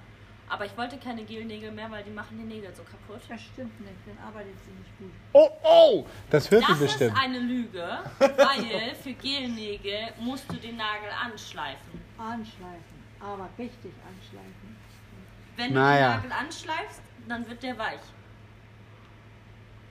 Aber 0.50 0.66
ich 0.66 0.78
wollte 0.78 0.98
keine 0.98 1.24
Gelnägel 1.24 1.72
mehr, 1.72 1.92
weil 1.92 2.04
die 2.06 2.10
machen 2.12 2.38
die 2.38 2.46
Nägel 2.46 2.74
so 2.74 2.82
kaputt. 2.84 3.22
Das 3.28 3.42
stimmt 3.42 3.78
nicht, 3.82 3.94
dann 4.06 4.18
arbeitet 4.26 4.54
sie 4.64 4.72
nicht 4.72 4.98
gut. 4.98 5.12
Oh, 5.34 5.50
oh! 5.64 6.06
Das 6.30 6.50
hört 6.50 6.64
Das 6.70 6.80
sie 6.80 6.86
ist 6.86 6.92
bestimmt. 7.00 7.18
eine 7.22 7.40
Lüge, 7.40 8.00
weil 8.20 8.96
für 8.96 9.12
Gelnägel 9.14 10.08
musst 10.22 10.50
du 10.50 10.56
den 10.56 10.78
Nagel 10.78 11.10
anschleifen. 11.22 12.00
Anschleifen, 12.18 12.98
aber 13.20 13.50
richtig 13.60 13.92
anschleifen. 14.08 14.78
Wenn 15.58 15.74
Naja. 15.74 16.16
du 16.16 16.22
den 16.22 16.30
Nagel 16.30 16.46
anschleifst, 16.48 17.02
dann 17.28 17.48
wird 17.50 17.62
der 17.64 17.78
weich. 17.78 18.00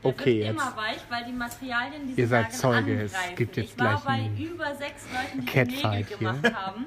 Der 0.03 0.11
Okay, 0.11 0.25
wird 0.25 0.37
jetzt. 0.47 0.51
immer 0.51 0.77
weich, 0.77 1.01
weil 1.11 1.25
die 1.27 1.33
Materialien 1.33 2.07
diese 2.07 2.21
Ihr 2.21 2.29
seid 2.29 2.43
Nagel 2.47 2.59
Zeuge, 2.59 3.03
es 3.03 3.15
angreifen. 3.15 3.37
gibt 3.37 3.57
jetzt 3.59 3.73
ich 3.73 3.79
war 3.79 3.89
gleich 3.91 4.01
bei 4.05 4.11
einen 4.13 4.39
über 4.39 4.75
sechs 4.75 5.05
Leuten, 5.13 5.41
die 5.41 5.47
die 5.47 5.53
Catfight 5.53 5.93
Nägel 5.93 6.07
hier. 6.07 6.17
gemacht 6.33 6.55
haben. 6.55 6.85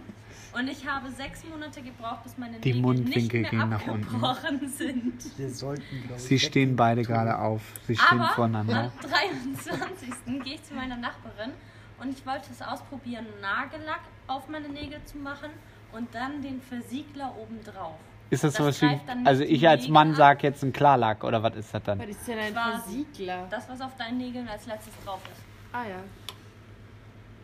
Und 0.53 0.67
ich 0.67 0.87
habe 0.87 1.09
sechs 1.11 1.43
Monate 1.45 1.81
gebraucht, 1.81 2.23
bis 2.23 2.37
meine 2.37 2.59
Die 2.59 2.69
Nägel 2.69 2.81
Mundwinkel 2.81 3.41
nicht 3.41 3.49
gehen 3.51 3.57
mehr 3.59 3.67
nach 3.67 3.87
unten. 3.87 4.03
abgebrochen 4.23 4.67
sind. 4.67 5.37
Wir 5.37 5.49
sollten, 5.49 5.83
ich, 6.15 6.21
Sie 6.23 6.39
stehen 6.39 6.75
beide 6.75 7.03
gerade 7.03 7.37
auf. 7.37 7.61
Sie 7.85 7.95
stehen 7.95 8.19
Aber 8.19 8.33
voreinander. 8.33 8.91
am 9.03 9.09
23. 9.09 10.43
gehe 10.43 10.55
ich 10.55 10.63
zu 10.63 10.73
meiner 10.73 10.97
Nachbarin 10.97 11.51
und 11.99 12.09
ich 12.17 12.25
wollte 12.25 12.47
es 12.51 12.61
ausprobieren, 12.61 13.25
Nagellack 13.41 14.01
auf 14.27 14.47
meine 14.49 14.69
Nägel 14.69 15.03
zu 15.05 15.17
machen 15.19 15.51
und 15.91 16.13
dann 16.15 16.41
den 16.41 16.61
Versiegler 16.61 17.35
obendrauf. 17.37 17.95
Ist 18.31 18.43
das, 18.43 18.53
das 18.53 18.79
sowas 18.79 18.81
wie. 18.81 18.99
Also 19.25 19.43
die 19.43 19.49
ich 19.49 19.67
als 19.67 19.81
Nägel 19.81 19.93
Mann 19.93 20.09
an. 20.09 20.15
sag 20.15 20.43
jetzt 20.43 20.63
ein 20.63 20.73
Klarlack 20.73 21.23
oder 21.23 21.41
was 21.43 21.55
ist 21.55 21.73
das 21.73 21.83
dann? 21.83 21.99
Was 21.99 22.07
ist 22.07 22.27
denn 22.27 22.39
ein. 22.39 22.53
Versiegler? 22.53 23.47
Das, 23.49 23.69
was 23.69 23.81
auf 23.81 23.95
deinen 23.97 24.17
Nägeln 24.17 24.47
als 24.47 24.65
letztes 24.65 24.93
drauf 25.05 25.21
ist. 25.31 25.41
Ah 25.73 25.83
ja. 25.83 25.95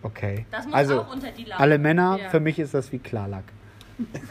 Okay. 0.06 0.46
Das 0.52 0.65
muss 0.65 0.76
Also 0.76 1.02
auch 1.02 1.12
unter 1.12 1.32
die 1.32 1.46
Lampe. 1.46 1.62
alle 1.63 1.78
Männer, 1.80 2.18
Ja. 2.22 2.30
für 2.30 2.39
mich 2.39 2.60
ist 2.60 2.74
das 2.76 2.91
wie 2.91 3.00
Klarlack. 3.00 3.46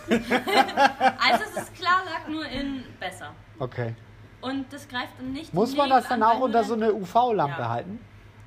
Also 0.08 1.44
es 1.44 1.62
ist 1.62 1.74
Klarlack 1.74 2.28
nur 2.28 2.46
in 2.46 2.84
besser. 3.00 3.30
Okay. 3.58 3.94
Und 4.40 4.72
das 4.72 4.86
greift 4.88 5.18
dann 5.18 5.32
nicht 5.32 5.52
Muss 5.52 5.74
man 5.76 5.88
das 5.90 6.06
dann 6.06 6.22
an, 6.22 6.30
auch 6.30 6.34
weil 6.36 6.42
unter 6.44 6.62
so 6.64 6.74
eine 6.74 6.92
UV-Lampe 6.94 7.60
Ja. 7.62 7.68
halten? 7.70 7.98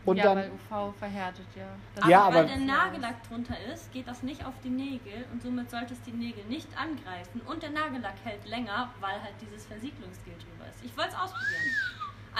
Und 0.06 0.16
ja, 0.18 0.24
dann. 0.24 0.38
weil 0.38 0.52
UV 0.52 0.94
verhärtet, 0.98 1.46
ja. 1.56 1.66
Das 1.96 2.04
Aber 2.04 2.12
Ja, 2.12 2.28
weil 2.28 2.38
aber- 2.38 2.48
der 2.48 2.58
Nagellack 2.60 3.28
drunter 3.28 3.56
ist, 3.74 3.92
geht 3.92 4.08
das 4.08 4.24
nicht 4.24 4.46
auf 4.46 4.54
die 4.64 4.70
Nägel 4.70 5.26
und 5.34 5.42
somit 5.42 5.70
sollte 5.70 5.94
es 5.96 6.02
die 6.04 6.12
Nägel 6.14 6.46
nicht 6.46 6.70
angreifen. 6.78 7.42
Und 7.46 7.62
der 7.62 7.72
Nagellack 7.72 8.14
hält 8.24 8.46
länger, 8.48 8.90
weil 9.02 9.22
halt 9.22 9.34
dieses 9.42 9.66
Versiegelungsgel 9.66 10.34
drüber 10.36 10.70
ist. 10.70 10.82
Ich 10.86 10.96
wollte 10.96 11.10
es 11.10 11.16
ausprobieren. 11.16 11.62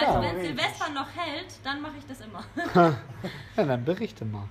Also 0.00 0.12
Ja. 0.14 0.22
wenn 0.22 0.40
Silvester 0.40 0.88
noch 0.94 1.08
hält, 1.14 1.58
dann 1.64 1.82
mache 1.82 1.94
ich 1.98 2.06
das 2.06 2.20
immer. 2.22 2.42
Ja, 3.56 3.64
dann 3.64 3.84
berichte 3.84 4.24
mal. 4.24 4.44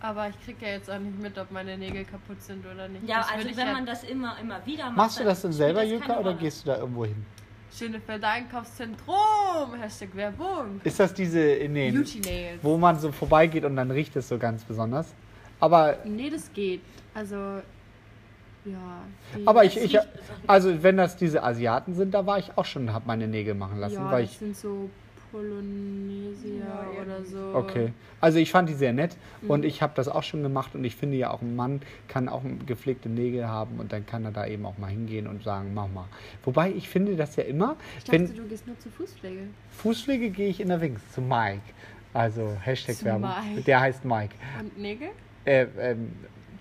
Aber 0.00 0.28
ich 0.28 0.44
krieg 0.44 0.56
ja 0.60 0.68
jetzt 0.68 0.88
auch 0.90 0.98
nicht 0.98 1.18
mit, 1.20 1.36
ob 1.38 1.50
meine 1.50 1.76
Nägel 1.76 2.04
kaputt 2.04 2.40
sind 2.42 2.64
oder 2.64 2.86
nicht. 2.88 3.08
Ja, 3.08 3.18
Das 3.18 3.32
also 3.32 3.48
ich 3.48 3.56
wenn 3.56 3.66
ja- 3.66 3.72
man 3.72 3.86
das 3.86 4.04
immer, 4.04 4.36
immer 4.40 4.64
wieder 4.64 4.84
macht. 4.86 4.96
Machst 4.96 5.20
du 5.20 5.24
das 5.24 5.42
denn 5.42 5.52
spielt 5.52 5.76
selber, 5.76 5.98
keine 6.06 6.20
oder 6.20 6.30
Rolle. 6.30 6.40
gehst 6.40 6.64
du 6.64 6.70
da 6.70 6.78
irgendwo 6.78 7.04
hin? 7.04 7.26
Schönefelder 7.76 8.28
Einkaufszentrum. 8.28 9.74
Hashtag 9.80 10.14
Werbung. 10.14 10.80
Ist 10.84 10.98
das 11.00 11.12
diese 11.14 11.40
in 11.40 11.74
den. 11.74 11.94
Beauty 11.94 12.20
Nails. 12.20 12.58
wo 12.62 12.78
man 12.78 12.98
so 12.98 13.12
vorbeigeht 13.12 13.64
und 13.64 13.76
dann 13.76 13.90
riecht 13.90 14.14
es 14.16 14.28
so 14.28 14.38
ganz 14.38 14.64
besonders? 14.64 15.12
Aber. 15.60 15.98
Nee, 16.04 16.30
das 16.30 16.50
geht. 16.52 16.80
Also, 17.14 17.36
ja. 17.36 17.62
die- 19.36 19.46
Aber 19.46 19.64
ich, 19.64 19.76
ich, 19.76 19.98
also 20.46 20.82
wenn 20.82 20.96
das 20.96 21.16
diese 21.16 21.42
Asiaten 21.42 21.94
sind, 21.94 22.12
da 22.14 22.24
war 22.24 22.38
ich 22.38 22.56
auch 22.56 22.64
schon, 22.64 22.92
hab 22.92 23.06
meine 23.06 23.26
Nägel 23.28 23.54
machen 23.54 23.78
lassen, 23.78 23.94
ja, 23.96 24.10
weil 24.10 24.22
das 24.22 24.32
ich, 24.32 24.38
sind 24.38 24.56
so 24.56 24.88
Polynesier 25.32 26.60
Ja, 26.60 27.02
oder 27.02 27.24
so. 27.24 27.54
okay. 27.54 27.92
Also 28.20 28.38
ich 28.38 28.50
fand 28.50 28.68
die 28.68 28.74
sehr 28.74 28.92
nett 28.92 29.16
Mhm. 29.42 29.50
und 29.50 29.64
ich 29.64 29.82
habe 29.82 29.92
das 29.96 30.08
auch 30.08 30.22
schon 30.22 30.42
gemacht 30.42 30.74
und 30.74 30.84
ich 30.84 30.96
finde 30.96 31.16
ja 31.16 31.30
auch 31.30 31.42
ein 31.42 31.54
Mann 31.56 31.80
kann 32.08 32.28
auch 32.28 32.42
gepflegte 32.66 33.08
Nägel 33.08 33.46
haben 33.46 33.78
und 33.78 33.92
dann 33.92 34.04
kann 34.06 34.24
er 34.24 34.32
da 34.32 34.46
eben 34.46 34.66
auch 34.66 34.78
mal 34.78 34.88
hingehen 34.90 35.26
und 35.26 35.42
sagen, 35.42 35.72
mach 35.74 35.88
mal. 35.88 36.06
Wobei 36.44 36.70
ich 36.72 36.88
finde 36.88 37.16
das 37.16 37.36
ja 37.36 37.44
immer, 37.44 37.76
Ich 37.98 38.04
dachte, 38.04 38.12
wenn 38.28 38.34
du 38.36 38.42
gehst 38.48 38.66
nur 38.66 38.78
zur 38.78 38.92
Fußpflege. 38.92 39.42
Fußpflege 39.70 40.30
gehe 40.30 40.48
ich 40.48 40.60
in 40.60 40.68
der 40.68 40.80
Wings 40.80 41.00
zu 41.12 41.20
Mike. 41.20 41.60
Also 42.14 42.56
Hashtag 42.62 42.96
Zu 42.96 43.04
Werbung. 43.04 43.30
Mike. 43.54 43.62
Der 43.62 43.80
heißt 43.80 44.04
Mike. 44.04 44.34
Und 44.60 44.78
Nägel? 44.78 45.08
Äh, 45.44 45.66
ähm, 45.78 46.12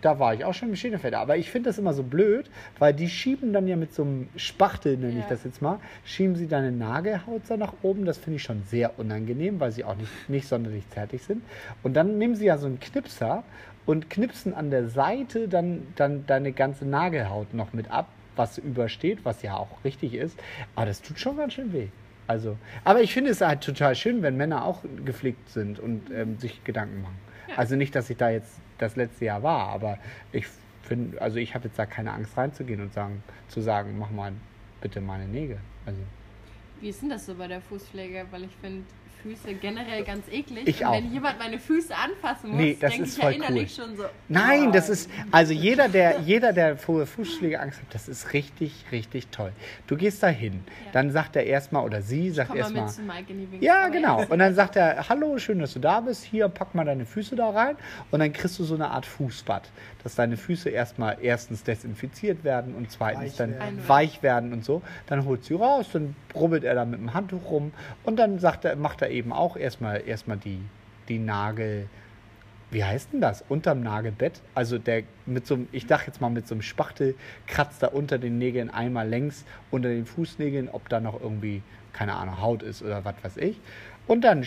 da 0.02 0.20
war 0.20 0.34
ich 0.34 0.46
auch 0.46 0.54
schon 0.54 0.70
im 0.70 0.76
Schienenfelder. 0.76 1.20
Aber 1.20 1.38
ich 1.38 1.50
finde 1.52 1.70
das 1.70 1.78
immer 1.78 1.94
so 1.94 2.04
blöd, 2.04 2.50
weil 2.80 2.94
die 2.94 3.10
schieben 3.10 3.54
dann 3.54 3.68
ja 3.68 3.76
mit 3.76 3.94
so 3.94 4.04
einem 4.04 4.30
Spachtel, 4.36 4.98
nenne 4.98 5.14
ich 5.14 5.20
Ja. 5.20 5.26
das 5.30 5.44
jetzt 5.44 5.62
mal, 5.62 5.80
schieben 6.06 6.36
sie 6.36 6.48
deine 6.48 6.72
Nagelhaut 6.72 7.46
so 7.48 7.56
nach 7.56 7.74
oben. 7.82 8.06
Das 8.06 8.18
finde 8.18 8.38
ich 8.38 8.44
schon 8.44 8.64
sehr 8.68 9.00
unangenehm, 9.00 9.60
weil 9.60 9.72
sie 9.72 9.84
auch 9.84 9.96
nicht, 9.96 10.12
nicht 10.30 10.48
sonderlich 10.48 10.88
zärtlich 10.90 11.24
sind. 11.24 11.42
Und 11.84 11.94
dann 11.96 12.18
nehmen 12.18 12.36
sie 12.36 12.46
ja 12.46 12.58
so 12.58 12.68
einen 12.68 12.80
Knipser 12.80 13.44
und 13.86 14.10
knipsen 14.10 14.54
an 14.54 14.70
der 14.70 14.88
Seite 14.90 15.48
dann, 15.48 15.88
dann 15.96 16.26
deine 16.28 16.52
ganze 16.52 16.86
Nagelhaut 16.86 17.54
noch 17.54 17.74
mit 17.74 17.90
ab, 17.90 18.08
was 18.36 18.58
übersteht, 18.58 19.20
was 19.24 19.42
ja 19.42 19.56
auch 19.56 19.70
richtig 19.84 20.14
ist. 20.14 20.38
Aber 20.76 20.86
das 20.86 21.02
tut 21.02 21.20
schon 21.20 21.38
ganz 21.38 21.54
schön 21.54 21.74
weh. 21.74 21.88
Also, 22.28 22.58
aber 22.84 23.02
ich 23.02 23.14
finde 23.14 23.32
es 23.32 23.40
halt 23.40 23.62
total 23.62 23.96
schön, 23.96 24.22
wenn 24.22 24.36
Männer 24.36 24.66
auch 24.66 24.84
gepflegt 25.06 25.50
sind 25.50 25.80
und 25.80 26.12
ähm, 26.14 26.38
sich 26.38 26.62
Gedanken 26.66 27.02
machen. 27.02 27.16
Also 27.56 27.78
nicht, 27.78 27.96
dass 27.96 28.10
ich 28.10 28.18
da 28.18 28.30
jetzt 28.30 28.60
das 28.78 28.96
letzte 28.96 29.26
Jahr 29.26 29.44
war, 29.44 29.70
aber 29.70 29.98
ich 30.32 30.46
finde, 30.84 31.22
also 31.22 31.38
ich 31.38 31.54
habe 31.54 31.68
jetzt 31.68 31.78
da 31.78 31.86
keine 31.86 32.14
Angst 32.14 32.38
reinzugehen 32.38 32.82
und 32.82 32.94
sagen, 32.94 33.24
zu 33.50 33.62
sagen, 33.62 33.98
mach 33.98 34.10
mal 34.10 34.32
bitte 34.82 35.02
meine 35.02 35.28
Nägel. 35.28 35.60
Also 35.86 36.00
Wie 36.80 36.90
ist 36.90 37.02
denn 37.02 37.10
das 37.10 37.26
so 37.26 37.36
bei 37.36 37.48
der 37.48 37.62
Fußpflege? 37.62 38.26
Weil 38.32 38.44
ich 38.44 38.56
finde 38.62 38.84
Füße 39.24 39.54
generell 39.56 40.04
ganz 40.04 40.28
eklig. 40.32 40.68
Ich 40.68 40.82
und 40.82 40.86
auch. 40.88 40.94
wenn 40.94 41.12
jemand 41.12 41.40
meine 41.40 41.60
Füße 41.60 41.94
anfassen 41.96 42.50
muss, 42.52 42.60
Nee, 42.60 42.78
das 42.80 42.92
denke 42.92 43.06
ist 43.08 43.18
ich 43.18 43.24
voll 43.24 43.32
ja 43.32 43.38
innerlich 43.38 43.76
schon 43.76 43.96
so. 43.98 44.04
Nein, 44.28 44.72
das 44.72 44.90
ist, 44.90 45.10
also 45.32 45.54
jeder, 45.54 45.90
der, 45.90 46.20
jeder, 46.22 46.54
der 46.54 46.78
vor 46.78 47.06
Fußpflegeangst 47.06 47.80
hat, 47.82 47.94
das 47.94 48.08
ist 48.08 48.34
richtig, 48.34 48.86
richtig 48.92 49.28
toll. 49.28 49.52
Du 49.88 49.96
gehst 49.98 50.24
da 50.24 50.28
hin, 50.28 50.64
Ja. 50.86 50.92
dann 50.94 51.12
sagt 51.12 51.36
er 51.36 51.46
erstmal, 51.46 51.84
oder 51.86 52.02
sie 52.02 52.30
sagt 52.32 52.50
Komm 52.50 52.58
mal 52.58 52.64
erstmal, 52.64 52.84
mit 52.86 52.94
zu 52.94 53.02
Mike 53.02 53.34
in 53.34 53.40
die 53.40 53.52
Wings. 53.52 53.64
Ja, 53.64 53.88
genau. 53.90 54.24
Und 54.28 54.40
dann 54.40 54.54
sagt 54.56 54.76
er, 54.76 55.08
hallo, 55.10 55.38
schön, 55.38 55.60
dass 55.60 55.74
du 55.74 55.80
da 55.80 56.00
bist. 56.02 56.24
Hier, 56.24 56.48
pack 56.50 56.74
mal 56.76 56.86
deine 56.86 57.06
Füße 57.06 57.36
da 57.36 57.50
rein. 57.50 57.76
Und 58.12 58.20
dann 58.20 58.32
kriegst 58.34 58.60
du 58.60 58.64
so 58.64 58.76
eine 58.76 58.90
Art 58.90 59.06
Fußbad, 59.06 59.70
dass 60.04 60.16
deine 60.16 60.38
Füße 60.38 60.70
erstmal 60.70 61.18
erstens 61.22 61.64
desinfiziert 61.64 62.44
werden 62.44 62.76
und 62.76 62.92
zweitens 62.92 63.24
Weich 63.24 63.36
dann 63.36 63.52
werden. 63.54 63.88
weich 63.88 64.24
werden 64.24 64.54
und 64.54 64.64
so. 64.66 64.82
Dann 65.08 65.26
holt 65.26 65.44
sie 65.44 65.54
raus, 65.56 65.88
dann 65.94 66.16
rubbelt 66.36 66.64
er 66.64 66.76
da 66.76 66.86
mit 66.86 67.00
dem 67.00 67.14
Handtuch 67.14 67.50
rum 67.50 67.72
und 68.04 68.18
dann 68.18 68.40
sagt 68.40 68.66
er, 68.66 68.76
macht 68.76 69.02
er 69.02 69.07
eben 69.10 69.32
auch 69.34 69.58
erstmal, 69.58 70.08
erstmal 70.08 70.38
die, 70.38 70.60
die 71.10 71.20
Nagel, 71.20 71.88
wie 72.70 72.84
heißt 72.84 73.14
denn 73.14 73.22
das? 73.22 73.44
Unterm 73.48 73.82
Nagelbett. 73.82 74.42
Also 74.54 74.78
der 74.78 75.04
mit 75.26 75.48
so 75.48 75.56
einem, 75.56 75.68
ich 75.72 75.88
dachte 75.88 76.08
jetzt 76.08 76.20
mal 76.20 76.30
mit 76.30 76.48
so 76.48 76.56
einem 76.56 76.62
Spachtel, 76.62 77.16
kratzt 77.48 77.82
da 77.82 77.88
unter 77.88 78.18
den 78.18 78.38
Nägeln 78.38 78.70
einmal 78.70 79.08
längs 79.08 79.46
unter 79.72 79.90
den 79.90 80.06
Fußnägeln, 80.06 80.70
ob 80.70 80.90
da 80.90 81.00
noch 81.00 81.22
irgendwie 81.22 81.62
keine 81.98 82.14
Ahnung, 82.14 82.40
Haut 82.42 82.62
ist 82.62 82.84
oder 82.84 83.04
was 83.06 83.16
weiß 83.24 83.38
ich. 83.38 83.60
Und 84.08 84.22
dann 84.22 84.46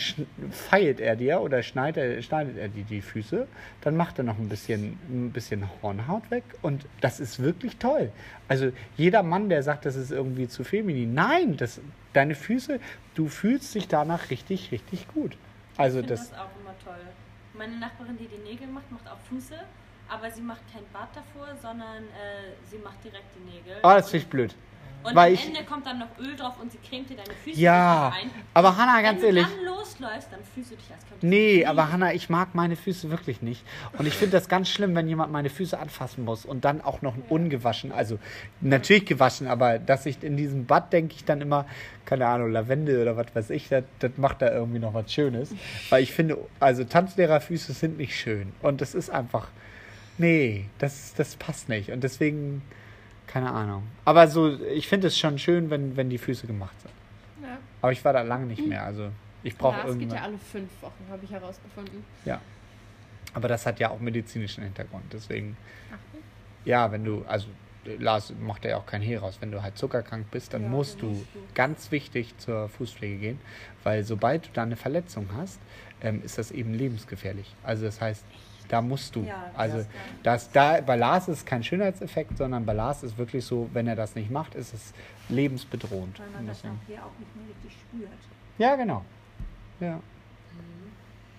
feilt 0.50 1.00
er 1.00 1.16
dir 1.16 1.40
oder 1.42 1.62
schneidet, 1.62 2.24
schneidet 2.24 2.56
er 2.56 2.68
dir 2.68 2.84
die 2.84 3.02
Füße. 3.02 3.46
Dann 3.82 3.96
macht 3.96 4.18
er 4.18 4.24
noch 4.24 4.38
ein 4.38 4.48
bisschen, 4.48 4.98
ein 5.08 5.32
bisschen 5.32 5.68
Hornhaut 5.82 6.30
weg. 6.30 6.44
Und 6.62 6.86
das 7.02 7.20
ist 7.20 7.42
wirklich 7.42 7.76
toll. 7.76 8.10
Also 8.48 8.72
jeder 8.96 9.22
Mann, 9.22 9.50
der 9.50 9.62
sagt, 9.62 9.84
das 9.84 9.96
ist 9.96 10.10
irgendwie 10.10 10.48
zu 10.48 10.64
feminin. 10.64 11.12
Nein, 11.12 11.58
das, 11.58 11.80
deine 12.14 12.34
Füße, 12.34 12.80
du 13.14 13.28
fühlst 13.28 13.74
dich 13.74 13.86
danach 13.86 14.30
richtig, 14.30 14.72
richtig 14.72 15.06
gut. 15.08 15.36
Also 15.76 16.00
ich 16.00 16.06
das, 16.06 16.30
das 16.30 16.38
auch 16.38 16.48
immer 16.60 16.74
toll. 16.82 17.00
Meine 17.52 17.78
Nachbarin, 17.78 18.16
die 18.16 18.28
die 18.28 18.50
Nägel 18.50 18.66
macht, 18.68 18.90
macht 18.90 19.06
auch 19.08 19.20
Füße, 19.28 19.54
aber 20.10 20.30
sie 20.30 20.42
macht 20.42 20.60
kein 20.72 20.82
Bad 20.92 21.08
davor, 21.14 21.46
sondern 21.62 22.02
äh, 22.04 22.68
sie 22.70 22.78
macht 22.78 23.02
direkt 23.04 23.24
die 23.36 23.44
Nägel. 23.50 23.76
oh, 23.82 23.88
das 23.90 24.10
finde 24.10 24.24
ich 24.24 24.30
blöd. 24.30 24.54
und 25.04 25.14
weil 25.14 25.28
am 25.28 25.34
ich- 25.34 25.46
Ende 25.46 25.64
kommt 25.64 25.86
dann 25.86 25.98
noch 26.00 26.18
Öl 26.18 26.36
drauf 26.36 26.54
und 26.60 26.70
sie 26.72 26.78
cremt 26.78 27.08
dir 27.10 27.16
deine 27.16 27.32
Füße 27.44 27.58
Ja, 27.58 28.12
ein. 28.14 28.30
aber 28.54 28.76
Hanna, 28.76 29.00
ganz 29.02 29.20
Wenn 29.22 29.28
ehrlich. 29.36 29.46
du 29.46 29.50
dann 29.64 29.64
losläufst, 29.76 30.28
dann 30.30 30.40
fühlst 30.54 30.72
du 30.72 30.76
dich, 30.76 30.84
als 30.92 31.00
könntest 31.06 31.22
Nee, 31.22 31.64
aber. 31.64 31.90
Hanna, 31.92 32.12
ich 32.12 32.28
mag 32.28 32.54
meine 32.54 32.76
Füße 32.76 33.10
wirklich 33.10 33.40
nicht. 33.42 33.64
Und 33.98 34.06
ich 34.06 34.14
finde 34.14 34.32
das 34.36 34.48
ganz 34.48 34.68
schlimm, 34.68 34.94
wenn 34.94 35.08
jemand 35.08 35.32
meine 35.32 35.48
Füße 35.50 35.78
anfassen 35.78 36.24
muss 36.24 36.44
und 36.44 36.64
dann 36.64 36.80
auch 36.82 37.00
noch 37.02 37.14
ungewaschen. 37.28 37.92
Also 37.92 38.18
natürlich 38.60 39.06
gewaschen, 39.06 39.46
aber 39.46 39.78
dass 39.78 40.04
ich 40.06 40.22
in 40.22 40.36
diesem 40.36 40.66
Bad 40.66 40.92
denke 40.92 41.14
ich 41.16 41.24
dann 41.24 41.40
immer, 41.40 41.66
keine 42.04 42.26
Ahnung, 42.26 42.50
Lavendel 42.52 43.00
oder 43.02 43.16
was 43.16 43.34
weiß 43.34 43.50
ich, 43.50 43.68
das, 43.68 43.84
das 44.00 44.12
macht 44.16 44.42
da 44.42 44.52
irgendwie 44.52 44.78
noch 44.80 44.92
was 44.94 45.12
Schönes. 45.12 45.54
Weil 45.88 46.02
ich 46.02 46.12
finde, 46.12 46.36
also 46.58 46.84
Tanzlehrerfüße 46.84 47.72
sind 47.72 47.96
nicht 47.98 48.16
schön. 48.18 48.52
Und 48.62 48.80
das 48.80 48.94
ist 48.94 49.08
einfach, 49.10 49.48
nee, 50.20 50.66
das, 50.78 51.14
das 51.14 51.36
passt 51.36 51.68
nicht. 51.68 51.90
Und 51.90 52.04
deswegen, 52.04 52.62
keine 53.26 53.50
Ahnung. 53.50 53.84
Aber 54.04 54.28
so, 54.28 54.58
ich 54.64 54.86
finde 54.88 55.08
es 55.08 55.18
schon 55.18 55.38
schön, 55.38 55.70
wenn, 55.70 55.96
wenn 55.96 56.10
die 56.10 56.18
Füße 56.18 56.46
gemacht 56.46 56.74
sind. 56.80 56.92
Ja. 57.48 57.58
Aber 57.82 57.92
ich 57.92 58.04
war 58.04 58.12
da 58.12 58.22
lange 58.22 58.46
nicht 58.46 58.64
mehr. 58.66 58.84
Also 58.84 59.10
ich 59.42 59.56
brauche 59.56 59.76
Lars 59.78 59.86
geht 59.92 59.92
irgendwann. 60.02 60.18
ja 60.18 60.24
alle 60.24 60.38
fünf 60.38 60.70
Wochen, 60.82 61.04
habe 61.10 61.24
ich 61.24 61.30
herausgefunden. 61.30 62.04
Ja. 62.24 62.40
Aber 63.34 63.48
das 63.48 63.64
hat 63.66 63.78
ja 63.80 63.90
auch 63.90 64.00
medizinischen 64.00 64.64
Hintergrund. 64.64 65.04
Deswegen, 65.12 65.56
ja, 66.64 66.90
wenn 66.92 67.04
du, 67.04 67.24
also 67.26 67.46
Lars 67.98 68.32
macht 68.40 68.64
ja 68.64 68.76
auch 68.76 68.86
kein 68.86 69.00
Hehl 69.02 69.18
raus. 69.18 69.38
Wenn 69.40 69.50
du 69.52 69.62
halt 69.62 69.78
zuckerkrank 69.78 70.30
bist, 70.30 70.52
dann 70.52 70.62
Ja, 70.64 70.68
musst 70.68 70.94
dann 70.94 71.00
du 71.00 71.06
musst 71.16 71.26
du. 71.34 71.38
ganz 71.54 71.90
wichtig 71.92 72.36
zur 72.38 72.68
Fußpflege 72.68 73.16
gehen, 73.16 73.40
weil 73.84 74.04
sobald 74.04 74.46
du 74.46 74.50
da 74.52 74.62
eine 74.64 74.76
Verletzung 74.76 75.28
hast, 75.36 75.58
ähm, 76.02 76.22
ist 76.24 76.36
das 76.38 76.50
eben 76.50 76.74
lebensgefährlich. 76.74 77.54
Also 77.62 77.84
das 77.86 78.00
heißt, 78.00 78.24
da 78.70 78.80
musst 78.80 79.14
du. 79.16 79.22
Ja, 79.24 79.50
also 79.56 79.84
das- 80.22 80.50
da 80.50 80.80
bei 80.80 80.96
Lars 80.96 81.28
ist 81.28 81.44
kein 81.46 81.62
Schönheitseffekt, 81.62 82.38
sondern 82.38 82.64
bei 82.64 82.72
Lars 82.72 83.02
ist 83.02 83.18
wirklich 83.18 83.44
so, 83.44 83.68
wenn 83.72 83.86
er 83.86 83.96
das 83.96 84.14
nicht 84.14 84.30
macht, 84.30 84.54
ist 84.54 84.72
es 84.72 84.92
lebensbedrohend. 85.28 86.18
Weil 86.18 86.30
man 86.30 86.46
das 86.46 86.64
auch 86.64 86.68
hier 86.86 87.04
auch 87.04 87.18
nicht 87.18 87.34
mehr 87.36 87.46
richtig 87.48 87.72
spürt. 87.80 88.10
ja, 88.58 88.76
genau. 88.76 89.04
Ja. 89.80 90.00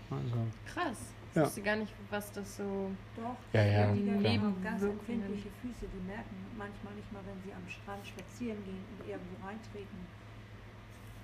Also, 0.09 0.35
Krass. 0.73 0.97
Ich 1.31 1.35
Ja. 1.37 1.43
wusste 1.43 1.61
gar 1.61 1.77
nicht, 1.77 1.93
was 2.09 2.29
das 2.33 2.57
so. 2.57 2.91
Doch, 3.15 3.37
Ja, 3.53 3.63
ja, 3.63 3.93
die 3.93 4.11
haben 4.37 4.61
ganz 4.61 4.83
empfindliche 4.83 5.47
Füße, 5.61 5.85
die 5.87 6.05
merken 6.05 6.35
manchmal 6.57 6.93
nicht 6.95 7.09
mal, 7.13 7.21
wenn 7.25 7.41
sie 7.45 7.53
am 7.53 7.63
Strand 7.69 8.05
spazieren 8.05 8.57
gehen 8.65 8.83
und 8.99 9.07
irgendwo 9.07 9.47
reintreten. 9.47 9.97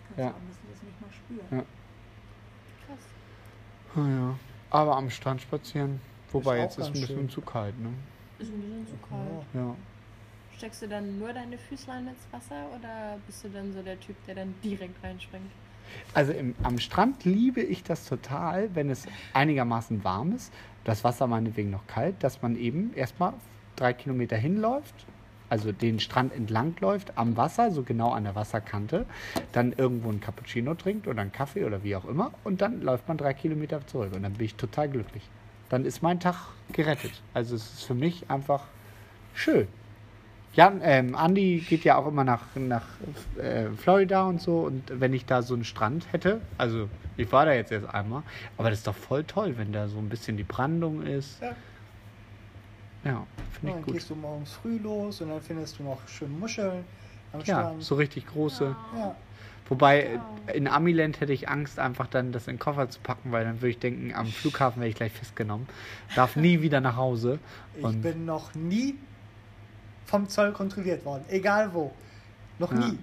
Kannst 0.08 0.20
Ja. 0.20 0.30
du, 0.32 0.46
müssen 0.48 0.68
das 0.72 0.84
nicht 0.84 1.02
mal 1.02 1.12
spüren. 1.12 1.48
Ja. 1.52 1.66
Krass. 2.88 3.06
Ah 3.98 4.08
ja. 4.10 4.36
Aber 4.70 4.98
am 4.98 5.10
Strand 5.10 5.42
spazieren. 5.42 6.00
Wobei 6.32 6.60
jetzt 6.60 6.78
ist 6.78 6.88
ein 6.88 6.94
bisschen 6.94 7.08
schön. 7.08 7.30
zu 7.30 7.42
kalt, 7.42 7.80
ne? 7.80 7.90
Ist 8.40 8.52
ein 8.52 8.60
bisschen 8.60 8.88
zu 8.88 8.98
kalt. 9.08 9.46
Ja. 9.54 9.76
Steckst 10.58 10.82
du 10.82 10.88
dann 10.88 11.20
nur 11.20 11.32
deine 11.34 11.58
Füßlein 11.58 12.08
ins 12.08 12.28
Wasser 12.32 12.66
oder 12.78 13.18
bist 13.26 13.44
du 13.44 13.50
dann 13.50 13.72
so 13.74 13.82
der 13.82 14.00
Typ, 14.00 14.16
der 14.26 14.36
dann 14.36 14.54
direkt 14.64 15.02
reinspringt? 15.04 15.52
Also 16.14 16.34
im, 16.34 16.56
am 16.64 16.80
Strand 16.80 17.24
liebe 17.24 17.62
ich 17.62 17.84
das 17.84 18.06
total, 18.06 18.74
wenn 18.76 18.90
es 18.90 19.06
einigermaßen 19.34 20.04
warm 20.04 20.36
ist, 20.36 20.52
das 20.84 21.04
Wasser 21.04 21.28
meinetwegen 21.28 21.70
noch 21.70 21.86
kalt, 21.88 22.16
dass 22.24 22.42
man 22.42 22.58
eben 22.58 22.94
erstmal 22.94 23.34
drei 23.76 23.94
Kilometer 23.94 24.36
hinläuft, 24.36 25.06
also 25.50 25.72
den 25.72 26.00
Strand 26.00 26.34
entlang 26.34 26.76
läuft, 26.80 27.18
am 27.18 27.38
Wasser, 27.38 27.72
so 27.72 27.84
genau 27.84 28.12
an 28.12 28.24
der 28.24 28.36
Wasserkante, 28.36 29.06
dann 29.52 29.74
irgendwo 29.74 30.10
einen 30.10 30.20
Cappuccino 30.20 30.76
trinkt 30.76 31.08
oder 31.08 31.22
einen 31.22 31.32
Kaffee 31.32 31.66
oder 31.66 31.84
wie 31.84 31.96
auch 31.96 32.06
immer 32.06 32.32
und 32.44 32.62
dann 32.62 32.82
läuft 32.82 33.08
man 33.08 33.18
drei 33.18 33.34
Kilometer 33.34 33.86
zurück 33.88 34.14
und 34.16 34.24
dann 34.24 34.34
bin 34.34 34.46
ich 34.46 34.56
total 34.56 34.90
glücklich. 34.90 35.24
Dann 35.70 35.86
ist 35.86 36.02
mein 36.02 36.20
Tag 36.20 36.36
gerettet. 36.72 37.22
Also 37.34 37.56
es 37.56 37.74
ist 37.74 37.84
für 37.84 37.94
mich 37.94 38.30
einfach 38.30 38.64
schön. 39.34 39.68
Jan, 40.54 40.82
ähm, 40.82 41.16
Andi 41.16 41.64
geht 41.68 41.84
ja 41.84 41.98
auch 41.98 42.08
immer 42.08 42.24
nach, 42.24 42.42
nach 42.56 42.86
äh, 43.38 43.66
Florida 43.78 44.26
und 44.26 44.42
so. 44.42 44.62
Und 44.62 44.84
wenn 44.90 45.14
ich 45.14 45.26
da 45.26 45.44
so 45.44 45.54
einen 45.54 45.64
Strand 45.64 46.12
hätte, 46.12 46.42
also 46.58 46.90
ich 47.16 47.32
war 47.32 47.46
da 47.46 47.54
jetzt 47.54 47.72
erst 47.72 47.94
einmal, 47.94 48.24
aber 48.58 48.72
das 48.72 48.80
ist 48.80 48.88
doch 48.88 48.96
voll 48.96 49.24
toll, 49.24 49.54
wenn 49.58 49.72
da 49.72 49.88
so 49.88 50.00
ein 50.00 50.10
bisschen 50.10 50.36
die 50.36 50.44
Brandung 50.44 51.04
ist. 51.04 51.42
Ja. 51.42 51.56
Ja, 53.04 53.26
finde 53.60 53.72
dann 53.74 53.80
ich 53.80 53.86
gut. 53.86 53.94
gehst 53.96 54.10
du 54.10 54.16
morgens 54.16 54.52
früh 54.54 54.78
los 54.78 55.22
und 55.22 55.30
dann 55.30 55.42
findest 55.42 55.80
du 55.80 55.84
noch 55.84 56.00
schöne 56.08 56.34
Muscheln 56.34 56.84
am 57.34 57.40
Ja, 57.42 57.60
Strand. 57.62 57.84
so 57.84 57.96
richtig 57.96 58.28
große. 58.28 58.76
Ja. 58.98 59.16
Wobei 59.70 60.20
äh, 60.48 60.58
in 60.58 60.68
Amiland 60.68 61.20
hätte 61.20 61.34
ich 61.34 61.50
Angst, 61.50 61.78
einfach 61.78 62.08
dann 62.08 62.32
das 62.32 62.48
in 62.48 62.54
den 62.56 62.60
Koffer 62.60 62.90
zu 62.90 63.00
packen, 63.02 63.32
weil 63.32 63.44
dann 63.44 63.56
würde 63.58 63.70
ich 63.70 63.80
denken, 63.80 64.14
am 64.16 64.28
Flughafen 64.28 64.80
werde 64.82 64.90
ich 64.90 64.96
gleich 64.96 65.12
festgenommen. 65.12 65.68
Darf 66.16 66.36
nie 66.38 66.62
wieder 66.62 66.80
nach 66.82 66.96
Hause. 66.96 67.40
Ich 67.78 67.84
Und 67.84 68.02
bin 68.02 68.26
noch 68.26 68.54
nie 68.56 68.96
vom 70.06 70.28
Zoll 70.30 70.54
kontrolliert 70.54 71.04
worden, 71.06 71.26
egal 71.28 71.74
wo. 71.74 71.92
Noch 72.60 72.72
Ja. 72.72 72.78
nie. 72.80 72.98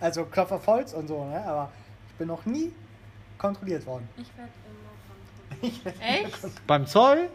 Also 0.00 0.24
Klopf 0.24 0.52
auf 0.52 0.66
Holz 0.66 0.92
und 0.92 1.08
so, 1.08 1.24
ne? 1.24 1.44
aber 1.44 1.70
ich 2.08 2.14
bin 2.14 2.28
noch 2.28 2.44
nie 2.46 2.72
kontrolliert 3.38 3.84
worden. 3.86 4.08
Ich 4.16 4.30
werde 4.36 4.50
immer 5.62 5.82
kontrolliert. 5.90 6.24
Echt? 6.44 6.66
beim 6.66 6.86
Zoll? 6.86 7.28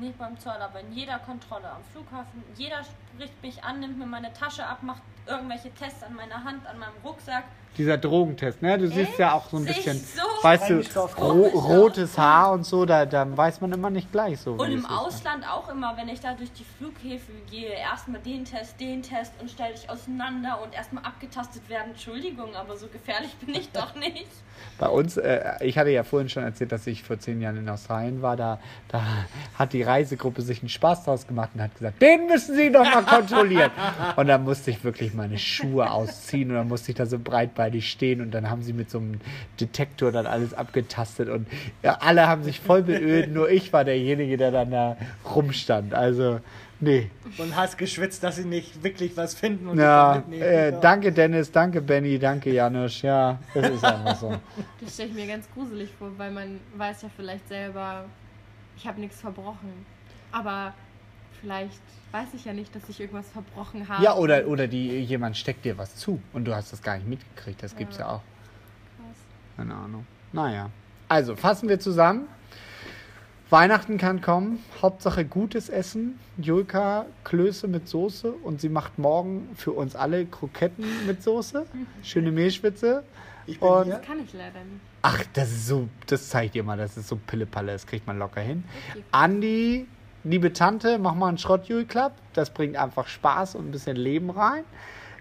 Nicht 0.00 0.18
beim 0.18 0.38
Zoll, 0.38 0.56
aber 0.56 0.80
in 0.80 0.92
jeder 0.92 1.18
Kontrolle 1.18 1.70
am 1.70 1.82
Flughafen. 1.92 2.44
Jeder 2.56 2.82
spricht 2.84 3.42
mich 3.42 3.64
an, 3.64 3.80
nimmt 3.80 3.98
mir 3.98 4.06
meine 4.06 4.32
Tasche 4.32 4.66
ab, 4.66 4.82
macht 4.82 5.02
irgendwelche 5.26 5.72
Tests 5.72 6.02
an 6.02 6.14
meiner 6.14 6.44
Hand, 6.44 6.66
an 6.66 6.78
meinem 6.78 6.96
Rucksack. 7.02 7.44
Dieser 7.76 7.98
Drogentest, 7.98 8.62
ne? 8.62 8.78
Du 8.78 8.88
siehst 8.88 9.18
ja 9.18 9.32
auch 9.34 9.50
so 9.50 9.58
ein 9.58 9.64
bisschen, 9.64 9.98
so 9.98 10.22
weißt 10.42 10.70
du, 10.70 10.82
ro 11.18 11.46
rotes 11.46 12.16
Haar 12.16 12.52
und 12.52 12.64
so, 12.64 12.86
da, 12.86 13.04
da 13.04 13.36
weiß 13.36 13.60
man 13.60 13.72
immer 13.72 13.90
nicht 13.90 14.10
gleich 14.12 14.40
so. 14.40 14.52
Und 14.52 14.70
im 14.70 14.78
es 14.78 14.84
ist. 14.84 14.90
Ausland 14.90 15.44
auch 15.48 15.68
immer, 15.68 15.96
wenn 15.96 16.08
ich 16.08 16.20
da 16.20 16.34
durch 16.34 16.52
die 16.52 16.64
Flughäfen 16.64 17.34
gehe, 17.50 17.70
erstmal 17.70 18.20
den 18.20 18.44
Test, 18.44 18.80
den 18.80 19.02
Test 19.02 19.32
und 19.40 19.50
stell 19.50 19.72
dich 19.72 19.90
auseinander 19.90 20.60
und 20.62 20.74
erstmal 20.74 21.04
abgetastet 21.04 21.68
werden. 21.68 21.90
Entschuldigung, 21.90 22.54
aber 22.54 22.76
so 22.76 22.86
gefährlich 22.88 23.34
bin 23.36 23.54
ich 23.54 23.70
doch 23.72 23.94
nicht. 23.94 24.26
Bei 24.78 24.88
uns, 24.88 25.16
äh, 25.16 25.54
ich 25.60 25.78
hatte 25.78 25.90
ja 25.90 26.02
vorhin 26.02 26.28
schon 26.28 26.42
erzählt, 26.42 26.72
dass 26.72 26.86
ich 26.86 27.02
vor 27.02 27.18
zehn 27.18 27.40
Jahren 27.40 27.56
in 27.56 27.68
Australien 27.68 28.22
war, 28.22 28.36
da, 28.36 28.58
da 28.88 29.02
hat 29.58 29.72
die 29.72 29.82
Reisegruppe 29.82 30.42
sich 30.42 30.60
einen 30.60 30.68
Spaß 30.68 31.04
draus 31.04 31.26
gemacht 31.26 31.50
und 31.54 31.62
hat 31.62 31.74
gesagt, 31.74 32.00
den 32.02 32.26
müssen 32.26 32.54
Sie 32.54 32.70
doch 32.70 32.84
mal 32.84 33.02
kontrollieren. 33.02 33.70
und 34.16 34.26
dann 34.26 34.44
musste 34.44 34.70
ich 34.70 34.84
wirklich 34.84 35.14
meine 35.14 35.38
Schuhe 35.38 35.90
ausziehen 35.90 36.50
und 36.50 36.56
dann 36.56 36.68
musste 36.68 36.90
ich 36.90 36.96
da 36.96 37.06
so 37.06 37.18
breitbeinig 37.66 37.90
stehen 37.90 38.20
und 38.20 38.30
dann 38.32 38.48
haben 38.50 38.62
sie 38.62 38.72
mit 38.72 38.90
so 38.90 38.98
einem 38.98 39.20
Detektor 39.60 40.12
dann 40.12 40.26
alles 40.26 40.54
abgetastet 40.54 41.28
und 41.28 41.46
ja, 41.82 41.98
alle 42.00 42.26
haben 42.26 42.42
sich 42.42 42.60
voll 42.60 42.82
beölt, 42.82 43.32
nur 43.32 43.50
ich 43.50 43.72
war 43.72 43.84
derjenige, 43.84 44.36
der 44.36 44.50
dann 44.50 44.70
da 44.70 44.96
rumstand. 45.34 45.94
Also, 45.94 46.40
nee. 46.80 47.10
Und 47.38 47.56
hast 47.56 47.78
geschwitzt, 47.78 48.22
dass 48.22 48.36
sie 48.36 48.44
nicht 48.44 48.82
wirklich 48.82 49.16
was 49.16 49.34
finden 49.34 49.68
und 49.68 49.78
Ja, 49.78 50.16
mitnehmen. 50.16 50.42
äh, 50.42 50.70
Ja. 50.70 50.80
danke 50.80 51.12
Dennis, 51.12 51.50
danke 51.52 51.80
Benny, 51.80 52.18
danke 52.18 52.52
Janusz. 52.52 53.02
Ja, 53.02 53.38
das 53.54 53.68
ist 53.70 53.84
einfach 53.84 54.16
so. 54.16 54.34
Das 54.80 54.94
stelle 54.94 55.08
ich 55.10 55.14
mir 55.14 55.26
ganz 55.26 55.48
gruselig 55.52 55.90
vor, 55.98 56.10
weil 56.16 56.30
man 56.30 56.60
weiß 56.76 57.02
ja 57.02 57.08
vielleicht 57.14 57.48
selber, 57.48 58.04
ich 58.76 58.86
habe 58.86 59.00
nichts 59.00 59.20
verbrochen. 59.20 59.84
Aber 60.32 60.74
vielleicht 61.46 61.80
weiß 62.10 62.28
ich 62.34 62.44
ja 62.44 62.52
nicht, 62.52 62.74
dass 62.74 62.88
ich 62.88 62.98
irgendwas 63.00 63.28
verbrochen 63.30 63.88
habe. 63.88 64.02
Ja, 64.02 64.16
oder, 64.16 64.48
oder 64.48 64.66
die, 64.66 65.00
jemand 65.00 65.36
steckt 65.36 65.64
dir 65.64 65.78
was 65.78 65.94
zu 65.94 66.20
und 66.32 66.44
du 66.44 66.54
hast 66.54 66.72
das 66.72 66.82
gar 66.82 66.96
nicht 66.96 67.06
mitgekriegt. 67.08 67.62
Das 67.62 67.76
gibt's 67.76 67.98
ja 67.98 68.08
auch. 68.08 68.22
Krass. 68.96 69.16
Keine 69.56 69.74
Ahnung. 69.74 70.04
Naja. 70.32 70.70
Also, 71.08 71.36
fassen 71.36 71.68
wir 71.68 71.78
zusammen. 71.78 72.26
Weihnachten 73.48 73.96
kann 73.96 74.22
kommen. 74.22 74.58
Hauptsache 74.82 75.24
gutes 75.24 75.68
Essen. 75.68 76.18
Julka 76.36 77.06
Klöße 77.22 77.68
mit 77.68 77.86
Soße 77.88 78.32
und 78.32 78.60
sie 78.60 78.68
macht 78.68 78.98
morgen 78.98 79.48
für 79.54 79.70
uns 79.70 79.94
alle 79.94 80.26
Kroketten 80.26 81.06
mit 81.06 81.22
Soße. 81.22 81.64
Schöne 82.02 82.32
Mehlschwitze. 82.32 83.04
Ich 83.46 83.60
bin 83.60 83.68
Und- 83.68 83.84
hier. 83.84 83.94
Das 83.98 84.06
kann 84.06 84.18
ich 84.18 84.32
leider 84.32 84.64
nicht. 84.64 84.80
Ach, 85.02 85.22
das 85.34 85.52
ist 85.52 85.68
so, 85.68 85.88
das 86.08 86.28
zeigt 86.28 86.56
dir 86.56 86.64
mal, 86.64 86.76
das 86.76 86.96
ist 86.96 87.06
so 87.06 87.14
Pillepalle, 87.14 87.70
das 87.70 87.86
kriegt 87.86 88.08
man 88.08 88.18
locker 88.18 88.40
hin. 88.40 88.64
Okay. 88.90 89.04
Andi, 89.12 89.86
liebe 90.26 90.52
Tante, 90.52 90.98
mach 90.98 91.14
mal 91.14 91.28
einen 91.28 91.38
Schrottjul-Club. 91.38 92.12
Das 92.34 92.50
bringt 92.50 92.76
einfach 92.76 93.06
Spaß 93.06 93.54
und 93.54 93.68
ein 93.68 93.70
bisschen 93.70 93.96
Leben 93.96 94.30
rein. 94.30 94.64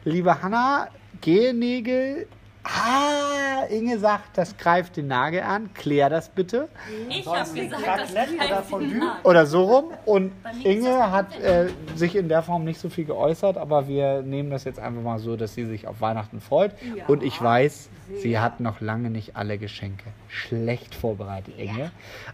Liebe 0.04 0.42
Hanna, 0.42 0.88
Gelnägel 1.22 2.28
Ah, 2.68 3.66
Inge 3.70 4.00
sagt, 4.00 4.38
das 4.38 4.58
greift 4.58 4.98
den 4.98 5.08
Nagel 5.08 5.42
an. 5.42 5.72
Klär 5.76 6.10
das 6.10 6.30
bitte. 6.30 6.68
Ich 7.10 7.26
habe 7.28 7.38
gesagt, 7.48 7.84
das 8.02 8.14
greift 8.14 8.72
den 8.72 8.98
Nagel. 8.98 9.12
Oder 9.24 9.46
so 9.46 9.64
rum. 9.64 9.86
Und 10.06 10.32
Inge 10.64 11.12
hat 11.12 11.40
äh, 11.40 11.68
sich 11.96 12.16
in 12.16 12.28
der 12.28 12.42
Form 12.42 12.64
nicht 12.64 12.80
so 12.80 12.90
viel 12.90 13.06
geäußert, 13.06 13.58
aber 13.58 13.88
wir 13.88 14.24
nehmen 14.24 14.50
das 14.50 14.64
jetzt 14.64 14.80
einfach 14.80 15.02
mal 15.04 15.20
so, 15.20 15.36
dass 15.36 15.54
sie 15.54 15.66
sich 15.66 15.88
auf 15.88 16.02
Weihnachten 16.02 16.42
freut. 16.42 16.72
Ja, 16.96 17.06
Und 17.06 17.22
ich 17.22 17.40
weiß, 17.40 17.90
sie 18.22 18.40
hat 18.40 18.60
noch 18.60 18.82
lange 18.82 19.12
nicht 19.12 19.36
alle 19.36 19.60
Geschenke 19.60 20.06
schlecht 20.28 20.96
vorbereitet, 20.96 21.54
Inge. 21.60 21.92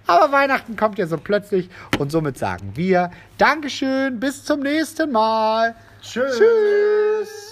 Aber 0.07 0.31
Weihnachten 0.31 0.77
kommt 0.77 0.97
ja 0.97 1.07
so 1.07 1.17
plötzlich 1.17 1.69
und 1.99 2.09
somit 2.11 2.37
sagen 2.37 2.71
wir 2.75 3.11
Dankeschön, 3.37 4.19
bis 4.19 4.45
zum 4.45 4.61
nächsten 4.61 5.11
Mal. 5.11 5.75
Tschüss. 6.01 6.37
Tschüss. 6.37 7.50